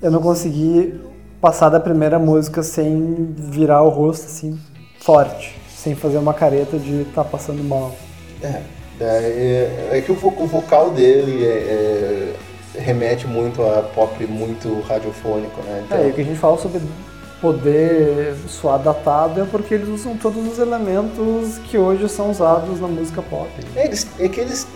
eu 0.00 0.10
não 0.10 0.20
consegui 0.20 1.00
passar 1.40 1.68
da 1.68 1.80
primeira 1.80 2.18
música 2.18 2.62
sem 2.62 3.34
virar 3.36 3.82
o 3.82 3.88
rosto 3.88 4.26
assim 4.26 4.58
forte, 5.00 5.58
sem 5.68 5.94
fazer 5.94 6.18
uma 6.18 6.34
careta 6.34 6.78
de 6.78 7.02
estar 7.02 7.24
passando 7.24 7.62
mal. 7.62 7.94
É, 8.42 8.60
é, 9.00 9.88
é 9.92 10.00
que 10.00 10.10
o, 10.12 10.14
vo- 10.14 10.34
o 10.38 10.46
vocal 10.46 10.90
dele 10.90 11.44
é- 11.44 12.32
é- 12.74 12.80
remete 12.80 13.26
muito 13.26 13.62
a 13.62 13.82
pop 13.82 14.26
muito 14.26 14.80
radiofônico, 14.82 15.60
né? 15.62 15.82
Então, 15.86 15.98
É, 15.98 16.06
e 16.08 16.10
o 16.10 16.12
que 16.12 16.20
a 16.20 16.24
gente 16.24 16.38
fala 16.38 16.58
sobre 16.58 16.80
poder 17.46 18.34
soar 18.48 18.78
datado 18.80 19.40
é 19.40 19.44
porque 19.44 19.74
eles 19.74 19.88
usam 19.88 20.16
todos 20.16 20.44
os 20.52 20.58
elementos 20.58 21.58
que 21.70 21.78
hoje 21.78 22.08
são 22.08 22.30
usados 22.30 22.80
na 22.80 22.88
música 22.88 23.22
pop. 23.22 23.48
é, 23.76 23.84
eles, 23.86 24.06
é 24.18 24.28
que 24.28 24.40
eles, 24.40 24.66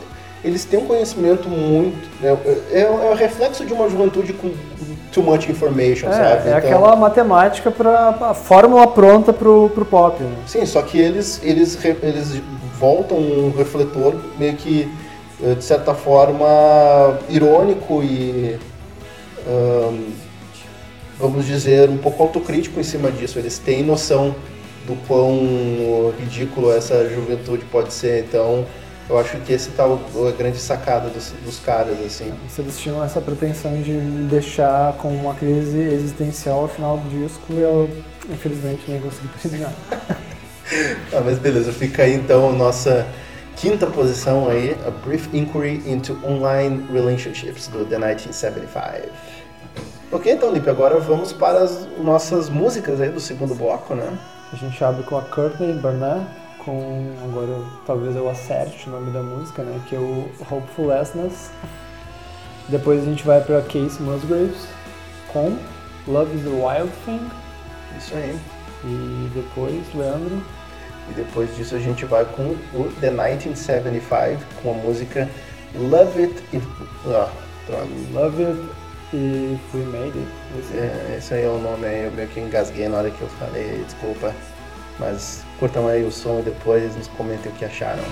eles 0.44 0.64
têm 0.64 0.78
um 0.80 0.86
conhecimento 0.86 1.48
muito. 1.48 1.96
né, 2.20 2.36
É, 2.70 2.82
é 2.82 3.10
o 3.10 3.14
reflexo 3.14 3.64
de 3.66 3.72
uma 3.72 3.88
juventude 3.88 4.32
com 4.34 4.52
too 5.12 5.22
much 5.24 5.48
information, 5.48 6.08
É, 6.08 6.12
sabe? 6.12 6.30
é 6.30 6.38
Então, 6.38 6.58
aquela 6.58 6.94
matemática 6.94 7.70
para 7.72 8.10
a 8.20 8.34
fórmula 8.34 8.86
pronta 8.86 9.32
pro, 9.32 9.68
pro 9.74 9.84
pop. 9.84 10.22
Né? 10.22 10.32
Sim, 10.46 10.64
só 10.64 10.80
que 10.82 10.98
eles, 10.98 11.40
eles, 11.42 11.76
eles 11.84 12.40
voltam 12.78 13.18
um 13.18 13.52
refletor 13.56 14.14
meio 14.38 14.54
que, 14.54 14.88
eh, 15.42 15.54
de 15.54 15.64
certa 15.64 15.92
forma, 15.92 16.46
irônico 17.28 18.00
e, 18.02 18.56
ahn, 19.48 20.12
vamos 21.20 21.46
dizer, 21.46 21.88
um 21.88 21.98
pouco 21.98 22.22
autocrítico 22.22 22.80
em 22.80 22.82
cima 22.82 23.10
disso. 23.12 23.38
Eles 23.38 23.58
têm 23.58 23.82
noção 23.82 24.34
do 24.86 24.96
quão 25.06 26.12
ridículo 26.18 26.72
essa 26.72 27.08
juventude 27.08 27.64
pode 27.66 27.92
ser. 27.92 28.24
Então, 28.24 28.66
eu 29.08 29.18
acho 29.18 29.36
que 29.38 29.52
esse 29.52 29.70
tá 29.70 29.84
a 29.84 30.30
grande 30.36 30.58
sacada 30.58 31.08
dos, 31.10 31.32
dos 31.44 31.58
caras, 31.58 31.98
assim. 32.04 32.32
Se 32.48 32.60
eles 32.60 32.78
tinham 32.78 33.04
essa 33.04 33.20
pretensão 33.20 33.80
de 33.82 33.92
deixar 34.28 34.94
com 34.94 35.08
uma 35.08 35.34
crise 35.34 35.78
existencial 35.78 36.60
ao 36.60 36.68
final 36.68 36.96
do 36.96 37.08
disco, 37.08 37.52
eu 37.52 37.90
infelizmente 38.30 38.82
nem 38.88 39.00
consegui 39.00 39.28
terminar. 39.42 39.72
Ah, 41.12 41.20
mas 41.24 41.36
beleza, 41.36 41.72
fica 41.72 42.04
aí 42.04 42.14
então 42.14 42.50
a 42.50 42.52
nossa 42.52 43.04
quinta 43.56 43.88
posição 43.88 44.48
aí, 44.48 44.76
A 44.86 44.90
Brief 45.04 45.28
Inquiry 45.36 45.82
into 45.84 46.16
Online 46.24 46.86
Relationships, 46.92 47.66
do 47.66 47.84
The 47.84 47.98
1975. 47.98 49.08
Ok, 50.12 50.32
então, 50.32 50.52
Lipe, 50.52 50.68
agora 50.68 50.98
vamos 50.98 51.32
para 51.32 51.60
as 51.60 51.86
nossas 51.98 52.50
músicas 52.50 53.00
aí 53.00 53.10
do 53.10 53.20
segundo 53.20 53.54
bloco, 53.54 53.94
né? 53.94 54.18
A 54.52 54.56
gente 54.56 54.82
abre 54.82 55.04
com 55.04 55.16
a 55.16 55.22
Courtney 55.22 55.72
Barnett, 55.74 56.26
com 56.64 57.14
agora 57.22 57.62
talvez 57.86 58.16
eu 58.16 58.28
acerte 58.28 58.88
o 58.88 58.90
nome 58.90 59.12
da 59.12 59.22
música, 59.22 59.62
né? 59.62 59.80
Que 59.88 59.94
é 59.94 60.00
o 60.00 60.28
Hopefulness. 60.50 61.52
Depois 62.68 63.02
a 63.02 63.04
gente 63.04 63.24
vai 63.24 63.40
pra 63.40 63.62
Case 63.62 64.02
Musgraves 64.02 64.66
com 65.32 65.56
Love 66.08 66.36
is 66.36 66.44
a 66.44 66.50
Wild 66.50 66.92
Thing. 67.04 67.30
Isso 67.96 68.12
aí. 68.16 68.36
E 68.84 69.30
depois, 69.32 69.94
Leandro, 69.94 70.42
E 71.08 71.14
depois 71.14 71.54
disso 71.56 71.76
a 71.76 71.78
gente 71.78 72.04
vai 72.04 72.24
com 72.24 72.56
o 72.74 72.90
The 73.00 73.10
1975, 73.10 74.42
com 74.60 74.70
a 74.72 74.74
música 74.74 75.28
Love 75.76 76.22
It 76.22 76.42
If... 76.52 76.64
Ah, 77.06 77.30
droga. 77.68 77.86
Love 78.12 78.44
It 78.44 78.79
If 79.12 79.74
We 79.74 79.84
Made. 79.84 80.26
Esse 80.58 80.76
É, 80.76 81.14
esse 81.18 81.34
aí 81.34 81.44
é 81.44 81.48
o 81.48 81.58
nome 81.58 81.86
aí, 81.86 82.04
eu 82.04 82.12
meio 82.12 82.28
que 82.28 82.40
engasguei 82.40 82.88
na 82.88 82.98
hora 82.98 83.10
que 83.10 83.20
eu 83.20 83.28
falei, 83.28 83.82
desculpa. 83.84 84.34
Mas 84.98 85.44
curtam 85.58 85.88
aí 85.88 86.04
o 86.04 86.12
som 86.12 86.40
e 86.40 86.42
depois 86.42 86.94
nos 86.94 87.08
comentem 87.08 87.50
o 87.50 87.54
que 87.54 87.64
acharam. 87.64 88.04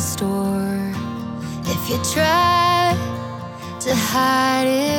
restore 0.00 0.94
if 1.66 1.90
you 1.90 1.98
try 2.14 2.96
to 3.78 3.94
hide 3.94 4.66
it. 4.66 4.89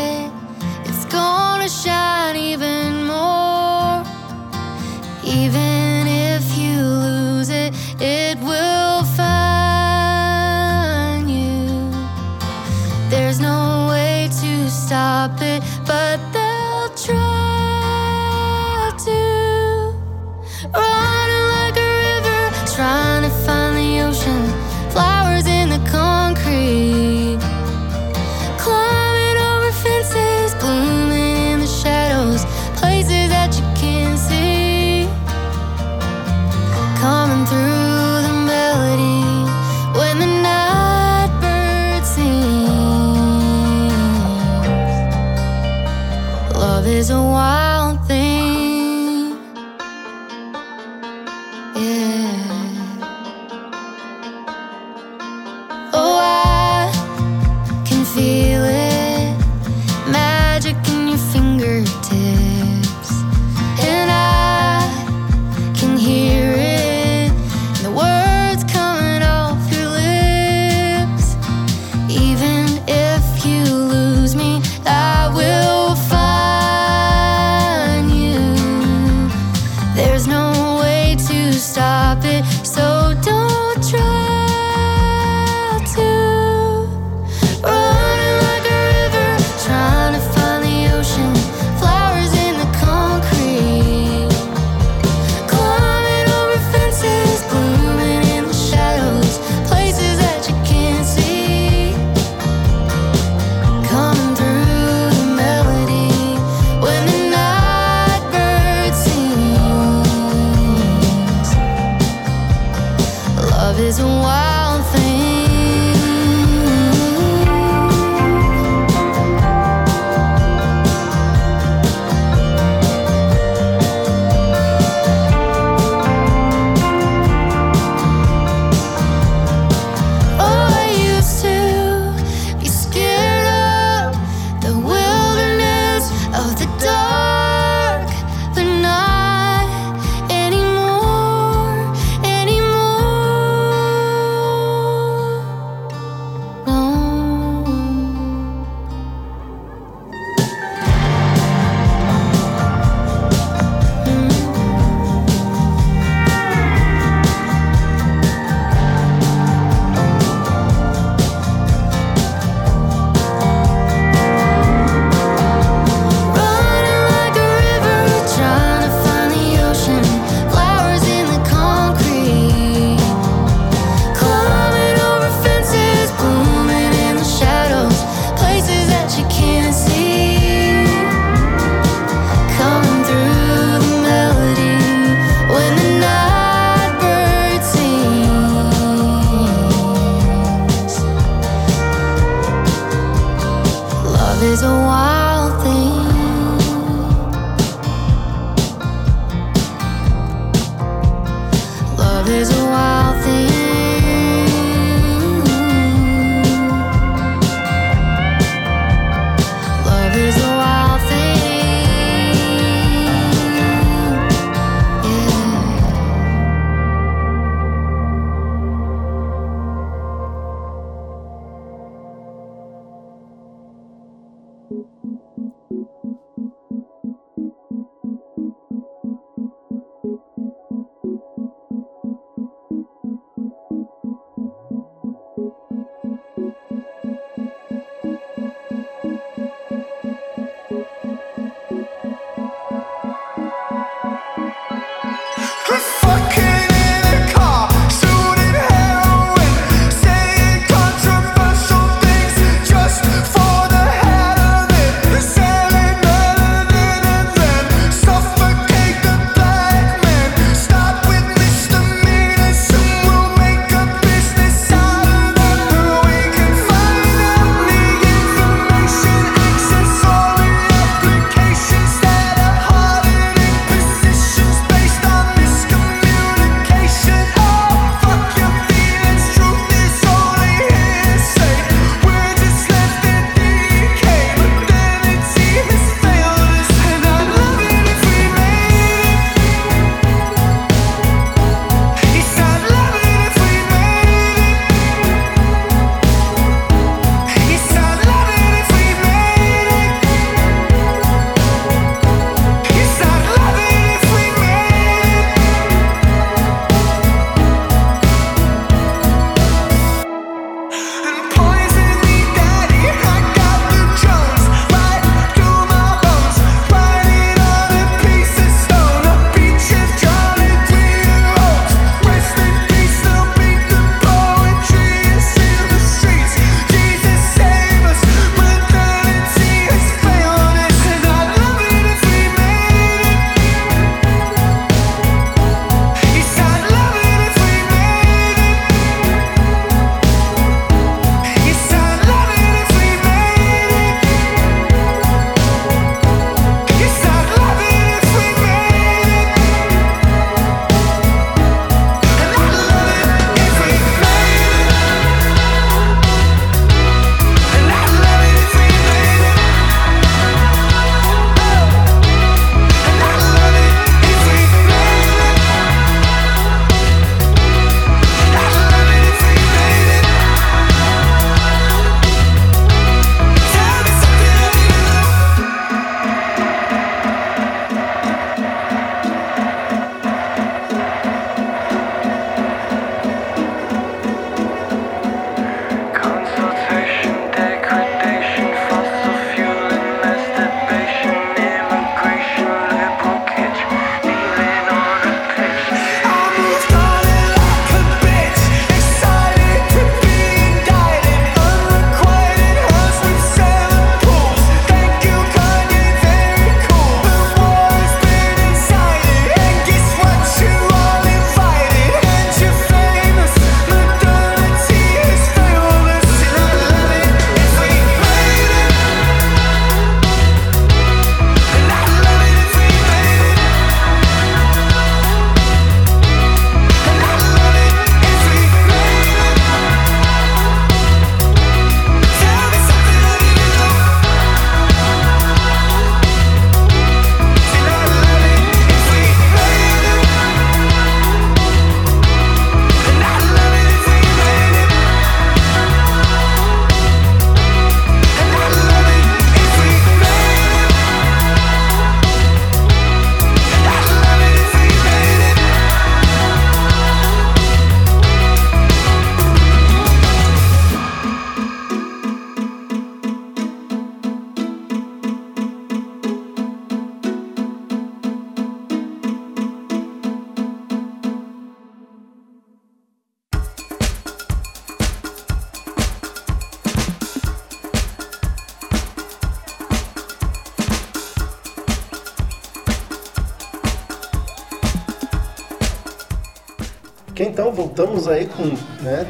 there's 202.31 202.49
a 202.57 202.65
why 202.65 202.90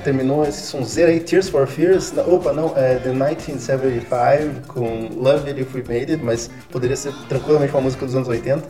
terminou 0.03 0.43
esse 0.45 0.61
sonzeiro 0.63 1.11
aí, 1.11 1.19
Tears 1.19 1.49
for 1.49 1.67
Fears, 1.67 2.13
opa, 2.17 2.53
não, 2.53 2.73
é 2.75 2.95
The 2.95 3.09
1975, 3.09 4.67
com 4.67 5.09
Love 5.15 5.49
It 5.49 5.61
If 5.61 5.73
We 5.73 5.81
Made 5.81 6.11
It, 6.13 6.23
mas 6.23 6.49
poderia 6.69 6.95
ser 6.95 7.13
tranquilamente 7.27 7.73
uma 7.73 7.81
música 7.81 8.05
dos 8.05 8.15
anos 8.15 8.27
80. 8.27 8.67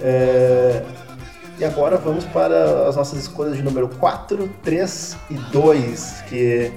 É, 0.00 0.82
e 1.58 1.64
agora 1.64 1.96
vamos 1.96 2.24
para 2.26 2.88
as 2.88 2.96
nossas 2.96 3.20
escolhas 3.20 3.56
de 3.56 3.62
número 3.62 3.88
4, 3.88 4.50
3 4.62 5.16
e 5.30 5.34
2, 5.52 6.24
que 6.28 6.72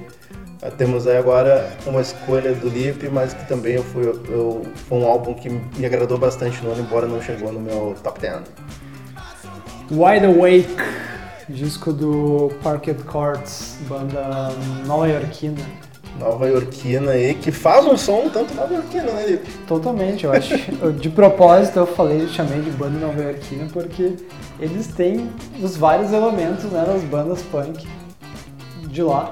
temos 0.77 1.07
aí 1.07 1.17
agora 1.17 1.69
uma 1.85 2.01
escolha 2.01 2.53
do 2.53 2.69
Lip, 2.69 3.07
mas 3.09 3.33
que 3.33 3.47
também 3.47 3.75
eu 3.75 3.83
fui, 3.83 4.05
eu, 4.05 4.65
foi 4.87 4.97
um 4.97 5.05
álbum 5.05 5.33
que 5.33 5.49
me 5.49 5.85
agradou 5.85 6.17
bastante 6.17 6.63
no 6.63 6.71
ano, 6.71 6.81
embora 6.81 7.07
não 7.07 7.21
chegou 7.21 7.51
no 7.51 7.59
meu 7.59 7.95
top 8.03 8.19
10. 8.19 8.41
Wide 9.91 10.25
Awake, 10.25 10.75
disco 11.49 11.93
do 11.93 12.51
Parquet 12.63 12.95
Courts, 13.05 13.77
banda 13.87 14.49
nova-iorquina. 14.85 15.61
Nova 16.19 16.47
Yorkina 16.47 17.11
aí, 17.11 17.35
que 17.35 17.51
faz 17.51 17.85
um 17.85 17.95
som 17.95 18.21
um 18.21 18.29
tanto 18.29 18.51
nova 18.55 18.73
Yorkina, 18.73 19.03
né? 19.03 19.39
Totalmente, 19.67 20.25
eu 20.25 20.31
acho. 20.31 20.55
eu- 20.81 20.91
De 20.91 21.09
propósito 21.09 21.77
eu 21.77 21.85
falei, 21.85 22.27
chamei 22.27 22.59
de 22.61 22.71
banda 22.71 22.97
nova-iorquina 22.99 23.67
porque 23.71 24.13
eles 24.59 24.87
têm 24.87 25.29
os 25.61 25.77
vários 25.77 26.11
elementos 26.11 26.65
né, 26.65 26.83
das 26.87 27.03
bandas 27.03 27.43
punk 27.43 27.87
de 28.87 29.03
lá. 29.03 29.31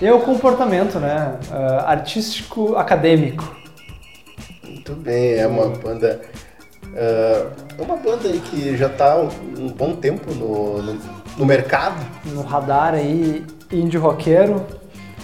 E 0.00 0.08
o 0.08 0.20
comportamento, 0.20 0.98
né? 1.00 1.36
ah, 1.50 1.84
artístico, 1.90 2.76
acadêmico. 2.76 3.56
Muito 4.64 4.92
bem, 4.94 5.34
é 5.34 5.46
uma 5.48 5.66
banda. 5.66 6.20
É 6.94 7.46
uma 7.78 7.96
banda 7.96 8.28
aí 8.28 8.40
que 8.40 8.76
já 8.76 8.88
tá 8.88 9.16
um, 9.16 9.28
um 9.64 9.68
bom 9.68 9.94
tempo 9.94 10.32
no, 10.34 10.80
no, 10.82 10.98
no 11.36 11.46
mercado, 11.46 11.96
No 12.26 12.42
radar 12.42 12.94
aí, 12.94 13.44
indie 13.72 13.96
roqueiro. 13.96 14.64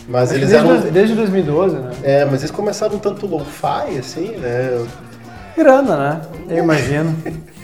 mas 0.09 0.33
eles 0.33 0.51
desde, 0.51 0.69
eram. 0.69 0.81
desde 0.91 1.15
2012, 1.15 1.77
né? 1.77 1.91
É, 2.03 2.25
mas 2.25 2.41
eles 2.41 2.51
começaram 2.51 2.97
um 2.97 2.99
tanto 2.99 3.27
lo-fi, 3.27 3.99
assim, 3.99 4.29
né? 4.37 4.87
Grana, 5.57 5.97
né? 5.97 6.21
Eu 6.49 6.59
imagino. 6.59 7.15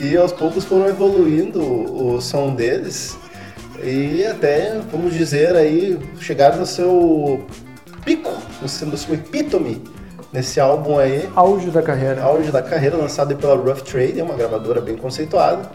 E 0.00 0.16
aos 0.16 0.30
poucos 0.30 0.64
foram 0.64 0.86
evoluindo 0.86 1.60
o, 1.60 2.20
som 2.20 2.54
deles 2.54 3.18
e 3.82 4.24
até, 4.24 4.78
vamos 4.92 5.12
dizer 5.12 5.56
aí, 5.56 5.98
chegaram 6.20 6.58
no 6.58 6.66
seu 6.66 7.44
pico, 8.04 8.30
no 8.62 8.68
seu, 8.68 8.86
no 8.86 8.96
seu 8.96 9.14
epítome 9.14 9.82
nesse 10.32 10.60
álbum 10.60 10.98
aí, 11.00 11.28
Auge 11.34 11.70
da 11.70 11.82
carreira. 11.82 12.22
auge 12.22 12.52
da 12.52 12.62
carreira, 12.62 12.96
lançado 12.96 13.34
pela 13.34 13.56
Rough 13.56 13.80
Trade, 13.82 14.20
é 14.20 14.22
uma 14.22 14.36
gravadora 14.36 14.80
bem 14.80 14.96
conceituada. 14.96 15.68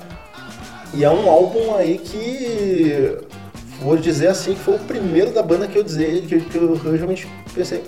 E 0.94 1.04
é 1.04 1.10
um 1.10 1.28
álbum 1.28 1.76
aí 1.76 1.98
que, 1.98 3.18
vou 3.82 3.98
dizer 3.98 4.28
assim, 4.28 4.54
que 4.54 4.60
foi 4.60 4.76
o 4.76 4.80
primeiro 4.80 5.32
da 5.32 5.42
banda 5.42 5.68
que 5.68 5.78
eu 5.78 5.84
dizer, 5.84 6.22
que, 6.22 6.40
que 6.40 6.58
eu 6.58 6.76
realmente 6.76 7.28
pensei, 7.54 7.84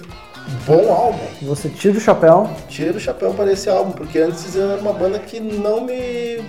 bom 0.65 0.91
álbum. 0.91 1.25
Você 1.43 1.69
tira 1.69 1.97
o 1.97 2.01
chapéu. 2.01 2.49
Tiro 2.67 2.97
o 2.97 2.99
chapéu 2.99 3.33
para 3.33 3.51
esse 3.51 3.69
álbum, 3.69 3.91
porque 3.91 4.17
antes 4.17 4.55
eu 4.55 4.71
era 4.71 4.81
uma 4.81 4.93
banda 4.93 5.19
que 5.19 5.39
não 5.39 5.81
me 5.81 6.43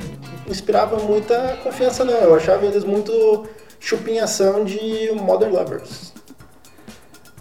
inspirava 0.49 0.97
muita 0.99 1.59
confiança, 1.63 2.05
não. 2.05 2.15
Eu 2.15 2.35
achava 2.35 2.65
eles 2.65 2.85
muito 2.85 3.47
chupinhação 3.79 4.65
de 4.65 5.13
Modern 5.15 5.53
Lovers. 5.53 6.15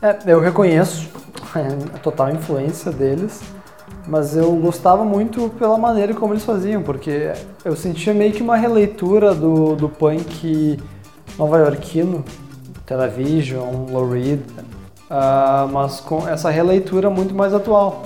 É, 0.01 0.17
eu 0.27 0.39
reconheço 0.39 1.09
a 1.93 1.97
total 1.99 2.31
influência 2.31 2.91
deles, 2.91 3.41
mas 4.07 4.35
eu 4.35 4.51
gostava 4.57 5.03
muito 5.03 5.49
pela 5.57 5.77
maneira 5.77 6.13
como 6.13 6.33
eles 6.33 6.43
faziam, 6.45 6.81
porque 6.83 7.31
eu 7.63 7.75
sentia 7.75 8.13
meio 8.13 8.31
que 8.33 8.41
uma 8.43 8.55
releitura 8.55 9.33
do, 9.33 9.75
do 9.75 9.89
punk 9.89 10.79
nova-iorquino, 11.37 12.23
Television, 12.85 13.87
Lou 13.89 14.09
Reed, 14.11 14.41
ah, 15.09 15.67
mas 15.71 15.99
com 15.99 16.27
essa 16.27 16.49
releitura 16.49 17.09
muito 17.09 17.33
mais 17.33 17.53
atual. 17.53 18.03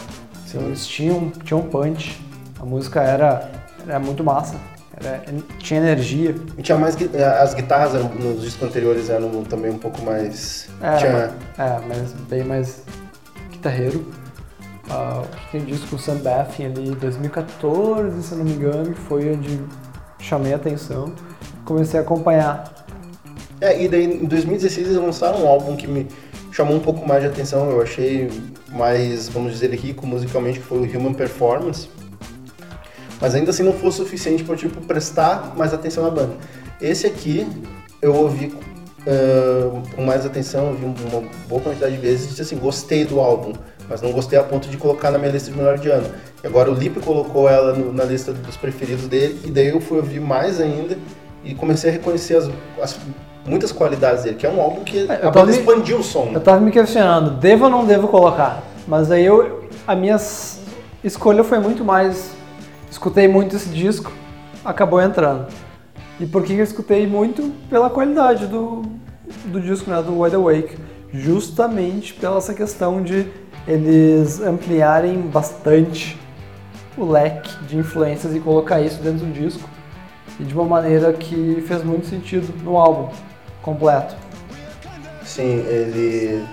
Então, 0.47 0.61
eles 0.63 0.85
tinham, 0.87 1.29
tinham 1.43 1.61
punch, 1.61 2.19
a 2.59 2.65
música 2.65 3.01
era, 3.01 3.49
era 3.87 3.99
muito 3.99 4.23
massa, 4.23 4.55
era- 4.99 5.21
tinha 5.59 5.79
energia. 5.79 6.33
E 6.57 6.61
tinha 6.61 6.77
mais. 6.77 6.95
gui- 6.95 7.09
As 7.21 7.53
guitarras 7.53 7.93
eram- 7.93 8.09
nos 8.15 8.41
discos 8.41 8.67
anteriores 8.67 9.09
eram 9.09 9.29
também 9.43 9.69
um 9.71 9.77
pouco 9.77 10.01
mais. 10.01 10.67
Era, 10.81 10.97
tinha, 10.97 11.11
é, 11.57 11.79
mas 11.87 12.13
bem 12.29 12.43
mais 12.43 12.81
guitarreiro. 13.51 14.05
Ah, 14.89 15.23
tem 15.51 15.61
um 15.61 15.65
disco 15.65 15.99
Sam 15.99 16.17
Baffin 16.17 16.65
ali, 16.65 16.91
2014, 16.91 18.23
se 18.23 18.35
não 18.35 18.43
me 18.43 18.53
engano, 18.53 18.93
que 18.93 18.99
foi 19.01 19.31
onde 19.33 19.59
chamei 20.19 20.53
a 20.53 20.55
atenção. 20.55 21.13
Comecei 21.63 21.99
a 21.99 22.03
acompanhar. 22.03 22.85
É, 23.61 23.81
e 23.81 23.87
daí 23.87 24.05
em 24.05 24.25
2016 24.25 24.87
eles 24.87 25.01
lançaram 25.01 25.43
um 25.43 25.47
álbum 25.47 25.75
que 25.75 25.87
me 25.87 26.07
chamou 26.51 26.75
um 26.75 26.79
pouco 26.79 27.07
mais 27.07 27.21
de 27.21 27.27
atenção, 27.27 27.69
eu 27.69 27.81
achei 27.81 28.29
mais, 28.69 29.29
vamos 29.29 29.53
dizer, 29.53 29.73
rico 29.73 30.07
musicalmente, 30.07 30.59
que 30.59 30.65
foi 30.65 30.79
o 30.79 30.97
Human 30.97 31.13
Performance. 31.13 31.87
Mas 33.21 33.35
ainda 33.35 33.51
assim 33.51 33.63
não 33.63 33.73
foi 33.73 33.91
suficiente 33.91 34.43
para 34.43 34.55
tipo, 34.55 34.81
prestar 34.81 35.53
mais 35.55 35.73
atenção 35.73 36.03
na 36.03 36.09
banda. 36.09 36.35
Esse 36.81 37.05
aqui 37.05 37.45
eu 38.01 38.15
ouvi 38.15 38.55
eh, 39.05 39.71
com 39.95 40.03
mais 40.03 40.25
atenção, 40.25 40.69
ouvi 40.69 40.85
uma 40.85 41.21
boa 41.47 41.61
quantidade 41.61 41.95
de 41.95 42.01
vezes 42.01 42.25
e 42.25 42.29
disse 42.29 42.41
assim, 42.41 42.57
gostei 42.57 43.05
do 43.05 43.19
álbum, 43.19 43.53
mas 43.89 44.01
não 44.01 44.11
gostei 44.11 44.37
a 44.37 44.43
ponto 44.43 44.67
de 44.69 44.77
colocar 44.77 45.09
na 45.11 45.17
minha 45.17 45.31
lista 45.31 45.49
de 45.51 45.57
melhor 45.57 45.77
de 45.77 45.89
ano. 45.89 46.07
E 46.43 46.47
agora 46.47 46.69
o 46.71 46.73
Lipe 46.73 46.99
colocou 46.99 47.49
ela 47.49 47.73
no- 47.73 47.91
na 47.91 48.03
lista 48.03 48.31
dos 48.31 48.55
preferidos 48.55 49.07
dele, 49.07 49.39
e 49.45 49.49
daí 49.51 49.69
eu 49.69 49.81
fui 49.81 49.97
ouvir 49.97 50.19
mais 50.21 50.61
ainda 50.61 50.97
e 51.43 51.55
comecei 51.55 51.89
a 51.89 51.93
reconhecer 51.93 52.35
as, 52.37 52.49
as 52.81 52.97
muitas 53.45 53.71
qualidades 53.71 54.23
dele, 54.23 54.35
que 54.35 54.45
é 54.45 54.49
um 54.49 54.61
álbum 54.61 54.83
que 54.83 54.99
É, 55.09 55.19
eu 55.23 55.29
a 55.29 55.31
banda 55.31 55.47
me- 55.51 55.57
expandiu 55.57 55.97
o 55.99 56.03
som. 56.03 56.29
Eu 56.33 56.39
tava 56.39 56.59
me 56.59 56.71
questionando, 56.71 57.31
devo 57.31 57.65
ou 57.65 57.69
não 57.71 57.85
devo 57.85 58.07
colocar? 58.07 58.61
Mas 58.87 59.09
aí 59.11 59.25
eu, 59.25 59.63
a 59.87 59.95
minha 59.95 60.17
escolha 61.03 61.43
foi 61.43 61.59
muito 61.59 61.83
mais. 61.83 62.31
Escutei 62.91 63.27
muito 63.27 63.55
esse 63.55 63.69
disco, 63.69 64.11
acabou 64.65 65.01
entrando. 65.01 65.47
E 66.19 66.25
por 66.25 66.43
que 66.43 66.53
eu 66.53 66.63
escutei 66.63 67.07
muito? 67.07 67.51
Pela 67.69 67.89
qualidade 67.89 68.45
do, 68.47 68.81
do 69.45 69.61
disco, 69.61 69.89
né, 69.89 70.01
do 70.01 70.19
Wide 70.19 70.35
Awake. 70.35 70.77
Justamente 71.13 72.13
pela 72.13 72.37
essa 72.37 72.53
questão 72.53 73.01
de 73.01 73.25
eles 73.67 74.41
ampliarem 74.41 75.21
bastante 75.21 76.17
o 76.97 77.05
leque 77.05 77.51
de 77.65 77.77
influências 77.77 78.35
e 78.35 78.39
colocar 78.39 78.81
isso 78.81 79.01
dentro 79.01 79.25
do 79.25 79.31
disco. 79.33 79.67
E 80.39 80.43
de 80.43 80.53
uma 80.53 80.63
maneira 80.65 81.11
que 81.13 81.63
fez 81.67 81.83
muito 81.83 82.07
sentido 82.07 82.53
no 82.63 82.77
álbum 82.77 83.09
completo. 83.61 84.15
Sim, 85.23 85.63
ele 85.67 86.43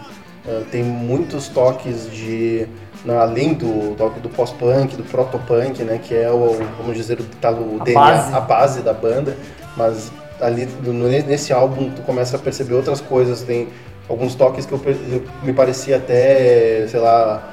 eh, 0.47 0.63
tem 0.71 0.83
muitos 0.83 1.49
toques 1.49 2.11
de. 2.11 2.67
além 3.09 3.55
do 3.55 3.95
toque 3.97 4.19
do 4.21 4.29
pós-punk, 4.29 4.97
do 4.97 5.05
proto-punk, 5.05 5.83
né? 5.85 5.99
Que 6.03 6.15
é 6.15 6.31
o, 6.31 6.59
vamos 6.79 6.97
dizer, 6.97 7.21
o, 7.21 7.25
tá 7.41 7.51
o 7.53 7.79
A 7.81 7.85
DNA, 7.85 8.01
base. 8.01 8.35
a 8.35 8.41
base 8.41 8.81
da 8.83 8.93
banda. 8.93 9.37
Mas 9.77 10.11
ali 10.41 10.67
no- 10.83 11.09
nesse 11.09 11.53
álbum 11.53 11.91
tu 11.91 12.03
começa 12.03 12.37
a 12.37 12.39
perceber 12.41 12.75
outras 12.75 13.01
coisas. 13.01 13.43
Tem 13.43 13.69
alguns 14.09 14.35
toques 14.35 14.67
que 14.67 14.73
eu, 14.73 14.81
eu- 14.85 15.25
me 15.43 15.53
parecia 15.53 15.97
até, 15.97 16.87
sei 16.89 17.01
lá, 17.01 17.53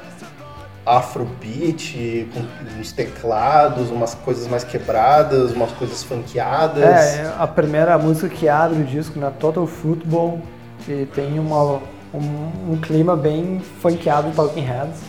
afrobeat, 0.86 2.28
com 2.32 2.80
uns 2.80 2.92
teclados, 2.92 3.90
umas 3.90 4.14
coisas 4.14 4.46
mais 4.46 4.64
quebradas, 4.64 5.52
umas 5.52 5.72
coisas 5.72 6.02
funkeadas. 6.02 6.84
É, 6.84 7.32
a 7.38 7.46
primeira 7.46 7.96
música 7.98 8.28
que 8.28 8.48
abre 8.48 8.82
o 8.82 8.84
disco, 8.84 9.18
né? 9.18 9.32
Total 9.40 9.66
Football, 9.66 10.40
e 10.86 11.06
tem 11.06 11.38
uma, 11.38 11.80
um, 12.12 12.72
um 12.72 12.78
clima 12.80 13.16
bem 13.16 13.60
funkeado 13.80 14.28
de 14.28 14.36
Talking 14.36 14.60
Heads, 14.60 15.00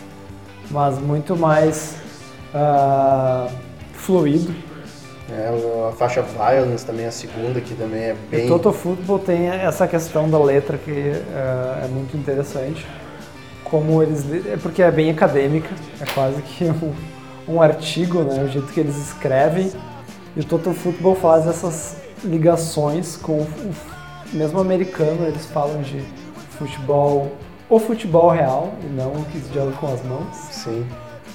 mas 0.70 0.98
muito 0.98 1.36
mais 1.36 1.96
ah, 2.54 3.48
fluido. 3.92 4.54
É, 5.30 5.88
a 5.88 5.92
faixa 5.92 6.22
Violence 6.22 6.86
também, 6.86 7.06
a 7.06 7.10
segunda, 7.10 7.60
que 7.60 7.74
também 7.74 8.00
é 8.00 8.16
bem. 8.30 8.46
Total 8.46 8.72
Football 8.72 9.18
tem 9.18 9.48
essa 9.48 9.86
questão 9.88 10.30
da 10.30 10.38
letra 10.38 10.78
que 10.78 11.12
ah, 11.34 11.82
é 11.84 11.88
muito 11.88 12.16
interessante. 12.16 12.86
Como 13.64 14.00
eles. 14.02 14.24
É 14.46 14.56
porque 14.56 14.82
é 14.82 14.90
bem 14.90 15.10
acadêmica, 15.10 15.68
é 16.00 16.04
quase 16.14 16.40
que 16.42 16.64
um, 16.70 16.94
um 17.48 17.60
artigo, 17.60 18.22
né? 18.22 18.44
O 18.44 18.48
jeito 18.48 18.68
que 18.68 18.78
eles 18.78 18.96
escrevem. 18.96 19.72
E 20.36 20.40
o 20.40 20.44
Total 20.44 20.72
Football 20.72 21.16
faz 21.16 21.46
essas 21.46 21.96
ligações 22.22 23.16
com 23.16 23.40
o 23.40 23.74
mesmo 24.32 24.60
americano, 24.60 25.26
eles 25.26 25.46
falam 25.46 25.82
de 25.82 26.02
futebol, 26.50 27.32
o 27.68 27.78
futebol 27.78 28.30
real, 28.30 28.74
e 28.82 28.86
não 28.86 29.12
o 29.12 29.24
que 29.24 29.38
se 29.38 29.52
joga 29.52 29.72
com 29.72 29.92
as 29.92 30.02
mãos. 30.04 30.36
Sim. 30.50 30.86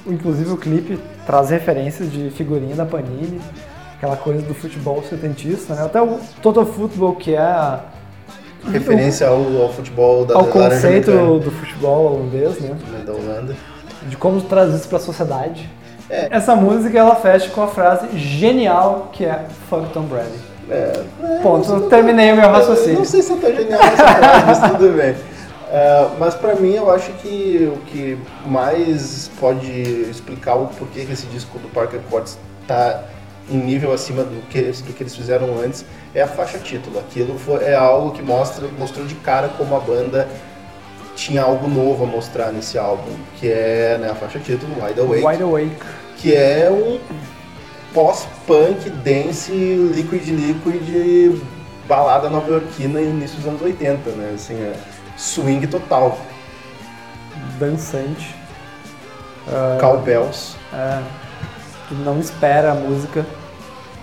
Inclusive 0.05 0.51
o 0.51 0.57
clipe 0.57 0.99
traz 1.25 1.49
referências 1.49 2.11
de 2.11 2.29
figurinha 2.31 2.75
da 2.75 2.85
Panini, 2.85 3.39
aquela 4.01 4.17
coisa 4.17 4.41
do 4.41 4.55
futebol 4.55 5.03
setentista, 5.07 5.75
né? 5.75 5.85
Até 5.85 6.01
o 6.01 6.17
Total 6.41 6.65
Football, 6.65 7.15
que 7.17 7.35
é 7.35 7.39
a, 7.39 7.81
Referência 8.71 9.27
ao, 9.27 9.61
ao 9.61 9.71
futebol 9.73 10.25
da 10.25 10.35
ao 10.35 10.45
conceito 10.45 11.11
mecânica, 11.11 11.45
do 11.45 11.51
futebol 11.51 12.13
holandês, 12.13 12.59
né? 12.59 12.75
da 13.05 13.11
Holanda. 13.13 13.55
De 14.07 14.17
como 14.17 14.41
traduzir 14.41 14.79
isso 14.79 14.87
pra 14.87 14.99
sociedade. 14.99 15.69
É. 16.09 16.27
Essa 16.31 16.55
música 16.55 16.97
ela 16.97 17.15
fecha 17.15 17.49
com 17.49 17.61
a 17.61 17.67
frase 17.67 18.15
genial 18.17 19.09
que 19.13 19.25
é 19.25 19.45
Fuck 19.69 19.89
Tom 19.93 20.03
Brady. 20.03 20.39
É, 20.69 21.03
Ponto. 21.41 21.69
não- 21.71 21.89
Terminei 21.89 22.33
o 22.33 22.35
meu 22.35 22.45
eu 22.45 22.51
raciocínio. 22.51 22.99
Não 22.99 23.05
sei 23.05 23.21
se 23.21 23.33
é 23.33 23.35
tão 23.35 23.51
genial 23.55 23.81
essa 23.81 24.07
frase, 24.07 24.45
mas 24.45 24.71
tudo 24.71 24.95
bem. 24.95 25.15
É, 25.71 26.07
mas 26.19 26.35
pra 26.35 26.55
mim 26.55 26.73
eu 26.73 26.91
acho 26.91 27.11
que 27.13 27.71
o 27.73 27.77
que 27.87 28.17
mais 28.45 29.29
pode 29.39 29.71
explicar 29.71 30.55
o 30.55 30.67
porquê 30.67 31.05
que 31.05 31.13
esse 31.13 31.25
disco 31.27 31.57
do 31.59 31.67
Parker 31.69 31.99
Quartz 32.11 32.37
tá 32.67 33.01
em 33.51 33.57
nível 33.57 33.91
acima 33.91 34.23
do 34.23 34.41
que, 34.47 34.61
do 34.61 34.93
que 34.93 35.03
eles 35.03 35.15
fizeram 35.15 35.59
antes 35.59 35.85
é 36.15 36.21
a 36.21 36.27
faixa 36.27 36.57
título. 36.57 36.99
Aquilo 36.99 37.37
foi, 37.37 37.63
é 37.65 37.75
algo 37.75 38.11
que 38.11 38.21
mostra, 38.21 38.67
mostrou 38.79 39.05
de 39.05 39.15
cara 39.15 39.49
como 39.49 39.75
a 39.75 39.79
banda 39.79 40.27
tinha 41.15 41.43
algo 41.43 41.67
novo 41.67 42.05
a 42.05 42.07
mostrar 42.07 42.51
nesse 42.51 42.77
álbum, 42.77 43.11
que 43.37 43.51
é 43.51 43.97
né, 43.99 44.09
a 44.09 44.15
faixa 44.15 44.39
título, 44.39 44.73
Wide 44.83 44.99
Awake 44.99 45.25
Wide 45.25 45.43
Awake. 45.43 45.75
que 46.17 46.33
é 46.33 46.69
um 46.71 46.99
pós-punk, 47.93 48.89
dance, 48.89 49.51
liquid 49.51 50.25
liquid, 50.29 51.41
balada 51.87 52.29
nova-iorquina 52.29 53.01
início 53.01 53.37
dos 53.37 53.47
anos 53.47 53.61
80, 53.61 54.09
né? 54.11 54.31
Assim, 54.33 54.55
é 54.55 54.73
swing 55.17 55.67
total, 55.67 56.17
Dançante. 57.59 58.33
cowbells. 59.79 60.55
É, 60.73 61.01
não 61.91 62.19
espera 62.19 62.71
a 62.71 62.75
música 62.75 63.25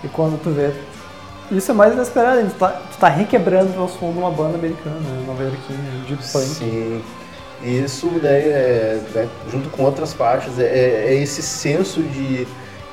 e 0.03 0.07
quando 0.07 0.41
tu 0.41 0.49
vê. 0.51 0.71
Isso 1.51 1.71
é 1.71 1.73
mais 1.73 1.93
inesperado, 1.93 2.47
tu 2.47 2.55
tá, 2.59 2.67
tu 2.69 2.97
tá 2.99 3.07
requebrando 3.09 3.71
o 3.83 3.87
som 3.89 4.11
de 4.11 4.19
uma 4.19 4.29
banda 4.29 4.55
americana, 4.55 4.99
né, 4.99 5.23
nova 5.25 5.41
iorquina, 5.43 5.79
de 6.07 6.15
punk. 6.15 6.45
Sim. 6.45 7.01
Isso 7.63 8.07
daí 8.21 8.43
é, 8.49 9.01
né, 9.15 9.27
junto 9.51 9.69
com 9.69 9.83
outras 9.83 10.13
faixas, 10.13 10.59
é, 10.59 10.63
é- 10.63 11.05
é 11.07 11.13
esse 11.15 11.41
senso 11.41 12.01
de, 12.03 12.45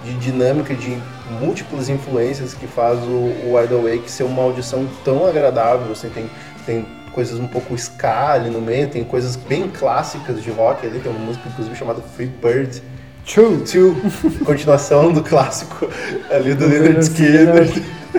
de 0.03 0.15
dinâmica, 0.19 0.75
de 0.75 0.97
múltiplas 1.41 1.89
influências 1.89 2.55
que 2.55 2.67
faz 2.67 2.99
o, 3.01 3.47
o 3.47 3.57
Wide 3.57 3.75
Awake 3.75 4.11
ser 4.11 4.25
uma 4.25 4.43
audição 4.43 4.89
tão 5.05 5.27
agradável. 5.27 5.93
Assim, 5.93 6.09
tem, 6.09 6.29
tem 6.65 6.87
coisas 7.13 7.39
um 7.39 7.47
pouco 7.47 7.75
ska 7.75 8.33
ali 8.33 8.49
no 8.51 8.61
meio, 8.61 8.89
tem 8.89 9.05
coisas 9.05 9.37
bem 9.37 9.69
clássicas 9.69 10.43
de 10.43 10.51
rock 10.51 10.87
ali, 10.87 10.99
tem 10.99 11.13
uma 11.13 11.21
música 11.27 11.47
inclusive 11.49 11.77
chamada 11.77 12.01
Free 12.01 12.27
Bird. 12.27 12.83
Tchau! 13.27 13.57
Two, 13.71 13.97
continuação 14.47 15.13
do 15.13 15.21
clássico 15.21 15.89
ali 16.31 16.55
do 16.55 16.65
Leonard 16.67 17.01
Skinner. 17.01 17.69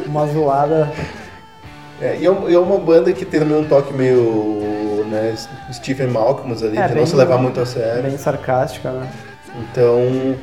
Uma 0.06 0.28
zoada. 0.28 0.92
É, 2.02 2.18
e 2.20 2.26
é 2.26 2.30
uma, 2.30 2.76
é 2.76 2.80
banda 2.80 3.14
que 3.14 3.24
tem 3.24 3.40
também 3.40 3.58
um 3.58 3.64
toque 3.64 3.94
meio 3.94 5.06
né, 5.10 5.34
Stephen 5.72 6.08
Malcolm 6.08 6.52
ali, 6.52 6.78
É, 6.78 6.88
de 6.90 6.96
não 6.96 7.06
se 7.06 7.16
levar 7.16 7.38
muito 7.38 7.60
a 7.60 7.66
sério. 7.66 8.04
Bem 8.04 8.18
sarcástica, 8.18 8.92
né? 8.92 9.10
Então, 9.72 10.36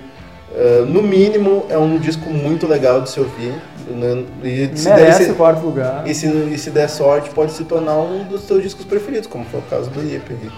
ah, 0.55 0.85
no 0.86 1.03
mínimo, 1.03 1.66
é 1.69 1.77
um 1.77 1.99
disco 1.99 2.31
muito 2.31 2.66
legal 2.66 3.03
de 3.03 3.11
se 3.11 3.20
ouvir. 3.20 3.55
né, 3.86 4.24
E 4.43 4.70
se, 4.74 4.86
der, 4.89 4.97
Merece 4.97 5.24
se, 5.27 5.31
o 5.32 5.35
quarto 5.35 5.65
lugar. 5.65 6.09
e, 6.09 6.15
se, 6.15 6.27
e 6.27 6.57
se 6.57 6.70
der 6.70 6.89
sorte, 6.89 7.28
pode 7.31 7.53
se 7.53 7.65
tornar 7.65 7.97
um 7.99 8.24
dos 8.24 8.43
seus 8.45 8.62
discos 8.62 8.86
preferidos, 8.86 9.27
como 9.27 9.45
foi 9.45 9.61
o 9.61 9.65
caso 9.65 9.91
do 9.91 10.01
aí. 10.01 10.51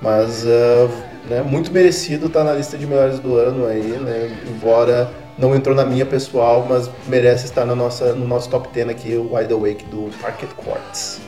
Mas, 0.00 0.46
ah, 0.46 0.88
né, 1.28 1.42
muito 1.42 1.72
merecido 1.72 2.26
estar 2.26 2.44
na 2.44 2.52
lista 2.52 2.78
de 2.78 2.86
melhores 2.86 3.18
do 3.18 3.36
ano 3.36 3.66
aí, 3.66 3.98
né? 3.98 4.36
Embora 4.48 5.10
não 5.38 5.54
entrou 5.54 5.74
na 5.74 5.84
minha 5.84 6.06
pessoal, 6.06 6.66
mas 6.68 6.88
merece 7.06 7.44
estar 7.44 7.64
na 7.64 7.74
nossa, 7.74 8.12
no 8.14 8.26
nosso 8.26 8.48
top 8.48 8.68
10 8.72 8.88
aqui, 8.88 9.14
o 9.14 9.34
Wide 9.34 9.52
Awake 9.52 9.84
do 9.86 10.10
Parquet 10.20 10.48
Quartz. 10.56 11.20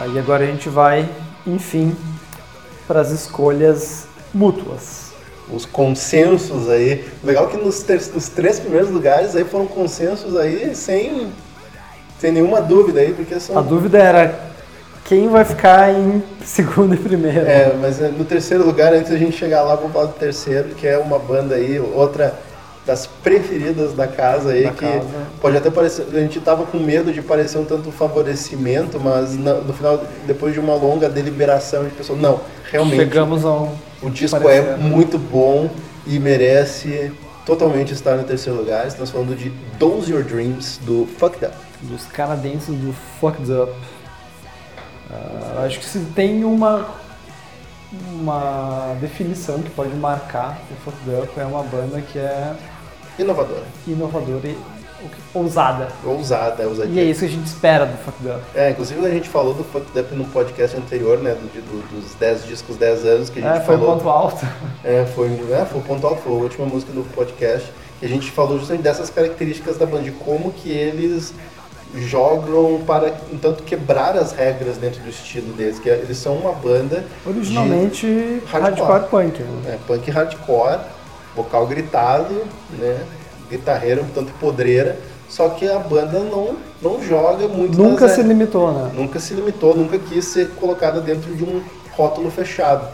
Aí 0.00 0.18
agora 0.18 0.44
a 0.44 0.46
gente 0.46 0.68
vai, 0.68 1.08
enfim, 1.46 1.96
para 2.86 3.00
as 3.00 3.10
escolhas 3.10 4.06
mútuas. 4.32 5.12
Os 5.50 5.66
consensos 5.66 6.68
aí. 6.70 7.04
Legal 7.22 7.48
que 7.48 7.56
nos, 7.56 7.84
nos 8.14 8.28
três 8.28 8.58
primeiros 8.58 8.90
lugares 8.90 9.36
aí 9.36 9.44
foram 9.44 9.66
consensos 9.66 10.36
aí 10.36 10.74
sem, 10.74 11.30
sem 12.18 12.32
nenhuma 12.32 12.62
dúvida 12.62 13.00
aí, 13.00 13.12
porque 13.12 13.38
são. 13.38 13.58
A 13.58 13.60
dúvida 13.60 13.98
era 13.98 14.52
quem 15.04 15.28
vai 15.28 15.44
ficar 15.44 15.92
em 15.92 16.22
segundo 16.42 16.94
e 16.94 16.98
primeiro. 16.98 17.46
É, 17.46 17.74
mas 17.78 18.00
é, 18.00 18.08
no 18.08 18.24
terceiro 18.24 18.64
lugar, 18.64 18.92
antes 18.94 19.10
da 19.10 19.18
gente 19.18 19.36
chegar 19.36 19.62
lá, 19.62 19.74
vou 19.74 19.90
falar 19.90 20.06
do 20.06 20.14
terceiro, 20.14 20.70
que 20.70 20.86
é 20.86 20.96
uma 20.96 21.18
banda 21.18 21.56
aí, 21.56 21.78
outra 21.78 22.38
das 22.86 23.06
preferidas 23.06 23.94
da 23.94 24.06
casa 24.06 24.50
aí, 24.50 24.64
Da 24.64 24.72
que 24.72 24.86
casa. 24.86 25.06
pode 25.40 25.56
até 25.56 25.70
parecer, 25.70 26.06
a 26.12 26.20
gente 26.20 26.38
tava 26.40 26.66
com 26.66 26.78
medo 26.78 27.12
de 27.12 27.22
parecer 27.22 27.56
um 27.58 27.64
tanto 27.64 27.90
favorecimento, 27.90 29.00
mas 29.00 29.36
na- 29.38 29.54
no 29.54 29.72
final, 29.72 30.02
depois 30.26 30.52
de 30.52 30.60
uma 30.60 30.74
longa 30.74 31.08
deliberação, 31.08 31.80
a 31.80 31.84
gente 31.84 31.94
pensou, 31.96 32.14
não, 32.16 32.40
realmente 32.70 32.96
Chegamos 32.96 33.44
a 33.44 33.50
um. 33.52 33.74
o 34.02 34.10
disco 34.10 34.38
parecer. 34.38 34.72
é 34.72 34.76
muito 34.76 35.16
bom 35.18 35.70
e 36.06 36.18
merece 36.18 37.10
totalmente 37.46 37.92
estar 37.94 38.16
no 38.16 38.24
terceiro 38.24 38.58
lugar. 38.58 38.86
Estamos 38.86 39.10
falando 39.10 39.34
de 39.34 39.50
Those 39.78 40.10
Your 40.12 40.22
Dreams, 40.22 40.78
do 40.82 41.06
Fucked 41.18 41.44
Up. 41.46 41.54
dos 41.82 42.04
canadenses 42.06 42.74
do 42.74 42.94
Fucked 43.20 43.50
Up. 43.50 43.72
Ah, 45.10 45.62
acho 45.66 45.78
que 45.78 45.84
se 45.86 45.98
tem 46.14 46.44
uma 46.44 46.86
uma 48.12 48.96
definição 49.00 49.62
que 49.62 49.70
pode 49.70 49.94
marcar 49.94 50.58
o 50.70 50.74
Fucked 50.84 51.10
Up 51.22 51.38
é 51.40 51.44
uma 51.44 51.62
banda 51.62 52.00
que 52.00 52.18
é 52.18 52.52
Inovadora, 53.18 53.62
inovadora 53.86 54.46
e 54.48 54.56
ousada. 55.34 55.88
ousada, 56.04 56.62
E 56.62 56.64
é 56.64 56.68
ousadia. 56.68 57.04
isso 57.04 57.20
que 57.20 57.26
a 57.26 57.28
gente 57.28 57.46
espera 57.46 57.84
do 57.86 57.96
Fucked 57.98 58.26
Up. 58.28 58.40
É, 58.54 58.70
inclusive 58.70 59.04
a 59.06 59.10
gente 59.10 59.28
falou 59.28 59.52
do 59.54 59.62
Fucked 59.64 59.98
Up 59.98 60.14
no 60.14 60.24
podcast 60.26 60.76
anterior, 60.76 61.18
né, 61.18 61.32
do, 61.34 61.46
do- 61.60 62.00
dos 62.00 62.14
10 62.14 62.46
discos, 62.46 62.76
10 62.76 63.04
anos 63.04 63.30
que 63.30 63.38
a 63.38 63.42
gente 63.42 63.56
É, 63.58 63.60
foi 63.60 63.76
o 63.76 63.78
falou. 63.78 63.94
ponto 63.96 64.08
alto. 64.08 64.46
É, 64.82 65.06
foi, 65.14 65.28
é, 65.50 65.64
foi 65.64 65.80
o 65.80 65.82
ponto 65.84 66.06
alto, 66.06 66.20
foi 66.22 66.32
a 66.32 66.36
última 66.36 66.66
música 66.66 66.92
do 66.92 67.02
podcast. 67.14 67.70
Que 68.00 68.06
a 68.06 68.08
gente 68.08 68.30
falou 68.30 68.58
justamente 68.58 68.82
dessas 68.82 69.08
características 69.08 69.78
da 69.78 69.86
banda, 69.86 70.02
de 70.02 70.10
como 70.10 70.52
que 70.52 70.70
eles 70.70 71.32
jogam 71.94 72.82
para, 72.86 73.14
um 73.32 73.38
tanto, 73.38 73.62
quebrar 73.62 74.16
as 74.16 74.32
regras 74.32 74.76
dentro 74.76 75.00
do 75.02 75.08
estilo 75.08 75.52
deles. 75.54 75.78
Que 75.78 75.88
eles 75.88 76.18
são 76.18 76.34
uma 76.36 76.52
banda 76.52 77.04
Originalmente 77.26 78.42
hardcore. 78.46 78.88
hardcore, 78.88 79.08
punk. 79.10 79.42
né? 79.42 79.74
é, 79.74 79.78
punk 79.86 80.10
hardcore, 80.10 80.80
vocal 81.36 81.66
gritado, 81.66 82.34
né, 82.78 83.04
guitarreira 83.50 84.02
um 84.02 84.08
tanto 84.08 84.32
podreira, 84.34 84.98
só 85.28 85.48
que 85.50 85.68
a 85.68 85.78
banda 85.78 86.20
não, 86.20 86.56
não 86.80 87.02
joga 87.02 87.48
muito 87.48 87.76
Nunca 87.76 88.08
se 88.08 88.22
re- 88.22 88.28
limitou, 88.28 88.72
né? 88.72 88.90
nunca 88.94 89.18
se 89.18 89.34
limitou, 89.34 89.74
nunca 89.74 89.98
quis 89.98 90.24
ser 90.26 90.50
colocada 90.50 91.00
dentro 91.00 91.34
de 91.34 91.42
um 91.44 91.62
rótulo 91.92 92.30
fechado. 92.30 92.86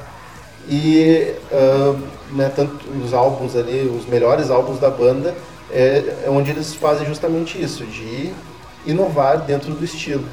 E 0.68 1.34
ah, 1.52 1.96
né, 2.32 2.50
tanto 2.54 2.78
os 3.04 3.12
álbuns 3.12 3.56
ali, 3.56 3.82
os 3.88 4.06
melhores 4.06 4.50
álbuns 4.50 4.78
da 4.78 4.88
banda, 4.90 5.34
é, 5.70 6.02
é 6.26 6.30
onde 6.30 6.50
eles 6.50 6.74
fazem 6.74 7.06
justamente 7.06 7.60
isso, 7.62 7.84
de 7.84 8.32
inovar 8.86 9.38
dentro 9.38 9.72
do 9.72 9.84
estilo. 9.84 10.24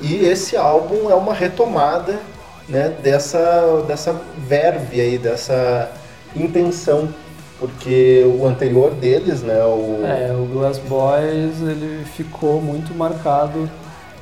E 0.00 0.24
esse 0.24 0.56
álbum 0.56 1.10
é 1.10 1.14
uma 1.14 1.32
retomada 1.34 2.18
né, 2.68 2.94
dessa, 3.02 3.82
dessa 3.86 4.20
verve 4.38 5.00
aí, 5.00 5.18
dessa 5.18 5.90
intenção, 6.36 7.08
porque 7.58 8.24
o 8.38 8.46
anterior 8.46 8.92
deles, 8.92 9.42
né, 9.42 9.62
o... 9.64 10.04
É, 10.04 10.32
o 10.32 10.46
Glass 10.46 10.78
Boys 10.78 11.60
ele 11.60 12.04
ficou 12.04 12.60
muito 12.62 12.94
marcado. 12.94 13.68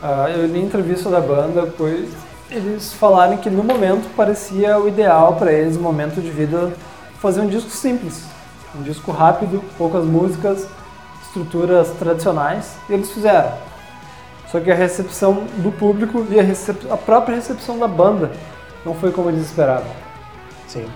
Ah, 0.03 0.31
eu 0.31 0.47
li 0.47 0.63
entrevista 0.63 1.11
da 1.11 1.21
banda, 1.21 1.73
pois 1.77 2.09
eles 2.51 2.93
falaram 2.93 3.37
que 3.37 3.51
no 3.51 3.63
momento 3.65 4.09
parecia 4.15 4.79
o 4.79 4.89
ideal 4.89 5.35
para 5.35 5.53
eles, 5.53 5.77
no 5.77 5.83
momento 5.83 6.21
de 6.21 6.31
vida, 6.31 6.73
fazer 7.21 7.41
um 7.41 7.49
disco 7.49 7.71
simples, 7.71 8.23
um 8.79 8.83
disco 8.83 9.11
rápido, 9.11 9.63
poucas 9.77 10.05
músicas, 10.05 10.67
estruturas 11.27 11.91
tradicionais, 11.99 12.77
e 12.89 12.93
eles 12.93 13.11
fizeram. 13.11 13.53
Só 14.51 14.61
que 14.61 14.71
a 14.71 14.75
recepção 14.75 15.45
do 15.57 15.73
público 15.73 16.25
e 16.31 16.39
a, 16.39 16.43
recep- 16.43 16.87
a 16.91 16.97
própria 16.97 17.35
recepção 17.35 17.79
da 17.79 17.89
banda 17.89 18.31
não 18.85 18.95
foi 18.95 19.11
como 19.11 19.29
eles 19.29 19.45
esperavam. 19.45 19.91
Sim. 20.69 20.87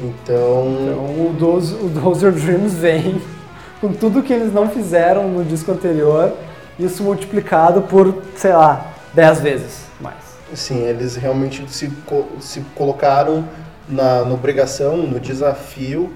Então, 0.00 0.66
Então 0.82 1.26
o 1.26 1.36
Those, 1.38 1.74
o 1.74 1.88
Those 1.90 2.24
Your 2.24 2.32
Dreams 2.34 2.74
vem 2.74 3.20
com 3.80 3.92
tudo 3.92 4.22
que 4.22 4.32
eles 4.32 4.52
não 4.52 4.68
fizeram 4.68 5.28
no 5.28 5.44
disco 5.44 5.70
anterior, 5.70 6.32
isso 6.78 7.02
multiplicado 7.02 7.82
por, 7.82 8.22
sei 8.36 8.52
lá, 8.52 8.92
10 9.14 9.40
vezes 9.40 9.86
mais. 10.00 10.16
Sim, 10.54 10.82
eles 10.84 11.16
realmente 11.16 11.64
se, 11.68 11.92
se 12.40 12.60
colocaram 12.74 13.44
na, 13.88 14.24
na 14.24 14.34
obrigação, 14.34 14.96
no 14.96 15.20
desafio 15.20 16.12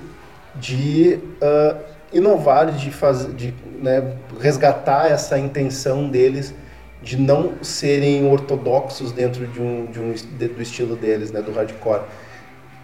de 0.54 1.18
ah, 1.40 1.76
inovar, 2.12 2.70
de, 2.72 2.90
fazer, 2.90 3.32
de 3.32 3.54
né, 3.80 4.14
resgatar 4.40 5.10
essa 5.10 5.38
intenção 5.38 6.08
deles 6.08 6.54
de 7.02 7.16
não 7.18 7.54
serem 7.62 8.30
ortodoxos 8.30 9.10
dentro 9.10 9.46
de 9.46 9.60
um, 9.60 9.86
de 9.86 9.98
um 9.98 10.12
de- 10.12 10.48
do 10.48 10.62
estilo 10.62 10.94
deles, 10.94 11.32
né, 11.32 11.42
do 11.42 11.52
hardcore. 11.52 12.02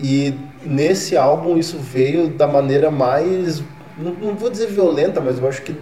E 0.01 0.35
nesse 0.65 1.17
álbum 1.17 1.57
isso 1.59 1.79
veio 1.79 2.29
da 2.29 2.47
maneira 2.47 2.91
mais, 2.91 3.63
não, 3.97 4.13
não 4.15 4.35
vou 4.37 4.51
dizer 4.51 4.69
violenta, 4.69 5.21
mas 5.21 5.39
eu 5.39 5.49
acho 5.49 5.63
que 5.63 5.75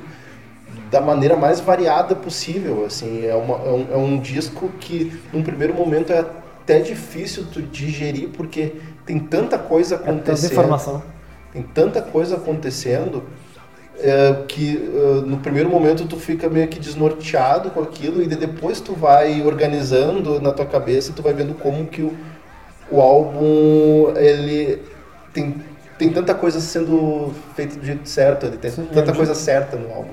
da 0.91 1.01
maneira 1.01 1.37
mais 1.37 1.61
variada 1.61 2.15
possível, 2.15 2.85
assim, 2.87 3.27
é, 3.27 3.35
uma, 3.35 3.57
é, 3.57 3.71
um, 3.71 3.87
é 3.93 3.97
um 3.97 4.19
disco 4.21 4.71
que 4.81 5.21
num 5.33 5.43
primeiro 5.43 5.75
momento 5.75 6.13
é 6.13 6.21
até 6.21 6.81
difícil 6.81 7.47
tu 7.53 7.61
digerir 7.63 8.29
porque 8.31 8.75
tem 9.05 9.19
tanta 9.19 9.59
coisa 9.59 9.97
É 9.97 9.99
tanta 9.99 10.11
acontecendo, 10.11 10.53
informação. 10.53 11.03
tem 11.53 11.63
tanta 11.63 12.03
coisa 12.03 12.37
acontecendo 12.37 13.23
é, 13.99 14.45
que 14.47 14.77
é, 14.77 15.27
no 15.27 15.39
primeiro 15.39 15.69
momento 15.71 16.07
tu 16.07 16.17
fica 16.17 16.49
meio 16.49 16.69
que 16.69 16.79
desnorteado 16.79 17.71
com 17.71 17.81
aquilo 17.81 18.23
e 18.23 18.27
de- 18.27 18.37
depois 18.37 18.81
tu 18.81 18.93
vai 18.95 19.43
organizando 19.43 20.41
na 20.41 20.53
tua 20.53 20.67
cabeça 20.67 21.11
e 21.11 21.15
tu 21.15 21.23
vai 21.23 21.33
vendo 21.33 21.55
como 21.55 21.87
que 21.87 22.03
o, 22.03 22.15
o 22.91 23.01
álbum 23.01 24.13
ele 24.17 24.83
tem, 25.33 25.55
tem 25.99 26.11
tanta 26.11 26.35
coisa 26.35 26.61
sendo 26.61 27.33
feita 27.55 27.77
do 27.79 27.85
jeito 27.85 28.09
certo, 28.09 28.47
ele 28.47 28.57
tem 28.57 28.71
Sim, 28.71 28.87
tanta 28.93 29.11
é 29.11 29.15
um 29.15 29.17
coisa 29.17 29.35
certa 29.35 29.77
no 29.77 29.93
álbum. 29.93 30.11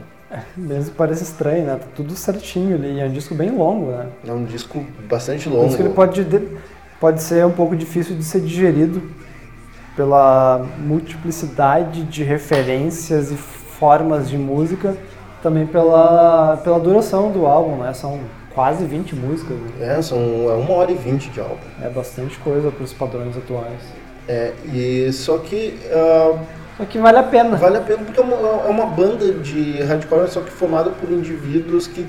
Mesmo 0.58 0.86
que 0.92 0.98
pareça 0.98 1.22
estranho, 1.24 1.66
né? 1.66 1.76
Tá 1.76 1.86
tudo 1.96 2.16
certinho 2.16 2.76
ali. 2.76 3.00
É 3.00 3.06
um 3.06 3.12
disco 3.12 3.36
bem 3.36 3.52
longo, 3.52 3.92
né? 3.92 4.08
É 4.28 4.32
um 4.32 4.44
disco 4.46 4.84
bastante 5.08 5.48
Por 5.48 5.54
longo. 5.56 5.68
isso 5.68 5.78
que 5.78 5.84
ele 5.84 5.94
pode, 5.94 6.24
de- 6.24 6.48
pode 7.00 7.22
ser 7.22 7.46
um 7.46 7.52
pouco 7.52 7.76
difícil 7.76 8.16
de 8.16 8.24
ser 8.24 8.40
digerido 8.42 9.02
pela 9.96 10.66
multiplicidade 10.80 12.04
de 12.04 12.24
referências 12.24 13.32
e 13.32 13.36
formas 13.36 14.28
de 14.28 14.38
música, 14.38 14.98
também 15.44 15.68
pela, 15.68 16.58
pela 16.64 16.80
duração 16.80 17.32
do 17.32 17.46
álbum, 17.46 17.78
né? 17.84 17.94
São 17.94 18.20
quase 18.54 18.86
20 18.86 19.16
músicas, 19.16 19.58
né? 19.58 19.98
É, 19.98 20.02
são 20.02 20.18
é 20.50 20.54
uma 20.54 20.74
hora 20.74 20.92
e 20.92 20.96
vinte 20.96 21.30
de 21.30 21.40
álbum. 21.40 21.58
É 21.82 21.90
bastante 21.90 22.38
coisa 22.40 22.72
para 22.72 22.84
os 22.84 22.94
padrões 22.94 23.36
atuais. 23.38 23.82
É, 24.28 24.54
e 24.74 25.12
só 25.12 25.38
que 25.38 25.78
ah, 25.92 26.40
Só 26.78 26.86
que 26.86 26.98
vale 26.98 27.18
a 27.18 27.24
pena. 27.24 27.58
vale 27.58 27.78
a 27.78 27.82
pena 27.82 28.04
porque 28.06 28.20
é 28.20 28.24
uma, 28.24 28.36
é 28.36 28.70
uma 28.70 28.86
banda 28.86 29.34
de 29.34 29.82
hardcore, 29.84 30.30
só 30.30 30.42
que 30.42 30.50
formada 30.52 30.92
por 30.92 31.12
indivíduos 31.12 31.88
que, 31.88 32.08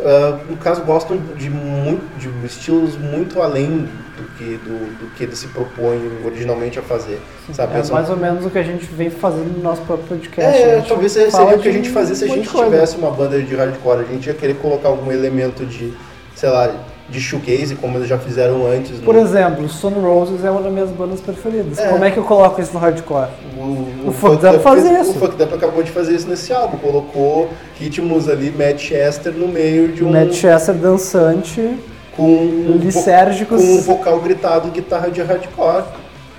ah, 0.00 0.38
no 0.48 0.56
caso, 0.56 0.82
gostam 0.82 1.16
de, 1.36 1.50
muito, 1.50 2.02
de 2.18 2.46
estilos 2.46 2.96
muito 2.96 3.40
além 3.40 3.88
do 4.16 4.36
que, 4.36 4.56
do, 4.58 4.98
do 4.98 5.14
que 5.14 5.24
eles 5.24 5.38
se 5.38 5.48
propõem 5.48 6.00
originalmente 6.24 6.78
a 6.78 6.82
fazer. 6.82 7.20
Sabe? 7.52 7.78
É 7.78 7.92
mais 7.92 8.10
ou 8.10 8.16
menos 8.16 8.44
o 8.44 8.50
que 8.50 8.58
a 8.58 8.62
gente 8.62 8.84
vem 8.86 9.10
fazendo 9.10 9.56
no 9.56 9.62
nosso 9.62 9.82
próprio 9.82 10.08
podcast. 10.08 10.60
É, 10.60 10.76
gente 10.76 10.88
talvez 10.88 11.12
seria 11.12 11.56
o 11.56 11.58
que 11.58 11.68
a 11.68 11.72
gente 11.72 11.90
fazia 11.90 12.14
se 12.14 12.24
a 12.24 12.28
gente 12.28 12.48
coisa. 12.48 12.70
tivesse 12.70 12.96
uma 12.96 13.10
banda 13.10 13.40
de 13.40 13.54
hardcore. 13.54 14.00
A 14.00 14.04
gente 14.12 14.26
ia 14.26 14.34
querer 14.34 14.54
colocar 14.54 14.88
algum 14.88 15.10
elemento 15.10 15.64
de, 15.64 15.92
sei 16.34 16.50
lá, 16.50 16.72
de 17.12 17.20
shoegaze, 17.20 17.76
como 17.76 17.98
eles 17.98 18.08
já 18.08 18.18
fizeram 18.18 18.66
antes. 18.66 18.98
Por 19.00 19.14
no- 19.14 19.20
exemplo, 19.20 19.68
Stone 19.68 20.00
Roses 20.00 20.42
é 20.44 20.50
uma 20.50 20.62
das 20.62 20.72
minhas 20.72 20.90
bandas 20.90 21.20
preferidas. 21.20 21.78
É. 21.78 21.88
Como 21.88 22.02
é 22.04 22.10
que 22.10 22.16
eu 22.18 22.24
coloco 22.24 22.60
isso 22.60 22.72
no 22.72 22.78
hardcore? 22.80 23.28
O, 23.56 24.08
O 24.08 24.12
Fucked 24.12 24.46
Up 24.46 24.58
faz 24.60 24.82
fez- 24.82 25.00
isso. 25.08 25.10
O 25.18 25.20
Fucked 25.20 25.42
Up 25.42 25.54
acabou 25.54 25.82
de 25.82 25.90
fazer 25.90 26.14
isso 26.14 26.26
nesse 26.28 26.52
álbum. 26.52 26.78
Colocou 26.78 27.50
ritmos 27.78 28.28
ali, 28.28 28.50
Manchester, 28.50 29.32
no 29.34 29.46
meio 29.46 29.88
de 29.88 30.02
um... 30.02 30.10
Matt 30.10 30.32
Chester 30.32 30.74
dançante, 30.74 31.76
com 32.16 32.22
um, 32.24 32.78
lisérgicos. 32.80 33.60
com 33.62 33.68
um 33.74 33.80
vocal 33.82 34.18
gritado, 34.20 34.68
guitarra 34.70 35.10
de 35.10 35.20
hardcore. 35.22 35.84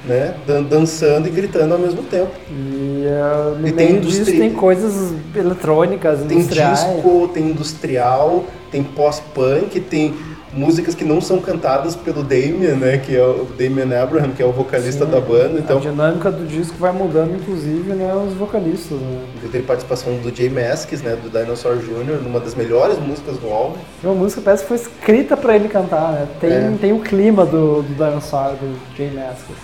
Né? 0.06 0.34
Dan- 0.46 0.64
dançando 0.64 1.30
e 1.30 1.32
gritando 1.32 1.74
ao 1.76 1.80
mesmo 1.80 2.04
tempo. 2.04 2.32
E 2.52 3.06
uh, 3.08 3.58
no 3.58 3.66
E 3.68 3.72
tem 3.72 4.02
disso 4.02 4.26
tem 4.26 4.52
coisas 4.52 5.14
eletrônicas, 5.34 6.20
Tem 6.28 6.40
industriais. 6.40 6.80
disco, 6.84 7.30
tem 7.34 7.44
industrial, 7.52 8.44
tem 8.70 8.84
pós-punk, 8.84 9.80
tem 9.80 10.14
músicas 10.54 10.94
que 10.96 11.04
não 11.04 11.20
são 11.20 11.40
cantadas 11.40 11.96
pelo 11.96 12.24
Damien, 12.24 12.76
né? 12.76 12.98
Que 12.98 13.16
é 13.16 13.24
o 13.24 13.46
Damien 13.58 13.94
Abraham, 13.96 14.32
que 14.32 14.42
é 14.42 14.46
o 14.46 14.52
vocalista 14.52 15.06
Sim, 15.06 15.12
da 15.12 15.20
banda. 15.20 15.58
A 15.58 15.60
Então, 15.60 15.80
dinâmica 15.80 16.32
do 16.32 16.46
disco 16.46 16.76
vai 16.78 16.92
mudando, 16.92 17.36
inclusive, 17.36 17.94
né, 17.94 18.14
os 18.14 18.34
vocalistas. 18.34 18.98
Né? 19.00 19.20
tem 19.52 19.62
participação 19.62 20.16
do 20.18 20.36
Jay 20.36 20.50
Mascis, 20.50 21.02
né? 21.02 21.16
Do 21.16 21.30
Dinosaur 21.30 21.78
Jr., 21.78 22.22
numa 22.24 22.40
das 22.40 22.56
melhores 22.56 22.98
músicas 23.00 23.38
do 23.38 23.50
álbum. 23.50 23.78
E 24.04 24.06
uma 24.08 24.16
música 24.16 24.42
parece 24.42 24.64
que 24.64 24.70
foi 24.70 24.78
escrita 24.78 25.36
pra 25.38 25.56
ele 25.56 25.68
cantar, 25.68 26.12
né? 26.14 26.28
Tem, 26.40 26.52
É. 26.52 26.74
tem 26.80 26.94
o 26.94 27.00
clima 27.00 27.46
do, 27.46 27.82
do 27.84 27.94
Dinosaur, 27.94 28.54
do 28.54 28.80
Jay 28.96 29.12
Mascis. 29.12 29.56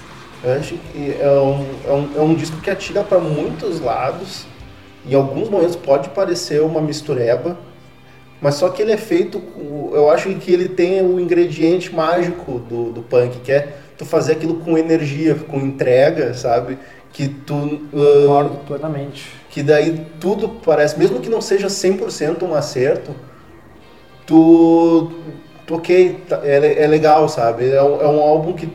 Eu 0.44 0.54
acho 0.54 0.76
que 0.94 1.16
é 1.20 1.30
um, 1.32 1.66
é 1.88 1.92
um, 1.94 2.10
é 2.18 2.22
um 2.22 2.34
disco 2.34 2.58
que 2.62 2.70
atira 2.70 3.04
para 3.04 3.20
muitos 3.20 3.82
lados. 3.82 4.46
Em 5.10 5.14
alguns 5.16 5.50
momentos 5.50 5.76
pode 5.76 6.10
parecer 6.10 6.62
uma 6.62 6.82
mistureba, 6.82 7.58
mas 8.42 8.56
só 8.56 8.70
que 8.70 8.82
ele 8.82 8.92
é 8.92 8.98
feito. 8.98 9.42
Eu 9.94 10.10
acho 10.10 10.34
que 10.36 10.52
ele 10.54 10.70
tem 10.70 11.02
o 11.02 11.20
ingrediente 11.20 11.94
mágico 11.94 12.60
do, 12.60 12.92
do 12.92 13.02
punk, 13.02 13.40
que 13.42 13.52
é 13.52 13.68
tu 13.98 14.06
fazer 14.06 14.34
aquilo 14.34 14.56
com 14.62 14.78
energia, 14.78 15.36
com 15.36 15.58
entrega, 15.60 16.34
sabe? 16.34 16.78
Que 17.12 17.28
tu. 17.28 17.82
ah, 17.94 18.22
Concordo 18.22 18.58
plenamente. 18.66 19.32
que 19.50 19.64
daí 19.64 20.06
tudo 20.20 20.50
parece, 20.64 20.98
mesmo 20.98 21.20
que 21.20 21.30
não 21.30 21.42
seja 21.42 21.68
100% 21.70 22.44
um 22.44 22.54
acerto, 22.56 23.14
tu, 24.26 25.12
ok, 25.70 26.20
tá- 26.28 26.42
é, 26.44 26.84
é 26.84 26.88
legal, 26.88 27.28
sabe? 27.30 27.70
É 27.70 27.76
é 27.76 27.84
um 27.84 28.22
álbum 28.22 28.54
que 28.54 28.70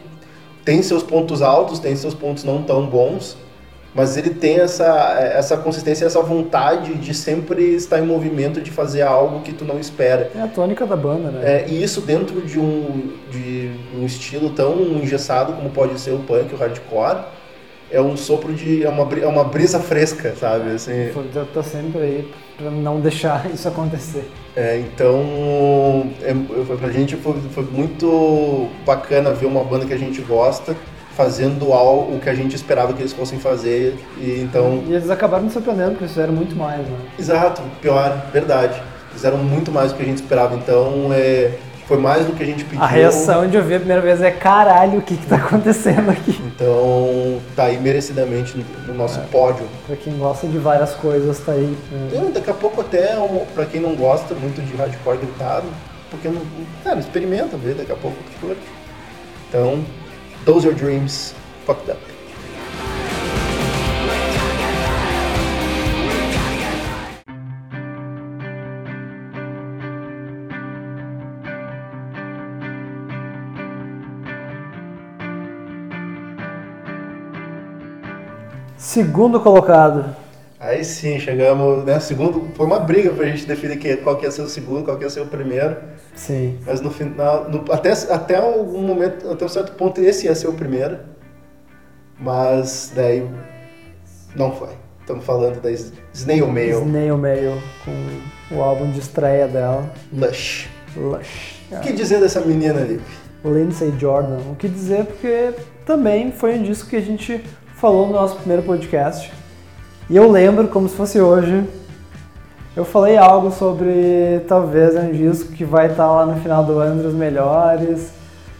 tem 0.65 0.83
seus 0.83 1.03
pontos 1.03 1.43
altos, 1.43 1.79
tem 1.79 1.95
seus 1.97 2.15
pontos 2.15 2.45
não 2.45 2.63
tão 2.63 2.87
bons, 2.87 3.37
mas 3.95 4.17
ele 4.17 4.31
tem 4.31 4.59
essa, 4.59 4.85
essa 5.21 5.57
consistência, 5.57 6.05
essa 6.05 6.21
vontade 6.21 6.95
de 6.95 7.15
sempre 7.15 7.75
estar 7.75 8.01
em 8.01 8.07
movimento, 8.07 8.61
de 8.61 8.71
fazer 8.71 9.03
algo 9.03 9.41
que 9.41 9.53
tu 9.53 9.65
não 9.65 9.79
espera. 9.79 10.31
É 10.35 10.41
a 10.43 10.49
tônica 10.49 10.85
da 10.85 10.97
banda, 10.97 11.31
né? 11.31 11.41
É, 11.45 11.65
e 11.69 11.83
isso 11.83 12.01
dentro 12.01 12.41
de 12.43 12.59
um, 12.59 13.13
de 13.31 13.71
um 13.97 14.05
estilo 14.05 14.51
tão 14.51 14.75
engessado 15.01 15.53
como 15.53 15.71
pode 15.71 15.99
ser 16.01 16.11
o 16.11 16.19
punk, 16.19 16.53
o 16.53 16.57
hardcore, 16.57 17.25
é 17.91 18.01
um 18.01 18.17
sopro 18.17 18.53
de. 18.53 18.83
é 18.85 18.89
uma, 18.89 19.09
é 19.21 19.27
uma 19.27 19.45
brisa 19.45 19.79
fresca, 19.79 20.35
sabe? 20.35 20.71
Assim, 20.71 21.13
Eu 21.33 21.47
tô 21.53 21.63
sempre 21.63 22.01
aí 22.01 22.33
pra 22.57 22.71
não 22.71 22.99
deixar 22.99 23.49
isso 23.55 23.69
acontecer. 23.69 24.29
é, 24.57 24.79
então, 24.79 26.11
é, 26.23 26.35
pra 26.77 26.91
gente 26.91 27.15
foi, 27.15 27.35
foi 27.53 27.65
muito 27.71 28.69
bacana 28.85 29.31
ver 29.33 29.47
uma 29.47 29.63
banda 29.63 29.87
que 29.87 29.93
a 29.93 29.99
gente 29.99 30.21
gosta 30.23 30.75
fazendo 31.17 31.73
algo 31.73 32.19
que 32.19 32.29
a 32.29 32.35
gente 32.35 32.55
esperava 32.57 32.93
que 32.93 33.01
eles 33.03 33.13
fossem 33.13 33.39
fazer. 33.39 33.97
E 34.19 34.41
então, 34.41 34.83
E 34.87 34.93
eles 34.95 35.11
acabaram 35.11 35.45
me 35.45 35.51
surpreendendo, 35.51 35.91
porque 35.91 36.05
eles 36.05 36.15
fizeram 36.15 36.33
muito 36.33 36.57
mais, 36.57 36.81
né? 36.81 36.97
exato, 37.19 37.63
pior, 37.81 38.27
verdade. 38.33 38.81
Fizeram 39.13 39.39
muito 39.39 39.71
mais 39.71 39.93
do 39.93 39.97
que 39.97 40.03
a 40.03 40.07
gente 40.07 40.17
esperava. 40.17 40.57
Então, 40.57 41.11
é, 41.13 41.53
foi 41.87 41.99
mais 41.99 42.27
do 42.27 42.33
que 42.33 42.43
a 42.43 42.47
gente 42.47 42.65
pediu. 42.65 42.83
A 42.83 42.87
reação 42.87 43.47
de 43.49 43.57
ouvir 43.57 43.75
a 43.77 43.79
primeira 43.79 44.03
vez 44.03 44.21
é 44.21 44.31
caralho, 44.33 44.99
o 44.99 45.03
que 45.03 45.17
que 45.17 45.27
tá 45.27 45.37
acontecendo 45.37 46.11
aqui? 46.11 46.37
Então, 46.47 47.41
tá 47.55 47.65
aí 47.65 47.79
merecidamente 47.79 48.57
no, 48.59 48.65
no 48.93 48.95
nosso 48.99 49.21
pódio. 49.31 49.65
Pra 49.87 49.95
quem 49.95 50.19
gosta 50.19 50.49
de 50.49 50.59
várias 50.59 50.95
coisas, 50.95 51.39
tá 51.39 51.53
aí. 51.53 51.77
Eu, 52.13 52.31
daqui 52.33 52.51
a 52.51 52.55
pouco 52.55 52.81
até, 52.81 53.17
um, 53.19 53.45
pra 53.55 53.67
quem 53.67 53.81
não 53.81 53.95
gosta 53.95 54.35
muito 54.35 54.61
de 54.61 54.75
hardcore 54.77 55.19
gritado, 55.19 55.67
porque 56.11 56.27
não. 56.29 56.41
Cara, 56.83 56.99
experimenta 56.99 57.57
ver, 57.57 57.75
daqui 57.75 57.93
a 57.93 57.97
pouco 57.97 58.17
tu 58.17 58.47
curte. 58.47 58.63
Então, 59.49 59.79
those 60.45 60.67
are 60.67 60.75
dreams, 60.75 61.35
fucked 61.65 61.89
up. 61.89 61.99
Segundo 78.77 79.41
colocado. 79.41 80.24
Aí 80.67 80.83
sim, 80.83 81.19
chegamos, 81.21 81.85
né? 81.85 82.01
Segundo, 82.01 82.49
foi 82.55 82.65
uma 82.65 82.81
briga 82.81 83.11
pra 83.11 83.27
gente 83.27 83.45
definir 83.45 83.77
que, 83.79 83.97
qual 83.99 84.17
que 84.17 84.25
ia 84.25 84.31
ser 84.31 84.41
o 84.43 84.49
segundo, 84.49 84.83
qual 84.85 84.97
que 84.97 85.05
ia 85.05 85.11
ser 85.11 85.21
o 85.21 85.27
primeiro. 85.27 85.77
Sim. 86.15 86.59
Mas 86.65 86.81
no 86.81 86.91
final, 86.91 87.51
no- 87.51 87.71
até, 87.71 87.93
até 87.93 88.37
algum 88.37 88.81
momento, 88.81 89.31
até 89.31 89.45
um 89.45 89.49
certo 89.49 89.73
ponto, 89.73 90.01
esse 90.01 90.25
ia 90.27 90.35
ser 90.35 90.49
o 90.49 90.55
primeiro. 90.55 90.99
Mas 92.19 92.93
daí 92.95 93.29
não 94.35 94.53
foi. 94.53 94.71
Estamos 95.01 95.25
falando 95.27 95.61
da 95.61 95.71
Snail 96.15 96.47
Mail, 96.51 96.79
Snail 96.81 97.19
Mail, 97.19 97.63
com 97.85 98.57
o 98.57 98.63
álbum 98.63 98.91
de 98.91 99.01
estreia 99.01 99.47
dela, 99.47 99.93
Lush. 100.11 100.67
Lush. 100.97 101.63
O 101.71 101.81
que 101.81 101.93
dizer 101.93 102.21
dessa 102.21 102.41
menina 102.41 102.81
ali? 102.81 103.01
Lindsay 103.45 103.93
Jordan. 103.99 104.39
O 104.51 104.55
que 104.57 104.67
dizer, 104.67 105.05
porque 105.05 105.53
também 105.85 106.33
foi 106.33 106.55
um 106.59 106.63
disco 106.63 106.89
que 106.89 106.97
a 106.97 107.03
gente 107.03 107.45
falou 107.75 108.07
no 108.07 108.15
nosso 108.15 108.37
primeiro 108.37 108.63
podcast. 108.63 109.31
E 110.09 110.17
eu 110.17 110.31
lembro, 110.31 110.69
como 110.69 110.87
se 110.87 110.95
fosse 110.95 111.19
hoje, 111.19 111.65
eu 112.77 112.85
falei 112.85 113.17
algo 113.17 113.51
sobre 113.51 114.41
talvez 114.47 114.95
um 114.97 115.11
disco 115.11 115.53
que 115.53 115.65
vai 115.65 115.91
estar 115.91 116.11
lá 116.11 116.27
no 116.27 116.41
final 116.41 116.63
do 116.63 116.79
ano 116.79 116.97
entre 116.97 117.09
os 117.09 117.15
melhores. 117.15 118.11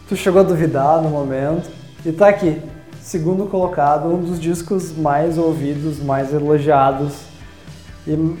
Tu 0.09 0.15
chegou 0.15 0.41
a 0.41 0.43
duvidar 0.43 1.01
no 1.01 1.09
momento. 1.09 1.69
E 2.03 2.11
tá 2.11 2.29
aqui, 2.29 2.61
segundo 3.01 3.45
colocado, 3.45 4.07
um 4.07 4.19
dos 4.19 4.39
discos 4.39 4.95
mais 4.97 5.37
ouvidos, 5.37 5.99
mais 5.99 6.33
elogiados. 6.33 7.13
E 8.07 8.35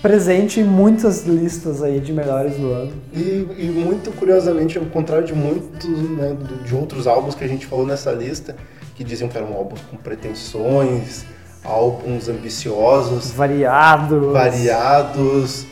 presente 0.00 0.60
em 0.60 0.64
muitas 0.64 1.26
listas 1.26 1.82
aí 1.82 2.00
de 2.00 2.12
melhores 2.12 2.56
do 2.56 2.72
ano. 2.72 2.92
E, 3.12 3.46
e 3.58 3.64
muito 3.66 4.10
curiosamente, 4.12 4.78
ao 4.78 4.84
contrário 4.86 5.26
de 5.26 5.34
muitos 5.34 5.88
né, 5.88 6.36
de 6.64 6.74
outros 6.74 7.06
álbuns 7.06 7.34
que 7.34 7.44
a 7.44 7.48
gente 7.48 7.66
falou 7.66 7.86
nessa 7.86 8.12
lista, 8.12 8.56
que 8.94 9.02
diziam 9.02 9.28
que 9.28 9.36
eram 9.36 9.52
álbuns 9.54 9.80
com 9.90 9.96
pretensões, 9.96 11.24
álbuns 11.64 12.28
ambiciosos, 12.28 13.30
Variado. 13.30 14.32
variados. 14.32 15.66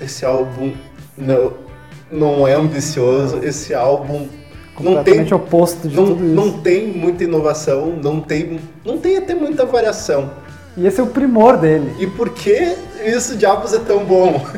Esse 0.00 0.24
álbum 0.24 0.72
não, 1.16 1.52
não 2.10 2.48
é 2.48 2.54
ambicioso. 2.54 3.38
Esse 3.42 3.74
álbum 3.74 4.26
não 4.80 4.94
tem, 4.94 4.94
Completamente 4.94 5.34
oposto 5.34 5.88
de 5.88 5.96
não, 5.96 6.06
tudo 6.06 6.24
isso. 6.24 6.34
não 6.34 6.52
tem 6.60 6.86
muita 6.86 7.24
inovação, 7.24 7.96
não 8.02 8.20
tem, 8.20 8.60
não 8.84 8.98
tem 8.98 9.16
até 9.16 9.34
muita 9.34 9.66
variação. 9.66 10.30
E 10.76 10.86
esse 10.86 11.00
é 11.00 11.02
o 11.02 11.08
primor 11.08 11.56
dele. 11.56 11.92
E 11.98 12.06
por 12.06 12.30
que 12.30 12.76
isso 13.04 13.36
diabos 13.36 13.72
é 13.74 13.80
tão 13.80 14.04
bom? 14.04 14.40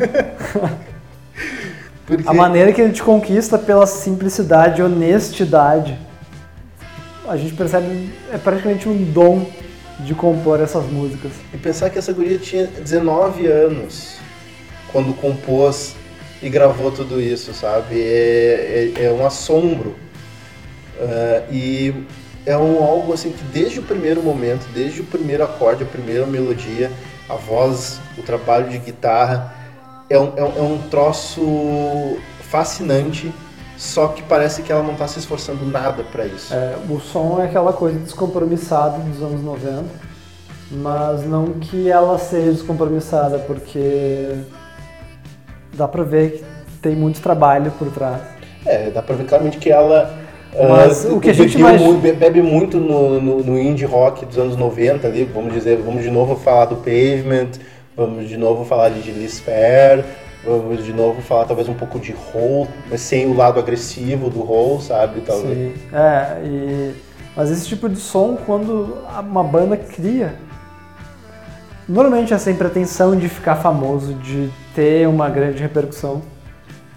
Porque 2.06 2.28
A 2.28 2.34
maneira 2.34 2.72
que 2.72 2.80
ele 2.80 2.92
te 2.92 3.02
conquista 3.02 3.56
pela 3.56 3.86
simplicidade 3.86 4.80
e 4.80 4.84
honestidade. 4.84 5.96
A 7.26 7.36
gente 7.36 7.54
percebe, 7.54 8.12
é 8.32 8.36
praticamente 8.36 8.88
um 8.88 8.96
dom 9.12 9.46
de 10.04 10.14
compor 10.14 10.60
essas 10.60 10.84
músicas. 10.86 11.32
E 11.52 11.58
pensar 11.58 11.90
que 11.90 11.98
essa 11.98 12.12
guria 12.12 12.38
tinha 12.38 12.66
19 12.66 13.46
anos 13.46 14.16
quando 14.92 15.14
compôs 15.14 15.94
e 16.42 16.48
gravou 16.48 16.90
tudo 16.90 17.20
isso, 17.20 17.52
sabe? 17.52 18.00
É, 18.00 18.92
é, 18.96 19.04
é 19.04 19.12
um 19.12 19.24
assombro. 19.26 19.94
Ah, 21.00 21.42
e 21.50 21.94
é 22.44 22.56
um 22.56 22.82
algo 22.82 23.12
assim 23.12 23.32
que 23.32 23.42
desde 23.44 23.80
o 23.80 23.82
primeiro 23.82 24.22
momento, 24.22 24.66
desde 24.74 25.00
o 25.00 25.04
primeiro 25.04 25.44
acorde, 25.44 25.82
a 25.82 25.86
primeira 25.86 26.26
melodia, 26.26 26.90
a 27.28 27.34
voz, 27.34 28.00
o 28.18 28.22
trabalho 28.22 28.68
de 28.68 28.78
guitarra, 28.78 29.54
é 30.08 30.18
um, 30.18 30.32
é 30.36 30.42
um, 30.42 30.58
é 30.58 30.62
um 30.62 30.78
troço 30.90 32.18
fascinante, 32.50 33.32
só 33.80 34.08
que 34.08 34.22
parece 34.22 34.60
que 34.60 34.70
ela 34.70 34.82
não 34.82 34.92
está 34.92 35.08
se 35.08 35.18
esforçando 35.18 35.64
nada 35.64 36.04
para 36.12 36.26
isso. 36.26 36.52
É, 36.52 36.74
o 36.90 37.00
som 37.00 37.38
é 37.40 37.46
aquela 37.46 37.72
coisa 37.72 37.98
descompromissada 37.98 38.98
dos 38.98 39.22
anos 39.22 39.42
90, 39.42 39.84
mas 40.70 41.24
não 41.26 41.46
que 41.54 41.88
ela 41.90 42.18
seja 42.18 42.52
descompromissada, 42.52 43.38
porque 43.38 44.34
dá 45.72 45.88
pra 45.88 46.02
ver 46.02 46.32
que 46.32 46.44
tem 46.82 46.94
muito 46.94 47.22
trabalho 47.22 47.70
por 47.78 47.90
trás. 47.90 48.20
É, 48.66 48.90
dá 48.90 49.00
pra 49.00 49.16
ver 49.16 49.24
claramente 49.24 49.56
que 49.56 49.70
ela 49.72 50.14
Mas 50.68 51.06
ah, 51.06 51.14
o 51.14 51.20
que 51.20 51.30
a 51.30 51.32
gente 51.32 51.56
vai- 51.56 51.78
muito- 51.78 52.02
be- 52.02 52.12
bebe 52.12 52.42
muito 52.42 52.76
no, 52.76 53.18
no, 53.18 53.42
no 53.42 53.58
indie 53.58 53.86
rock 53.86 54.26
dos 54.26 54.36
anos 54.36 54.56
90 54.56 55.06
ali, 55.08 55.24
vamos 55.24 55.54
dizer, 55.54 55.78
vamos 55.78 56.02
de 56.02 56.10
novo 56.10 56.36
falar 56.36 56.66
do 56.66 56.76
Pavement, 56.76 57.52
vamos 57.96 58.28
de 58.28 58.36
novo 58.36 58.64
falar 58.66 58.90
de 58.90 59.00
Gilles 59.00 59.40
Fair, 59.40 60.04
de 60.82 60.92
novo 60.92 61.20
falar 61.20 61.44
talvez 61.44 61.68
um 61.68 61.74
pouco 61.74 61.98
de 61.98 62.14
Hole, 62.14 62.68
mas 62.88 63.00
sem 63.00 63.26
o 63.26 63.36
lado 63.36 63.58
agressivo 63.58 64.30
do 64.30 64.40
Hole, 64.40 64.82
sabe? 64.82 65.20
Talvez. 65.20 65.74
Sim. 65.74 65.74
É, 65.92 66.40
e... 66.44 66.94
mas 67.36 67.50
esse 67.50 67.66
tipo 67.66 67.88
de 67.88 67.98
som, 67.98 68.38
quando 68.46 68.98
uma 69.18 69.44
banda 69.44 69.76
cria, 69.76 70.34
normalmente 71.88 72.32
é 72.32 72.38
sem 72.38 72.54
pretensão 72.54 73.16
de 73.16 73.28
ficar 73.28 73.56
famoso, 73.56 74.14
de 74.14 74.50
ter 74.74 75.06
uma 75.06 75.28
grande 75.28 75.60
repercussão. 75.60 76.22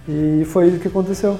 E 0.07 0.45
foi 0.45 0.70
o 0.70 0.80
que 0.80 0.88
aconteceu. 0.88 1.40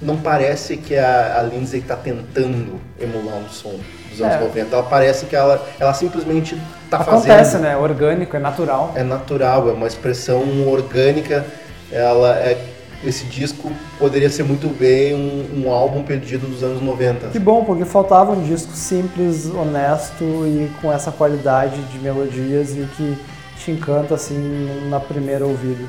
Não 0.00 0.16
parece 0.16 0.76
que 0.76 0.96
a, 0.96 1.40
a 1.40 1.42
Lindsay 1.42 1.80
está 1.80 1.96
tentando 1.96 2.80
emular 3.00 3.36
um 3.36 3.48
som 3.48 3.74
dos 4.18 4.26
anos 4.26 4.36
É. 4.36 4.40
90, 4.40 4.74
ela 4.74 4.82
parece 4.84 5.26
que 5.26 5.36
ela, 5.36 5.64
ela 5.78 5.94
simplesmente 5.94 6.60
está 6.84 6.98
fazendo. 6.98 7.30
Acontece, 7.32 7.58
né? 7.58 7.76
Orgânico, 7.76 8.36
é 8.36 8.40
natural. 8.40 8.92
é 8.94 9.02
natural, 9.02 9.68
é 9.68 9.72
uma 9.72 9.86
expressão 9.86 10.42
orgânica. 10.68 11.46
Ela 11.90 12.36
é, 12.36 12.58
esse 13.04 13.24
disco 13.26 13.70
poderia 13.98 14.28
ser 14.28 14.42
muito 14.42 14.68
bem 14.68 15.14
um, 15.14 15.64
um 15.64 15.72
álbum 15.72 16.02
perdido 16.02 16.46
dos 16.46 16.62
anos 16.62 16.82
90. 16.82 17.28
Que 17.28 17.38
bom, 17.38 17.64
porque 17.64 17.84
faltava 17.84 18.32
um 18.32 18.42
disco 18.42 18.72
simples, 18.72 19.46
honesto 19.46 20.24
e 20.24 20.70
com 20.82 20.92
essa 20.92 21.12
qualidade 21.12 21.80
de 21.82 21.98
melodias 21.98 22.76
e 22.76 22.88
que 22.96 23.16
te 23.56 23.70
encanta 23.70 24.14
assim 24.14 24.88
na 24.88 25.00
primeira 25.00 25.46
ouvida. 25.46 25.84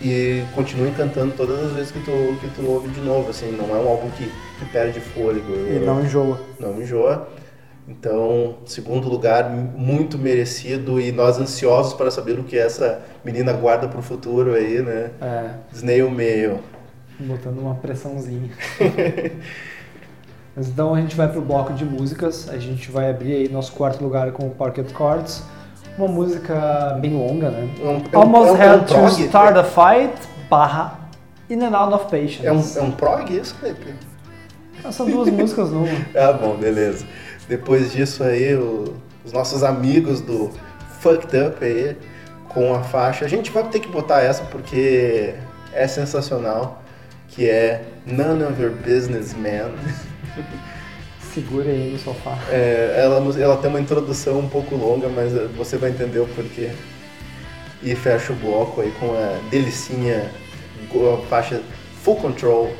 E 0.00 0.44
continua 0.54 0.88
encantando 0.88 1.32
todas 1.34 1.58
as 1.64 1.72
vezes 1.72 1.90
que 1.90 2.00
tu, 2.00 2.36
que 2.40 2.48
tu 2.54 2.70
ouve 2.70 2.88
de 2.88 3.00
novo, 3.00 3.30
assim, 3.30 3.50
não 3.52 3.74
é 3.74 3.78
um 3.78 3.88
álbum 3.88 4.10
que, 4.10 4.30
que 4.58 4.64
perde 4.70 5.00
fôlego. 5.00 5.52
E 5.54 5.82
não 5.84 6.02
enjoa. 6.02 6.38
não 6.60 6.80
enjoa. 6.80 7.28
Então, 7.88 8.56
segundo 8.66 9.08
lugar, 9.08 9.48
muito 9.48 10.18
merecido 10.18 11.00
e 11.00 11.12
nós 11.12 11.38
ansiosos 11.38 11.94
para 11.94 12.10
saber 12.10 12.38
o 12.38 12.42
que 12.42 12.58
essa 12.58 13.00
menina 13.24 13.52
guarda 13.52 13.86
para 13.86 14.00
o 14.00 14.02
futuro 14.02 14.54
aí, 14.54 14.82
né? 14.82 15.10
É, 15.20 15.50
Snail 15.72 16.10
Mail. 16.10 16.58
botando 17.20 17.58
uma 17.60 17.76
pressãozinha. 17.76 18.50
Mas 20.56 20.66
então 20.68 20.94
a 20.94 21.00
gente 21.00 21.14
vai 21.14 21.28
pro 21.28 21.40
bloco 21.40 21.72
de 21.74 21.84
músicas. 21.84 22.48
A 22.48 22.58
gente 22.58 22.90
vai 22.90 23.08
abrir 23.08 23.34
aí 23.34 23.48
nosso 23.48 23.72
quarto 23.72 24.02
lugar 24.02 24.32
com 24.32 24.46
o 24.48 24.50
Pocket 24.50 24.90
Chords. 24.90 25.42
Uma 25.96 26.08
música 26.08 26.98
bem 27.00 27.14
longa, 27.16 27.50
né? 27.50 27.68
É 27.80 27.84
um- 27.86 28.02
é 28.12 28.18
um- 28.18 28.20
Almost 28.20 28.48
é 28.48 28.52
um- 28.52 28.56
é 28.56 28.66
um 28.66 28.74
Had 28.74 28.86
to 28.86 28.94
prog? 28.94 29.22
Start 29.22 29.56
a 29.56 29.64
Fight 29.64 30.12
barra 30.50 30.98
In 31.48 31.62
and 31.62 31.74
Out 31.76 31.94
of 31.94 32.04
Patience. 32.06 32.44
É 32.44 32.52
um, 32.52 32.60
é 32.76 32.82
um 32.82 32.90
prog 32.90 33.30
isso, 33.34 33.54
Felipe? 33.60 33.94
São 34.90 35.08
duas 35.08 35.28
músicas 35.30 35.70
numa. 35.70 35.86
Ah, 36.14 36.32
bom, 36.32 36.56
beleza. 36.56 37.06
Depois 37.48 37.92
disso 37.92 38.22
aí, 38.24 38.54
o- 38.54 38.94
os 39.24 39.32
nossos 39.32 39.62
amigos 39.62 40.20
do 40.20 40.50
Fucked 41.00 41.36
Up 41.36 41.64
aí, 41.64 41.96
com 42.48 42.74
a 42.74 42.82
faixa. 42.82 43.24
A 43.24 43.28
gente 43.28 43.50
vai 43.50 43.64
ter 43.68 43.80
que 43.80 43.88
botar 43.88 44.20
essa 44.22 44.42
porque 44.44 45.34
é 45.72 45.86
sensacional, 45.86 46.82
que 47.28 47.48
é 47.48 47.82
None 48.06 48.42
of 48.44 48.60
Your 48.60 48.72
Business, 48.72 49.34
Man. 49.34 49.72
Segura 51.34 51.68
aí 51.70 51.90
no 51.92 51.98
sofá. 51.98 52.38
É, 52.50 53.02
ela, 53.04 53.16
ela 53.38 53.56
tem 53.58 53.68
uma 53.68 53.80
introdução 53.80 54.38
um 54.38 54.48
pouco 54.48 54.74
longa, 54.74 55.08
mas 55.08 55.32
você 55.54 55.76
vai 55.76 55.90
entender 55.90 56.18
o 56.20 56.26
porquê. 56.26 56.70
E 57.82 57.94
fecha 57.94 58.32
o 58.32 58.36
bloco 58.36 58.80
aí 58.80 58.90
com 58.98 59.12
a 59.12 59.38
delicinha, 59.50 60.30
a 60.94 61.26
faixa 61.28 61.60
Full 62.02 62.16
Control 62.16 62.72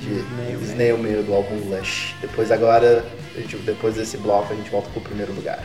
de 0.00 0.08
Snail 0.14 0.60
Snail, 0.62 0.98
Mail 0.98 1.22
do 1.22 1.34
álbum 1.34 1.56
Lush. 1.68 2.14
Depois 2.22 2.50
agora, 2.50 3.04
gente- 3.40 3.56
depois 3.58 3.94
desse 3.94 4.16
bloco, 4.16 4.52
a 4.52 4.56
gente 4.56 4.70
volta 4.70 4.88
pro 4.90 5.00
primeiro 5.00 5.32
lugar. 5.32 5.62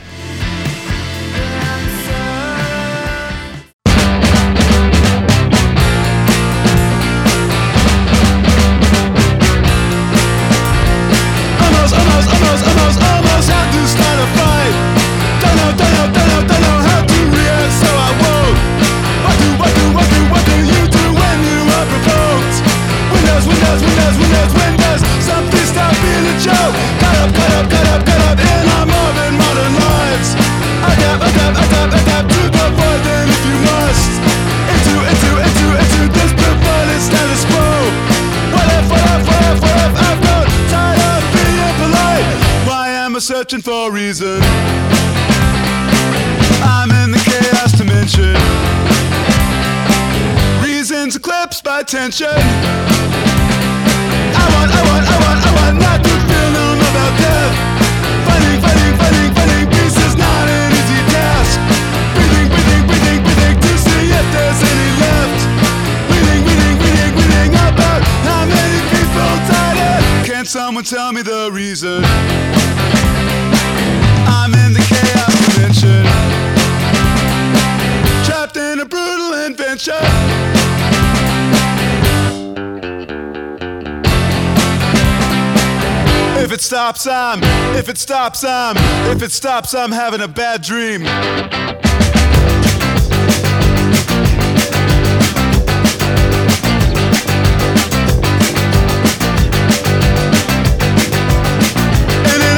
Searching 43.53 43.61
for 43.61 43.89
a 43.89 43.91
reason? 43.91 44.41
I'm 46.65 46.89
in 46.89 47.11
the 47.11 47.21
chaos 47.21 47.71
dimension. 47.73 48.33
Reasons 50.63 51.15
eclipsed 51.15 51.63
by 51.63 51.83
tension. 51.83 52.27
I 52.27 52.37
want, 54.53 54.71
I 54.73 54.81
want, 54.89 55.05
I 55.05 55.17
want, 55.21 55.39
I 55.45 55.51
want 55.53 55.77
not 55.77 56.01
to 56.01 56.09
feel 56.09 56.49
numb 56.49 56.81
about 56.81 57.13
death. 57.21 57.53
Fighting, 58.25 58.59
fighting, 58.61 58.95
fighting, 58.97 59.31
fighting 59.37 59.67
peace 59.69 59.97
is 60.01 60.15
not 60.17 60.45
an 60.49 60.71
easy 60.73 61.01
task. 61.13 61.59
Breathing, 62.17 62.49
breathing, 62.49 62.83
breathing, 62.89 63.21
breathing 63.21 63.57
to 63.61 63.71
see 63.77 64.05
if 64.17 64.27
there's 64.33 64.61
any 64.65 64.89
left. 64.97 65.39
Reading, 66.09 66.41
reading, 66.41 66.77
reading, 66.81 67.13
reading 67.21 67.53
about 67.69 68.01
how 68.25 68.45
many 68.49 68.79
people 68.89 69.29
died. 69.45 69.77
and 69.77 70.25
Can 70.25 70.45
someone 70.45 70.85
tell 70.85 71.11
me 71.13 71.21
the 71.21 71.51
reason? 71.53 72.01
it 86.53 86.61
stops, 86.61 87.07
I'm, 87.07 87.39
if 87.75 87.89
it 87.89 87.97
stops, 87.97 88.43
I'm, 88.43 88.77
if 89.09 89.23
it 89.23 89.31
stops, 89.31 89.73
I'm 89.73 89.91
having 89.91 90.21
a 90.21 90.27
bad 90.27 90.61
dream. 90.61 91.01
Running 91.01 91.17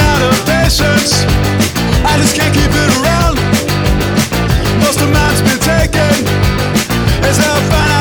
out 0.10 0.22
of 0.28 0.46
patience, 0.46 1.24
I 2.04 2.18
just 2.18 2.36
can't 2.36 2.54
keep 2.54 2.72
it 2.72 2.90
around. 3.00 3.38
Most 4.82 5.00
of 5.00 5.10
mine's 5.10 5.42
been 5.42 5.60
taken. 5.60 6.28
As 7.24 7.40
I 7.40 7.70
find 7.70 7.92
out. 7.92 7.95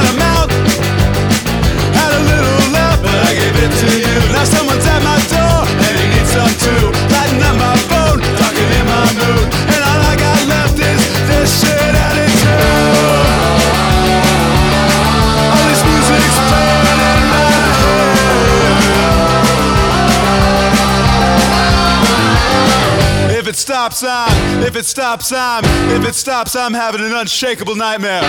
Stops, 23.74 24.05
I'm, 24.06 24.62
if 24.62 24.76
it 24.76 24.84
stops, 24.84 25.32
I'm, 25.32 25.64
if 26.01 26.09
it 26.09 26.14
stops, 26.14 26.55
I'm 26.55 26.72
having 26.72 27.01
an 27.01 27.12
unshakable 27.12 27.74
nightmare. 27.74 28.22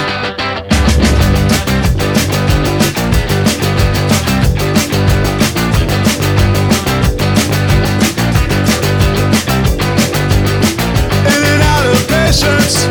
In 11.30 11.42
and 11.54 11.62
out 11.62 11.86
of 11.94 12.02
patience, 12.10 12.90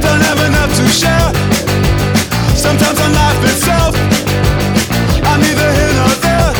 don't 0.00 0.22
have 0.24 0.40
enough 0.48 0.72
to 0.80 0.88
share. 0.88 1.28
Sometimes 2.56 2.98
on 3.00 3.12
life 3.12 3.44
itself, 3.52 3.94
I'm 5.28 5.42
neither 5.42 5.70
here 5.76 5.92
nor 5.92 6.08
there. 6.24 6.52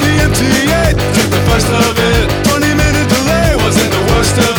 The 0.00 0.12
MTA 0.32 0.96
took 1.12 1.28
the 1.28 1.42
first 1.50 1.68
of 1.68 1.99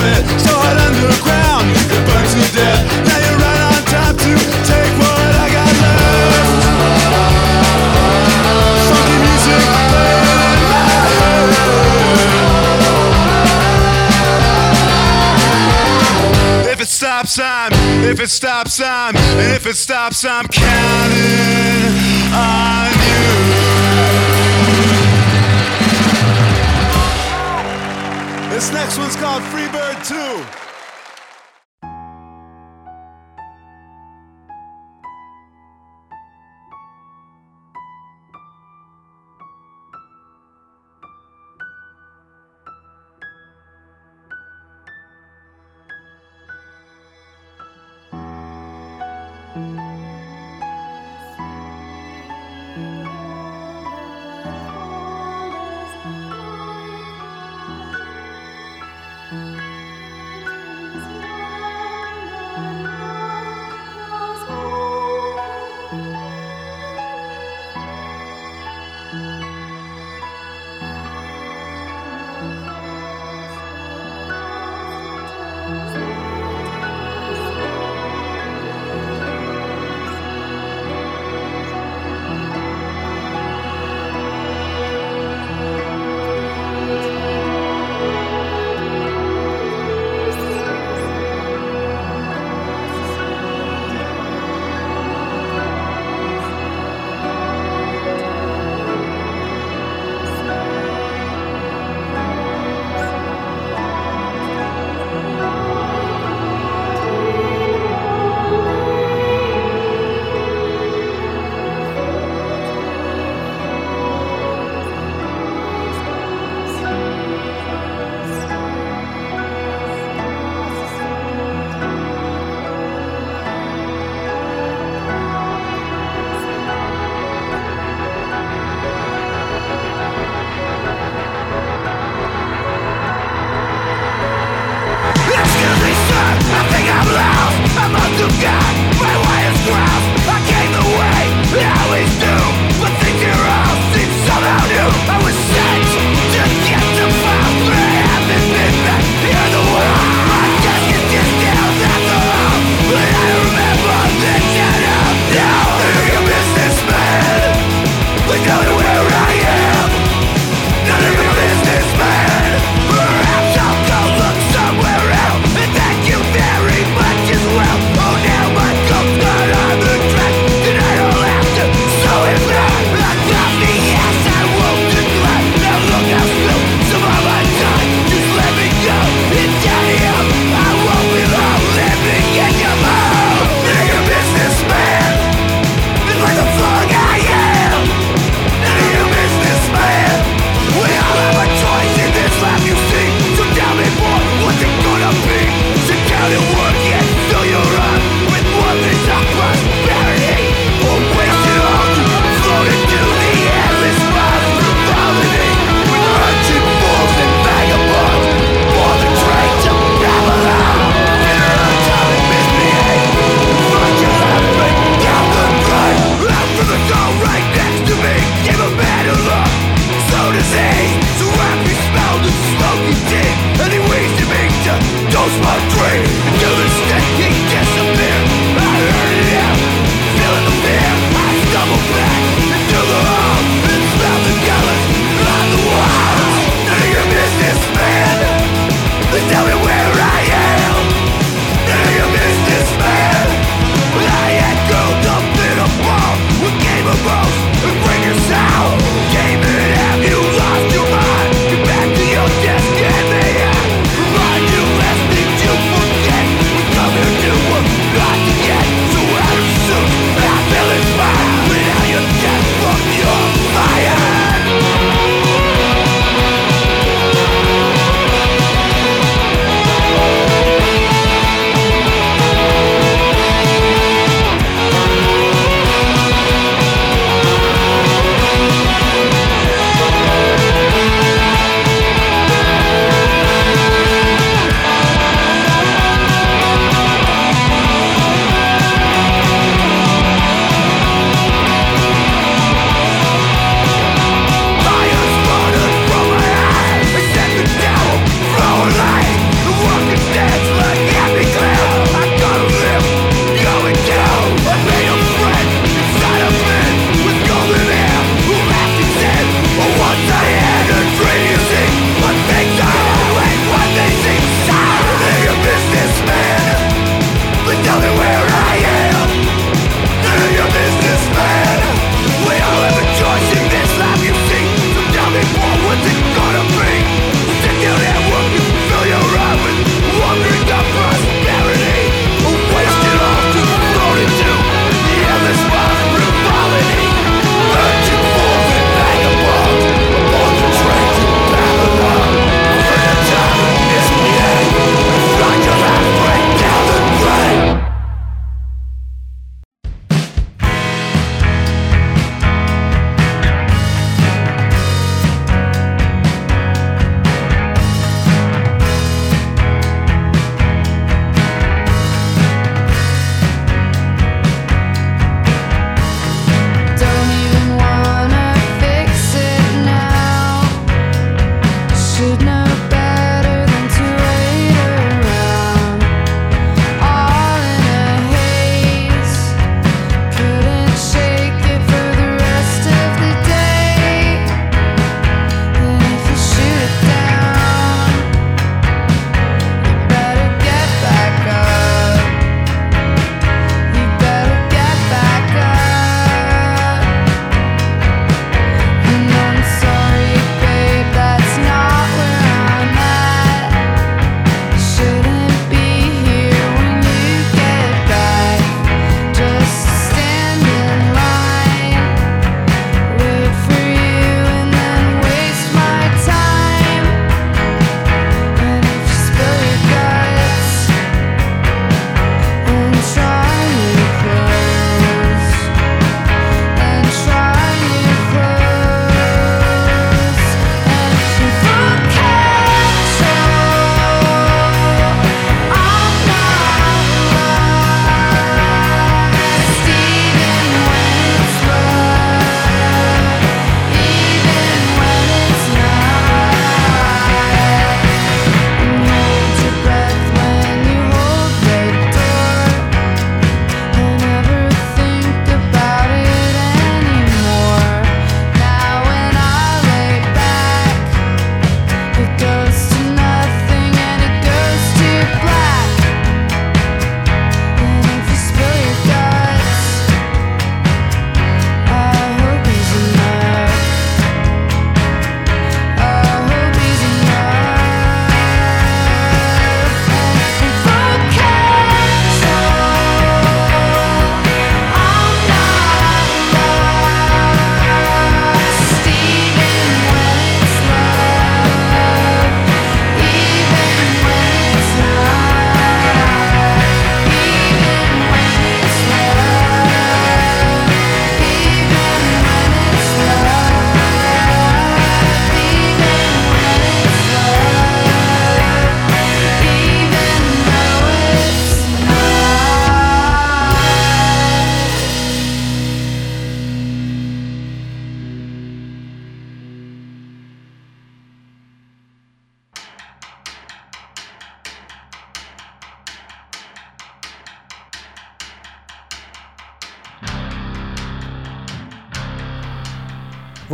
So 0.02 0.50
hot 0.50 0.78
underground, 0.82 1.70
you 1.78 2.00
burn 2.10 2.26
to 2.26 2.42
death. 2.58 2.82
Now 3.06 3.22
you're 3.22 3.38
right 3.38 3.62
on 3.70 3.82
to 4.18 4.34
take 4.66 4.94
what 4.98 5.34
I 5.38 5.48
got 5.54 5.74
left. 5.78 6.58
Funky 8.90 9.18
music 9.22 9.62
playing. 9.94 10.22
If 16.72 16.80
it 16.82 16.90
stops, 16.90 17.38
I'm. 17.38 17.72
If 18.04 18.20
it 18.20 18.30
stops, 18.32 18.82
I'm. 18.82 19.16
If 19.54 19.68
it 19.68 19.76
stops, 19.76 20.26
I'm 20.26 20.48
counting 20.48 21.94
on 22.34 22.90
you. 23.06 23.22
This 28.50 28.72
next 28.74 28.98
one's 28.98 29.16
called 29.16 29.44
Freebird 29.44 29.74
2. 29.74 29.81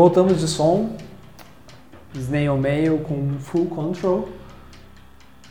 Voltamos 0.07 0.39
de 0.39 0.47
som. 0.47 0.91
Snail 2.15 2.55
Mail 2.55 2.99
com 2.99 3.33
Full 3.39 3.65
Control. 3.65 4.29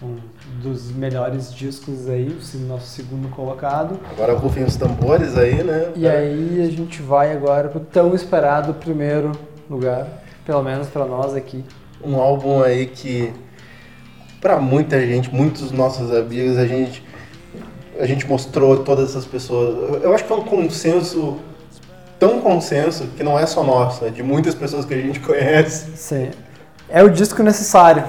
Um 0.02 0.16
dos 0.62 0.90
melhores 0.90 1.52
discos 1.52 2.08
aí, 2.08 2.28
o 2.28 2.58
nosso 2.60 2.86
segundo 2.86 3.28
colocado. 3.28 4.00
Agora 4.12 4.32
rufem 4.32 4.64
os 4.64 4.74
tambores 4.74 5.36
aí, 5.36 5.62
né? 5.62 5.92
E 5.94 6.08
aí 6.08 6.62
a 6.62 6.70
gente 6.70 7.02
vai 7.02 7.36
agora 7.36 7.68
pro 7.68 7.80
tão 7.80 8.14
esperado 8.14 8.72
primeiro 8.72 9.32
lugar, 9.68 10.24
pelo 10.46 10.62
menos 10.62 10.88
pra 10.88 11.04
nós 11.04 11.34
aqui. 11.34 11.62
Um 12.02 12.16
álbum 12.16 12.62
aí 12.62 12.86
que, 12.86 13.34
pra 14.40 14.58
muita 14.58 14.98
gente, 15.06 15.28
muitos 15.34 15.70
nossos 15.70 16.10
amigos, 16.10 16.56
a 16.56 16.66
gente, 16.66 17.04
a 18.00 18.06
gente 18.06 18.26
mostrou 18.26 18.82
todas 18.82 19.10
essas 19.10 19.26
pessoas. 19.26 20.02
Eu 20.02 20.14
acho 20.14 20.24
que 20.24 20.32
é 20.32 20.36
um 20.36 20.44
consenso, 20.44 21.36
tão 22.18 22.40
consenso, 22.40 23.06
que 23.16 23.22
não 23.22 23.38
é 23.38 23.46
só 23.46 23.62
nosso, 23.64 24.04
é 24.04 24.10
de 24.10 24.22
muitas 24.22 24.54
pessoas 24.54 24.84
que 24.84 24.94
a 24.94 24.98
gente 24.98 25.20
conhece. 25.20 25.96
Sim. 25.96 26.30
É 26.88 27.02
o 27.02 27.08
disco 27.10 27.42
necessário 27.42 28.04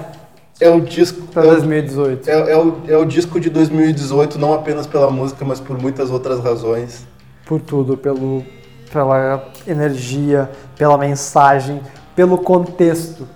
É 0.59 0.69
o 0.69 0.79
disco. 0.81 1.27
é 1.35 1.39
o- 1.39 1.43
2018. 1.43 2.29
É, 2.29 2.51
é 2.51 2.57
o, 2.57 2.77
é 2.88 2.97
o 2.97 3.05
disco 3.05 3.39
de 3.39 3.49
2018, 3.49 4.38
não 4.39 4.53
apenas 4.53 4.85
pela 4.88 5.09
música, 5.09 5.43
mas 5.45 5.59
por 5.59 5.79
muitas 5.81 6.09
outras 6.11 6.39
razões. 6.43 7.05
Por 7.45 7.59
tudo, 7.61 7.95
pelo, 7.97 8.43
pela 8.91 9.47
energia, 9.65 10.49
pela 10.77 10.97
mensagem, 10.97 11.81
pelo 12.15 12.38
contexto 12.38 13.27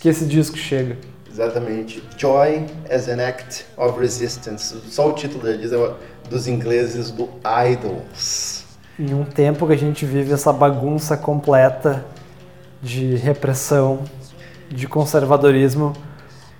que 0.00 0.08
esse 0.08 0.24
disco 0.24 0.56
chega. 0.56 0.96
Exatamente. 1.30 2.02
Joy 2.16 2.66
as 2.90 3.08
an 3.08 3.20
Act 3.24 3.64
of 3.76 3.98
Resistance. 4.00 4.74
Só 4.88 5.08
o 5.10 5.12
título 5.12 5.56
diz, 5.56 5.72
é 5.72 5.90
dos 6.30 6.48
ingleses 6.48 7.10
do 7.12 7.28
Idols. 7.70 8.57
Em 8.98 9.14
um 9.14 9.24
tempo 9.24 9.66
que 9.66 9.72
a 9.72 9.78
gente 9.78 10.04
vive 10.04 10.32
essa 10.32 10.52
bagunça 10.52 11.16
completa 11.16 12.04
de 12.82 13.14
repressão, 13.14 14.00
de 14.68 14.88
conservadorismo, 14.88 15.92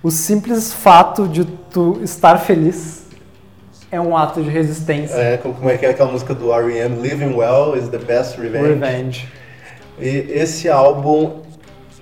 o 0.01 0.09
simples 0.09 0.73
fato 0.73 1.27
de 1.27 1.43
tu 1.43 1.99
estar 2.01 2.37
feliz 2.37 3.07
é 3.91 3.99
um 3.99 4.15
ato 4.15 4.41
de 4.41 4.49
resistência. 4.49 5.15
É, 5.15 5.37
como 5.37 5.69
é 5.69 5.77
que 5.77 5.85
é 5.85 5.89
aquela 5.89 6.11
música 6.11 6.33
do 6.33 6.53
R.E.M. 6.53 7.01
Living 7.01 7.33
Well 7.33 7.75
is 7.75 7.89
the 7.89 7.97
best 7.97 8.39
revenge. 8.39 8.67
Revenge. 8.67 9.27
E 9.99 10.07
esse 10.07 10.69
álbum 10.69 11.41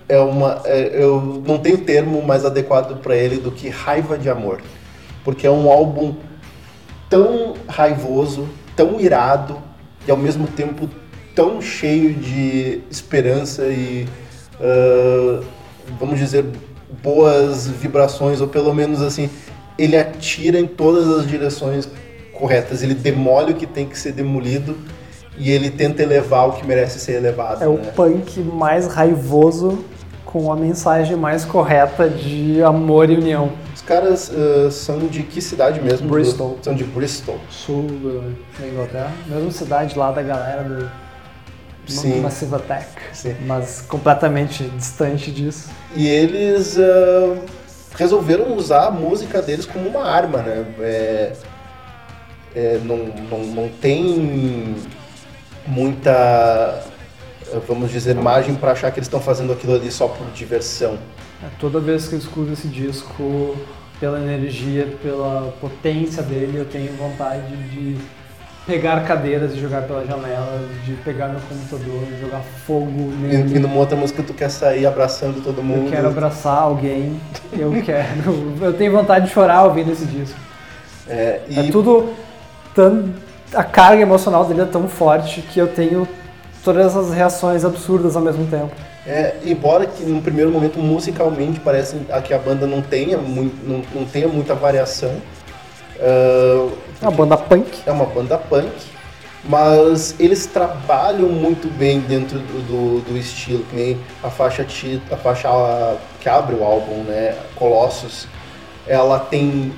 é 0.07 0.19
uma. 0.19 0.61
é- 0.65 1.03
eu 1.03 1.41
não 1.47 1.57
tenho 1.57 1.79
termo 1.79 2.21
mais 2.21 2.45
adequado 2.45 3.01
para 3.01 3.15
ele 3.15 3.37
do 3.37 3.51
que 3.51 3.69
raiva 3.69 4.17
de 4.17 4.29
amor. 4.29 4.61
Porque 5.23 5.47
é 5.47 5.51
um 5.51 5.69
álbum 5.71 6.15
tão 7.09 7.55
raivoso, 7.67 8.47
tão 8.75 8.99
irado 8.99 9.57
e 10.07 10.11
ao 10.11 10.17
mesmo 10.17 10.47
tempo 10.47 10.89
tão 11.35 11.61
cheio 11.61 12.13
de 12.13 12.81
esperança 12.89 13.63
e. 13.67 14.07
ah, 14.59 15.41
vamos 15.99 16.19
dizer, 16.19 16.45
boas 17.01 17.67
vibrações, 17.67 18.41
ou 18.41 18.47
pelo 18.47 18.73
menos 18.73 19.01
assim, 19.01 19.29
ele 19.77 19.95
atira 19.95 20.59
em 20.59 20.67
todas 20.67 21.07
as 21.07 21.27
direções 21.27 21.87
corretas. 22.33 22.83
Ele 22.83 22.93
demole 22.93 23.53
o 23.53 23.55
que 23.55 23.65
tem 23.65 23.85
que 23.85 23.97
ser 23.97 24.11
demolido 24.11 24.77
e 25.37 25.51
ele 25.51 25.69
tenta 25.69 26.01
elevar 26.01 26.49
o 26.49 26.53
que 26.53 26.65
merece 26.65 26.99
ser 26.99 27.13
elevado. 27.13 27.63
É 27.63 27.67
o 27.67 27.77
né? 27.77 27.91
punk 27.95 28.39
mais 28.39 28.87
raivoso 28.87 29.79
com 30.25 30.51
a 30.51 30.55
mensagem 30.55 31.15
mais 31.15 31.45
correta 31.45 32.09
de 32.09 32.61
amor 32.61 33.09
e 33.09 33.15
união. 33.15 33.51
Caras 33.87 34.29
ah, 34.31 34.69
são 34.69 34.99
de 35.07 35.23
que 35.23 35.41
cidade 35.41 35.81
mesmo? 35.81 36.09
Bristol. 36.09 36.59
São 36.61 36.75
de 36.75 36.83
Bristol. 36.83 37.39
Sul 37.49 37.87
da 38.59 38.67
Inglaterra, 38.67 39.13
mesma 39.25 39.51
cidade 39.51 39.97
lá 39.97 40.11
da 40.11 40.21
galera 40.21 40.63
do 40.63 40.91
Sim. 41.91 42.19
Massive 42.19 42.53
Attack, 42.53 42.85
Sim. 43.13 43.35
mas 43.45 43.81
completamente 43.81 44.65
distante 44.65 45.31
disso. 45.31 45.69
E 45.95 46.05
eles 46.05 46.77
ah, 46.77 47.37
resolveram 47.95 48.55
usar 48.55 48.87
a 48.87 48.91
música 48.91 49.41
deles 49.41 49.65
como 49.65 49.87
uma 49.87 50.03
arma, 50.03 50.39
né? 50.39 50.65
É, 50.81 51.33
é, 52.53 52.79
não, 52.83 52.97
não, 53.29 53.39
não 53.45 53.69
tem 53.69 54.75
muita, 55.65 56.83
vamos 57.67 57.91
dizer, 57.91 58.15
margem 58.15 58.55
para 58.55 58.71
achar 58.71 58.91
que 58.91 58.99
eles 58.99 59.07
estão 59.07 59.19
fazendo 59.21 59.53
aquilo 59.53 59.75
ali 59.75 59.91
só 59.91 60.07
por 60.07 60.27
diversão. 60.31 60.97
É, 61.43 61.47
Toda 61.59 61.79
vez 61.79 62.07
que 62.07 62.15
eu 62.15 62.19
escuto 62.19 62.51
esse 62.51 62.67
disco, 62.67 63.55
pela 63.99 64.19
energia, 64.19 64.87
pela 65.01 65.53
potência 65.59 66.21
dele, 66.23 66.57
eu 66.57 66.65
tenho 66.65 66.91
vontade 66.93 67.55
de 67.71 67.97
pegar 68.65 69.03
cadeiras 69.05 69.53
e 69.53 69.59
jogar 69.59 69.83
pela 69.83 70.05
janela, 70.05 70.59
de 70.85 70.91
pegar 70.95 71.29
meu 71.29 71.39
computador 71.47 72.03
e 72.11 72.19
jogar 72.21 72.41
fogo 72.65 73.11
E, 73.23 73.25
e 73.25 73.37
nele. 73.37 73.59
numa 73.59 73.75
outra 73.77 73.95
música 73.95 74.21
tu 74.21 74.33
quer 74.33 74.49
sair 74.49 74.85
abraçando 74.85 75.41
todo 75.41 75.63
mundo. 75.63 75.85
Eu 75.85 75.91
quero 75.91 76.07
abraçar 76.09 76.61
alguém, 76.63 77.19
eu 77.57 77.71
quero. 77.83 78.53
Eu 78.61 78.73
tenho 78.73 78.91
vontade 78.91 79.25
de 79.27 79.31
chorar 79.33 79.63
ouvindo 79.63 79.91
esse 79.91 80.05
disco. 80.05 80.37
É, 81.07 81.41
e 81.49 81.59
É 81.59 81.63
tudo 81.71 82.13
tão. 82.75 83.13
A 83.53 83.63
carga 83.63 84.01
emocional 84.01 84.43
dele 84.43 84.61
é 84.61 84.65
tão 84.65 84.89
forte 84.89 85.41
que 85.41 85.57
eu 85.57 85.67
tenho 85.69 86.05
todas 86.67 86.87
essas 86.87 87.13
reações 87.13 87.63
absurdas 87.63 88.17
ao 88.17 88.21
mesmo 88.21 88.45
tempo. 88.47 88.71
É, 89.05 89.35
embora 89.45 89.85
que 89.85 90.03
no 90.03 90.21
primeiro 90.21 90.51
momento 90.51 90.79
musicalmente 90.79 91.61
parece 91.61 91.95
que 92.25 92.33
a 92.33 92.37
banda 92.37 92.67
não 92.67 92.81
tenha, 92.81 93.17
muito, 93.17 93.55
não, 93.65 93.81
não 93.95 94.05
tenha 94.05 94.27
muita 94.27 94.53
variação. 94.53 95.15
ah, 96.01 96.67
É 97.01 97.07
uma 97.07 97.11
banda 97.11 97.37
punk. 97.37 97.83
é 97.85 97.91
uma 97.91 98.05
banda 98.05 98.37
punk, 98.37 98.69
mas 99.45 100.13
eles 100.19 100.45
trabalham 100.45 101.29
muito 101.29 101.69
bem 101.77 102.01
dentro 102.01 102.37
do, 102.37 102.67
do, 102.67 103.11
do 103.11 103.17
estilo, 103.17 103.63
que 103.69 103.75
nem 103.77 103.97
a 104.21 104.29
faixa, 104.29 104.65
a 105.09 105.15
faixa 105.15 105.47
que 106.19 106.27
abre 106.27 106.55
o 106.55 106.63
álbum, 106.65 107.03
né, 107.03 107.33
Colossus, 107.55 108.27
ela 108.85 109.19
tem 109.19 109.71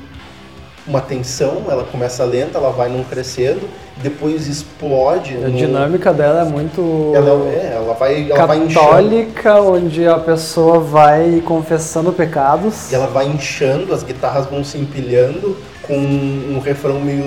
uma 0.89 0.99
tensão, 1.01 1.63
ela 1.69 1.83
começa 1.83 2.23
lenta, 2.25 2.57
ela 2.57 2.71
vai 2.71 2.89
num 2.89 3.03
crescendo, 3.03 3.61
depois 3.97 4.47
explode. 4.47 5.35
A 5.37 5.47
no- 5.47 5.51
dinâmica 5.51 6.11
dela 6.11 6.41
é 6.41 6.45
muito 6.45 7.11
Ela, 7.15 7.29
é, 7.49 7.73
ela 7.75 7.93
vai, 7.93 8.29
ela 8.31 8.45
vai 8.47 8.57
inchando. 8.57 8.85
católica, 8.87 9.61
onde 9.61 10.07
a 10.07 10.17
pessoa 10.17 10.79
vai 10.79 11.41
confessando 11.45 12.11
pecados. 12.11 12.91
E 12.91 12.95
ela 12.95 13.07
vai 13.07 13.27
inchando, 13.27 13.93
as 13.93 14.01
guitarras 14.03 14.47
vão 14.47 14.63
se 14.63 14.77
empilhando 14.79 15.55
com 15.83 15.95
um 15.95 16.59
refrão 16.63 16.99
meio 16.99 17.25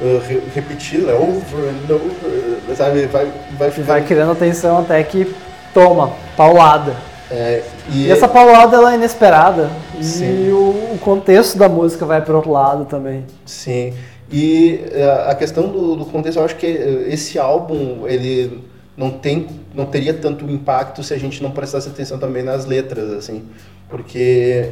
uh, 0.00 0.20
re- 0.26 0.42
repetido, 0.54 1.08
é 1.10 1.14
over 1.14 1.70
and 1.70 1.94
over, 1.94 2.76
sabe? 2.76 3.06
Vai, 3.06 3.28
vai 3.56 3.70
ficando. 3.70 3.86
vai 3.86 4.02
criando 4.02 4.32
atenção 4.32 4.78
até 4.78 5.00
que 5.04 5.32
toma, 5.72 6.10
paulada. 6.36 6.94
É, 7.30 7.62
e 7.92 8.06
E 8.06 8.10
essa 8.10 8.28
paulada 8.28 8.76
ela 8.76 8.92
é 8.92 8.96
inesperada. 8.96 9.70
Sim. 10.00 10.46
E 10.46 10.52
o, 10.52 10.94
o 10.94 10.98
contexto 11.00 11.58
da 11.58 11.68
música 11.68 12.04
vai 12.04 12.22
pro 12.22 12.36
outro 12.36 12.50
lado 12.50 12.84
também. 12.84 13.24
Sim. 13.44 13.94
E 14.30 14.80
uh, 14.92 15.30
a 15.30 15.34
questão 15.34 15.68
do, 15.68 15.96
do 15.96 16.04
contexto, 16.06 16.38
eu 16.38 16.44
acho 16.44 16.56
que 16.56 16.66
uh, 16.66 17.08
esse 17.08 17.38
álbum, 17.38 18.06
ele 18.06 18.62
não 18.96 19.10
tem, 19.10 19.46
não 19.74 19.86
teria 19.86 20.14
tanto 20.14 20.44
impacto 20.50 21.02
se 21.02 21.14
a 21.14 21.18
gente 21.18 21.42
não 21.42 21.50
prestasse 21.50 21.88
atenção 21.88 22.18
também 22.18 22.42
nas 22.42 22.64
letras, 22.64 23.12
assim, 23.12 23.44
porque 23.88 24.70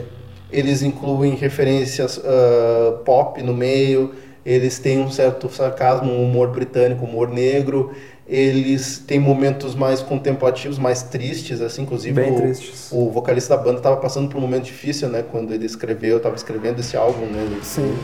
eles 0.51 0.83
incluem 0.83 1.35
referências 1.35 2.17
uh, 2.19 2.99
pop 3.05 3.41
no 3.43 3.53
meio, 3.55 4.13
eles 4.45 4.79
têm 4.79 5.01
um 5.01 5.11
certo 5.11 5.49
sarcasmo, 5.49 6.11
um 6.11 6.25
humor 6.25 6.49
britânico, 6.49 7.05
humor 7.05 7.29
negro, 7.29 7.93
eles 8.27 9.03
têm 9.07 9.19
momentos 9.19 9.75
mais 9.75 10.01
contemplativos, 10.01 10.79
mais 10.79 11.03
tristes, 11.03 11.61
assim, 11.61 11.83
inclusive 11.83 12.15
Bem 12.15 12.33
o, 12.33 12.37
tristes. 12.37 12.89
o 12.91 13.11
vocalista 13.11 13.55
da 13.57 13.63
banda 13.63 13.77
estava 13.79 13.97
passando 13.99 14.29
por 14.31 14.39
um 14.39 14.41
momento 14.41 14.65
difícil, 14.65 15.09
né, 15.11 15.23
quando 15.31 15.53
ele 15.53 15.67
escreveu, 15.67 16.17
estava 16.17 16.35
escrevendo 16.35 16.81
esse 16.81 16.97
álbum, 16.97 17.27
né, 17.27 17.43
ele- 17.43 17.61
Sim. 17.63 17.95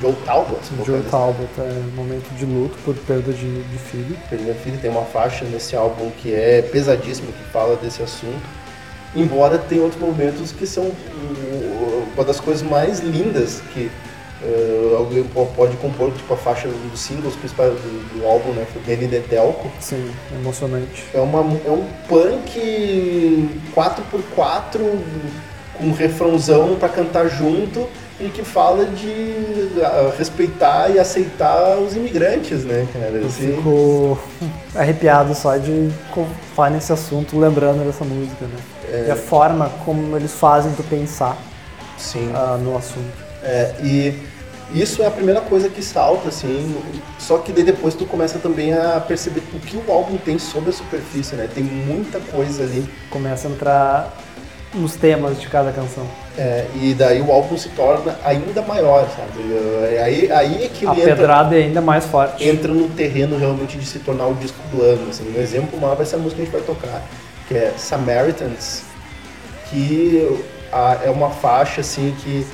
Joe 0.00 0.14
Talbot, 0.24 0.60
Joe. 0.84 1.00
Talbot 1.10 1.48
é 1.58 1.62
um 1.92 1.94
momento 1.96 2.28
de 2.36 2.44
luto 2.44 2.76
por 2.84 2.94
perda 2.96 3.32
de, 3.32 3.62
de 3.62 3.78
filho. 3.78 4.16
Perdeu 4.28 4.54
filho 4.54 4.78
tem 4.80 4.90
uma 4.90 5.04
faixa 5.04 5.44
nesse 5.44 5.76
álbum 5.76 6.10
que 6.20 6.34
é 6.34 6.60
pesadíssima, 6.62 7.28
que 7.30 7.44
fala 7.52 7.76
desse 7.76 8.02
assunto. 8.02 8.42
Embora 9.14 9.58
tem 9.58 9.78
outros 9.80 10.00
momentos 10.00 10.52
que 10.52 10.66
são 10.66 10.90
uma 12.14 12.24
das 12.24 12.40
coisas 12.40 12.62
mais 12.62 13.00
lindas 13.00 13.60
que 13.72 13.90
uh, 14.42 14.96
alguém 14.96 15.24
po- 15.24 15.46
pode 15.56 15.76
compor, 15.76 16.10
tipo 16.12 16.32
a 16.34 16.36
faixa 16.36 16.68
dos 16.68 17.00
singles 17.00 17.34
principais 17.36 17.72
do, 17.72 18.18
do 18.20 18.26
álbum, 18.26 18.52
né? 18.52 18.66
Foi 18.72 18.82
Danny 18.82 19.06
Delco. 19.06 19.70
Sim, 19.80 20.10
emocionante. 20.34 21.04
É, 21.14 21.20
uma, 21.20 21.40
é 21.40 21.70
um 21.70 21.84
punk 22.08 23.48
4x4 23.74 24.78
com 25.78 25.84
um 25.84 25.92
refrãozão 25.92 26.76
pra 26.76 26.88
cantar 26.88 27.28
junto 27.28 27.86
e 28.20 28.28
que 28.28 28.42
fala 28.42 28.84
de 28.84 29.34
respeitar 30.18 30.90
e 30.90 30.98
aceitar 30.98 31.78
os 31.78 31.96
imigrantes, 31.96 32.64
né, 32.64 32.86
cara? 32.92 33.12
Eu 33.16 33.26
Assim, 33.26 33.56
fico 33.56 34.18
arrepiado 34.76 35.34
só 35.34 35.56
de 35.56 35.90
falar 36.54 36.68
nesse 36.70 36.92
assunto, 36.92 37.38
lembrando 37.38 37.82
dessa 37.86 38.04
música, 38.04 38.44
né? 38.44 39.06
E 39.06 39.10
a 39.10 39.16
forma 39.16 39.70
como 39.86 40.16
eles 40.16 40.32
fazem 40.34 40.72
tu 40.72 40.82
pensar 40.82 41.36
sim. 41.96 42.30
ah, 42.34 42.58
no 42.60 42.76
assunto. 42.76 43.29
É, 43.42 43.74
e 43.82 44.14
Isso 44.72 45.02
é 45.02 45.06
a 45.06 45.10
primeira 45.10 45.40
coisa 45.40 45.68
que 45.68 45.82
salta, 45.82 46.28
assim. 46.28 46.76
Só 47.18 47.38
que 47.38 47.52
daí 47.52 47.64
depois 47.64 47.94
tu 47.94 48.06
começa 48.06 48.38
também 48.38 48.72
a 48.72 49.00
perceber 49.00 49.42
o 49.52 49.58
que 49.58 49.76
o 49.76 49.92
álbum 49.92 50.16
tem 50.16 50.38
sobre 50.38 50.70
a 50.70 50.72
superfície, 50.72 51.34
né? 51.34 51.48
Tem 51.52 51.64
muita 51.64 52.20
coisa 52.20 52.62
ali. 52.62 52.88
Começa 53.10 53.48
a 53.48 53.50
entrar 53.50 54.16
nos 54.72 54.94
temas 54.94 55.40
de 55.40 55.48
cada 55.48 55.72
canção. 55.72 56.06
É, 56.38 56.66
e 56.76 56.94
daí 56.94 57.20
o 57.20 57.32
álbum 57.32 57.58
se 57.58 57.68
torna 57.70 58.16
ainda 58.24 58.62
maior, 58.62 59.08
sabe? 59.16 59.42
É, 59.92 60.02
Aí, 60.04 60.30
aí 60.30 60.64
é 60.64 60.68
que 60.68 60.86
A 60.86 60.92
ele 60.92 61.00
entra, 61.00 61.16
pedrada 61.16 61.56
é 61.58 61.64
ainda 61.64 61.80
mais 61.80 62.04
forte. 62.04 62.48
entra 62.48 62.72
no 62.72 62.88
terreno 62.90 63.36
realmente 63.36 63.76
de 63.76 63.84
se 63.84 63.98
tornar 63.98 64.28
o 64.28 64.34
disco 64.34 64.58
do 64.70 64.82
ano. 64.84 65.10
Assim. 65.10 65.34
Um 65.36 65.40
exemplo 65.40 65.80
maior 65.80 65.96
vai 65.96 66.06
ser 66.06 66.14
a 66.14 66.18
música 66.20 66.36
que 66.36 66.42
a 66.42 66.44
gente 66.44 66.54
vai 66.54 66.62
tocar, 66.76 67.02
que 67.48 67.54
é 67.56 67.74
Samaritans, 67.76 68.82
que 69.68 70.28
é 71.04 71.10
uma 71.10 71.30
faixa 71.30 71.80
assim 71.80 72.14
que 72.22 72.46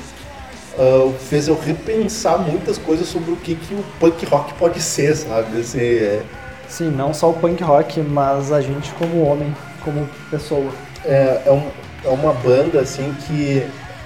ah, 0.78 1.12
fez 1.28 1.48
eu 1.48 1.58
repensar 1.58 2.38
muitas 2.38 2.78
coisas 2.78 3.06
sobre 3.08 3.32
o 3.32 3.36
que, 3.36 3.54
que 3.54 3.74
o 3.74 3.84
punk 4.00 4.24
rock 4.26 4.54
pode 4.54 4.80
ser, 4.80 5.14
sabe? 5.16 5.60
Assim, 5.60 5.80
é, 5.80 6.22
Sim, 6.68 6.90
não 6.90 7.14
só 7.14 7.30
o 7.30 7.34
punk 7.34 7.62
rock, 7.62 8.00
mas 8.00 8.50
a 8.52 8.60
gente 8.60 8.90
como 8.94 9.22
homem, 9.24 9.54
como 9.84 10.08
pessoa. 10.30 10.70
é, 11.04 11.42
é, 11.46 11.50
um- 11.52 11.70
é 12.04 12.08
uma 12.08 12.32
banda 12.32 12.80
assim 12.80 13.14
que 13.26 13.64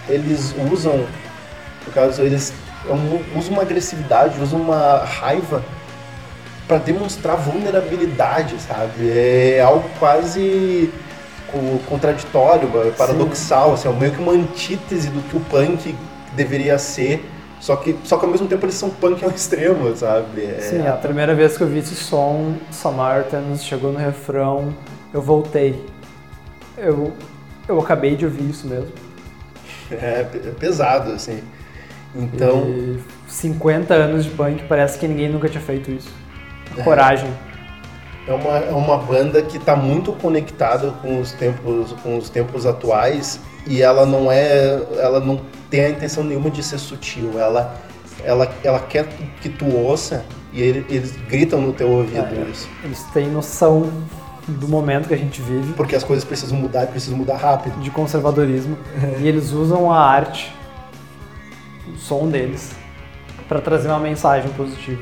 eles 0.09 0.55
usam, 0.71 1.07
no 1.87 1.93
caso, 1.93 2.21
eles 2.23 2.53
é 2.89 3.39
usam 3.39 3.53
uma 3.55 3.63
agressividade, 3.63 4.41
usam 4.41 4.61
uma 4.61 4.99
raiva 5.05 5.63
para 6.69 6.79
demonstrar 6.79 7.37
vulnerabilidade, 7.37 8.55
sabe? 8.61 9.11
É 9.11 9.61
algo 9.65 9.85
quase 9.99 10.91
co- 11.51 11.79
contraditório, 11.89 12.69
paradoxal, 12.97 13.75
assim, 13.75 13.89
é 13.89 13.93
meio 13.93 14.13
que 14.13 14.21
uma 14.23 14.33
antítese 14.33 15.09
do 15.09 15.21
que 15.29 15.37
o 15.37 15.41
punk 15.41 15.95
deveria 16.33 16.79
ser. 16.79 17.25
Só 17.61 17.77
que, 17.77 17.95
só 18.05 18.17
que 18.17 18.25
ao 18.25 18.31
mesmo 18.31 18.49
tempo 18.49 18.65
eles 18.65 18.75
são 18.75 18.89
punk 18.89 19.23
ao 19.23 19.31
extremo, 19.33 19.95
sabe? 19.95 20.45
É, 20.45 20.61
Sim, 20.61 20.87
a 20.87 20.93
primeira 20.93 21.35
vez 21.35 21.57
que 21.57 21.63
eu 21.63 21.67
vi 21.67 21.79
esse 21.79 21.95
som, 21.95 22.55
Samaritans, 22.71 23.65
chegou 23.65 23.93
no 23.93 23.99
refrão, 23.99 24.75
eu 25.13 25.21
voltei. 25.21 25.85
Eu, 26.79 27.13
eu 27.69 27.79
acabei 27.79 28.17
de 28.17 28.25
ouvir 28.25 28.49
isso 28.49 28.67
mesmo. 28.67 28.91
é 29.93 30.21
é 30.21 30.53
pesado, 30.59 31.13
assim. 31.13 31.43
Então, 32.15 32.65
E 32.67 32.99
50 33.29 33.95
anos 33.95 34.25
de 34.25 34.31
punk, 34.31 34.65
parece 34.69 34.99
que 34.99 35.07
ninguém 35.07 35.29
nunca 35.29 35.49
tinha 35.49 35.63
feito 35.63 35.91
isso. 35.91 36.11
Coragem. 36.83 37.31
É 38.27 38.33
uma, 38.33 38.59
é 38.59 38.71
uma 38.71 38.99
banda 38.99 39.43
que 39.43 39.57
está 39.57 39.75
muito 39.75 40.13
conectada 40.13 40.91
com 41.03 41.21
os 41.21 41.33
tempos 41.33 41.93
com 42.03 42.17
os 42.17 42.29
tempos 42.29 42.67
atuais 42.67 43.41
e 43.67 43.83
ela 43.83 44.07
não 44.07 44.31
é 44.31 44.81
ela 44.99 45.19
não 45.21 45.41
tem 45.71 45.85
a 45.85 45.91
intenção 45.91 46.25
nenhuma 46.25 46.51
de 46.51 46.63
ser 46.63 46.79
sutil 46.79 47.39
ela 47.39 47.75
ela, 48.23 48.53
ela 48.63 48.81
quer 48.81 49.09
que 49.41 49.49
tu 49.49 49.65
ouça 49.75 50.25
e 50.53 50.61
ele- 50.61 50.85
eles 50.91 51.17
gritam 51.29 51.61
no 51.61 51.73
teu 51.73 51.89
ouvido 51.89 52.19
É. 52.35 52.51
isso 52.51 52.69
Eles 52.85 53.03
têm 53.15 53.29
noção 53.31 53.91
do 54.47 54.67
momento 54.69 55.07
que 55.09 55.15
a 55.15 55.17
gente 55.17 55.41
vive, 55.41 55.73
porque 55.75 55.95
as 55.97 56.03
coisas 56.05 56.25
precisam 56.25 56.59
mudar 56.59 56.85
e 56.85 56.87
precisam 56.89 57.17
mudar 57.17 57.37
rápido 57.37 57.81
de 57.81 57.91
conservadorismo, 57.91 58.77
e 59.21 59.29
eles 59.29 59.53
usam 59.53 59.91
a 59.93 59.99
arte, 60.01 60.53
o 61.87 61.97
som 61.97 62.29
deles, 62.29 62.73
para 63.49 63.61
trazer 63.61 63.89
uma 63.89 64.01
mensagem 64.01 64.51
positiva. 64.53 65.01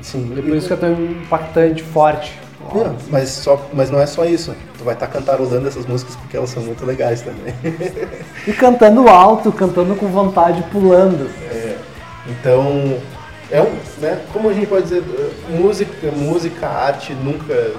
sim 0.00 0.32
E 0.36 0.42
por 0.42 0.56
isso 0.56 0.68
que 0.68 0.72
é 0.74 0.76
tão 0.76 0.92
impactante, 0.92 1.82
forte. 1.82 2.38
Não, 2.72 2.96
mas 3.08 3.30
só 3.30 3.68
mas 3.72 3.90
não 3.90 4.00
é 4.00 4.06
só 4.06 4.24
isso 4.24 4.54
tu 4.78 4.84
vai 4.84 4.94
estar 4.94 5.06
cantarolando 5.06 5.66
essas 5.66 5.86
músicas 5.86 6.14
porque 6.16 6.36
elas 6.36 6.50
são 6.50 6.62
muito 6.62 6.84
legais 6.84 7.22
também 7.22 7.54
E 8.46 8.52
cantando 8.52 9.08
alto, 9.08 9.50
cantando 9.52 9.94
com 9.96 10.06
vontade, 10.08 10.62
pulando. 10.70 11.30
Então, 12.26 12.98
é 13.50 13.60
um, 13.60 13.78
né, 13.98 14.20
como 14.32 14.48
a 14.48 14.52
gente 14.52 14.66
pode 14.66 14.84
dizer, 14.84 15.02
música, 15.48 16.10
música, 16.10 16.66
arte 16.66 17.12
nunca, 17.12 17.72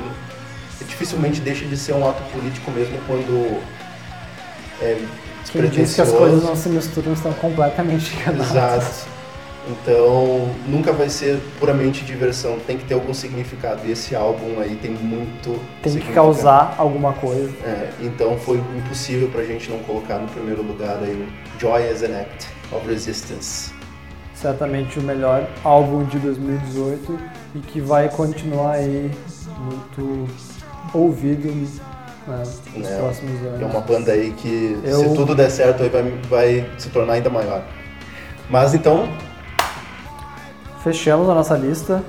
dificilmente 0.88 1.42
deixa 1.42 1.66
de 1.66 1.76
ser 1.76 1.94
um 1.94 2.08
ato 2.08 2.22
político 2.32 2.70
mesmo 2.72 2.98
quando 3.08 3.60
é 4.82 5.02
Quem 5.52 5.68
diz 5.70 5.96
que 5.96 6.02
as 6.02 6.12
coisas 6.12 6.44
não 6.44 6.56
se 6.56 6.70
misturam 6.70 7.14
estão 7.14 7.34
completamente 7.34 8.16
enganados. 8.22 8.52
Exato. 8.52 9.15
Então, 9.68 10.48
nunca 10.68 10.94
vai 10.94 11.10
ser 11.10 11.40
puramente 11.60 12.06
diversão, 12.06 12.60
tem 12.68 12.78
que 12.78 12.86
ter 12.86 12.94
algum 12.94 13.14
significado. 13.14 13.82
E 13.86 13.92
esse 13.92 14.16
álbum 14.16 14.60
aí 14.60 14.76
tem 14.76 14.92
muito 14.92 15.60
Tem 15.82 15.96
que 15.98 16.14
causar 16.14 16.76
alguma 16.78 17.14
coisa. 17.14 17.50
É, 17.64 17.90
então 18.02 18.38
foi 18.38 18.58
impossível 18.78 19.28
pra 19.30 19.44
gente 19.44 19.70
não 19.72 19.80
colocar 19.80 20.20
no 20.20 20.28
primeiro 20.28 20.62
lugar 20.62 20.98
aí 21.02 21.28
o 21.56 21.60
Joy 21.60 21.90
as 21.90 22.04
an 22.04 22.20
Act 22.22 22.48
of 22.72 22.88
Resistance. 22.88 23.74
Certamente 24.36 25.00
o 25.00 25.02
melhor 25.02 25.48
álbum 25.64 26.04
de 26.04 26.20
2018 26.20 27.18
e 27.56 27.60
que 27.60 27.82
vai 27.82 28.08
continuar 28.10 28.74
aí 28.74 29.10
muito 29.60 30.28
ouvido 30.94 31.48
né, 31.48 32.44
nos 32.76 32.88
Né, 32.90 32.98
próximos 32.98 33.42
anos. 33.48 33.62
É 33.62 33.66
uma 33.66 33.82
banda 33.82 34.12
aí 34.12 34.32
que, 34.34 34.78
Eu- 34.84 35.00
se 35.00 35.14
tudo 35.16 35.34
der 35.34 35.50
certo, 35.50 35.82
aí 35.82 35.90
vai, 35.90 36.04
vai 36.30 36.70
se 36.78 36.90
tornar 36.90 37.14
ainda 37.14 37.30
maior. 37.30 37.64
Mas 38.50 38.76
então, 38.76 39.08
Fechamos 40.86 41.28
a 41.28 41.34
nossa 41.34 41.58
lista. 41.58 42.04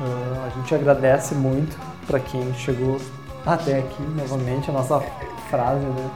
Ah, 0.00 0.48
a 0.48 0.58
gente 0.58 0.74
agradece 0.74 1.36
muito 1.36 1.78
para 2.04 2.18
quem 2.18 2.52
chegou 2.54 3.00
até 3.46 3.78
aqui 3.78 4.02
novamente 4.02 4.68
a 4.68 4.72
nossa 4.72 5.00
frase, 5.48 5.86
né? 5.86 6.10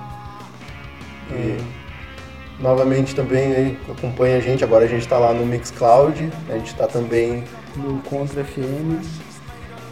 e, 1.31 2.61
novamente 2.61 3.15
também 3.15 3.55
aí, 3.55 3.79
acompanha 3.89 4.39
a 4.39 4.41
gente. 4.41 4.65
Agora 4.65 4.85
a 4.85 4.89
gente 4.89 5.03
está 5.03 5.17
lá 5.17 5.33
no 5.33 5.47
Mixcloud, 5.47 6.33
a 6.49 6.55
gente 6.55 6.73
está 6.73 6.89
também, 6.89 7.45
No 7.77 8.03
Contra 8.03 8.43
FM. 8.43 9.01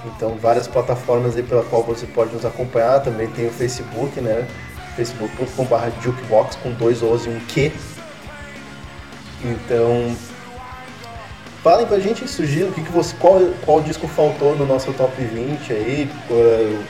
então, 0.05 0.37
várias 0.37 0.67
plataformas 0.67 1.37
aí 1.37 1.45
pela 1.45 1.63
qual 1.63 1.85
você 1.85 2.07
pode 2.09 2.35
nos 2.35 2.45
acompanhar. 2.45 2.99
Também 3.05 3.29
tem 3.29 3.47
o 3.47 3.53
Facebook, 3.53 4.21
né? 4.21 4.49
facebook.com.br 4.97 6.03
jukebox 6.03 6.57
com 6.57 6.73
dois 6.73 7.05
O's 7.05 7.25
e 7.27 7.29
um 7.29 7.39
Q. 7.47 7.71
Então, 9.45 10.17
falem 11.63 11.87
pra 11.87 11.99
gente, 11.99 12.27
sugiram 12.29 12.71
que, 12.73 12.81
que 12.83 12.93
você, 12.93 13.15
qual, 13.19 13.41
qual 13.65 13.81
disco 13.81 14.07
faltou 14.09 14.57
no 14.57 14.67
nosso 14.67 14.93
top 14.93 15.13
20 15.23 15.73
aí, 15.73 16.09
qual- 16.27 16.83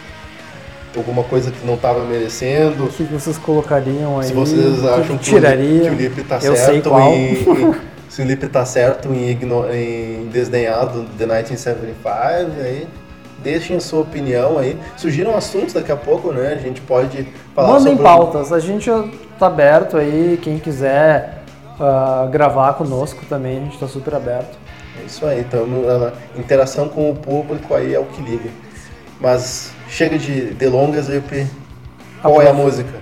alguma 0.97 1.23
coisa 1.25 1.51
que 1.51 1.65
não 1.67 1.77
tava 1.77 2.05
merecendo. 2.05 2.85
O 2.85 2.89
que 2.89 3.05
vocês 3.05 3.39
colocariam 3.39 4.19
aí? 4.19 4.27
Se 4.29 4.33
vocês 4.33 4.85
acham 4.85 5.17
que 5.19 5.25
tiraria? 5.25 5.83
que 5.83 5.91
o 5.91 5.95
Lipe 5.95 6.23
tá 6.25 6.37
Eu 6.37 6.57
sei 6.57 6.75
certo 6.75 6.91
qual. 6.91 7.13
em, 7.13 7.33
em- 7.35 7.75
se 8.09 8.23
o 8.23 8.25
Lipe 8.25 8.49
tá 8.49 8.65
certo 8.65 9.09
em, 9.13 9.31
em 9.73 10.29
desdenhar 10.33 10.87
do 10.87 11.05
The 11.17 11.27
1975, 11.27 12.61
aí 12.61 12.89
deixem 13.43 13.77
a 13.77 13.81
sua 13.81 14.01
opinião 14.01 14.59
aí. 14.59 14.77
Sugiram 14.97 15.37
assuntos 15.37 15.73
daqui 15.75 15.93
a 15.93 15.97
pouco, 15.97 16.33
né? 16.33 16.55
A 16.59 16.61
gente 16.61 16.81
pode 16.81 17.27
falar 17.55 17.69
Mandem 17.69 17.93
sobre... 17.97 18.03
pautas. 18.03 18.53
A 18.53 18.59
gente 18.59 18.91
tá 19.39 19.47
aberto 19.47 19.97
aí. 19.97 20.39
Quem 20.43 20.59
quiser 20.59 21.43
ah, 21.79 22.29
gravar 22.31 22.75
conosco 22.75 23.25
também, 23.29 23.59
a 23.59 23.61
gente 23.61 23.79
tá 23.79 23.87
super 23.87 24.15
aberto. 24.15 24.59
Isso 25.11 25.27
aí, 25.27 25.41
então 25.41 25.67
a 25.67 26.39
interação 26.39 26.89
com 26.89 27.11
o 27.11 27.17
público 27.17 27.75
aí 27.75 27.93
é 27.93 27.99
o 27.99 28.05
que 28.05 28.23
liga. 28.23 28.49
Mas 29.21 29.73
chega 29.89 30.17
de 30.17 30.55
delongas, 30.55 31.09
Lipe. 31.09 31.49
Qual 32.23 32.41
é 32.41 32.49
a 32.49 32.53
música? 32.53 32.93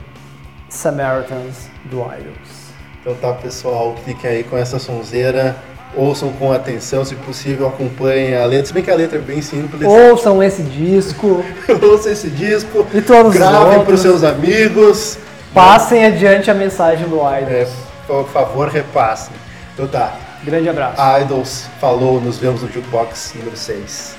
Samaritans 0.70 1.68
do 1.84 1.98
Idols. 1.98 2.68
Então 3.00 3.14
tá, 3.14 3.34
pessoal, 3.34 3.94
fiquem 4.06 4.30
aí 4.30 4.42
com 4.42 4.56
essa 4.56 4.78
sonzeira. 4.78 5.54
Ouçam 5.94 6.32
com 6.32 6.50
atenção, 6.50 7.04
se 7.04 7.14
possível, 7.14 7.68
acompanhem 7.68 8.36
a 8.36 8.44
letra. 8.46 8.66
Se 8.66 8.72
bem 8.72 8.82
que 8.82 8.90
a 8.90 8.94
letra 8.94 9.18
é 9.18 9.20
bem 9.20 9.42
simples. 9.42 9.86
Ouçam 9.86 10.42
esse 10.42 10.62
disco, 10.62 11.44
Ouça 11.82 12.10
esse 12.10 12.30
disco, 12.30 12.86
E 12.94 13.02
todos 13.02 13.32
os 13.32 13.38
gravem 13.38 13.84
para 13.84 13.94
os 13.94 14.00
seus 14.00 14.24
amigos. 14.24 15.18
passem 15.52 16.06
adiante 16.06 16.50
a 16.50 16.54
mensagem 16.54 17.06
do 17.06 17.16
Idols. 17.16 17.50
É, 17.50 17.68
por 18.06 18.26
favor, 18.28 18.68
repassem. 18.68 19.34
Então 19.74 19.86
tá, 19.86 20.16
Grande 20.44 20.68
abraço. 20.68 21.00
Idols 21.22 21.68
falou, 21.80 22.20
nos 22.20 22.38
vemos 22.38 22.62
no 22.62 22.70
Jukebox 22.70 23.34
número 23.34 23.56
6. 23.56 24.17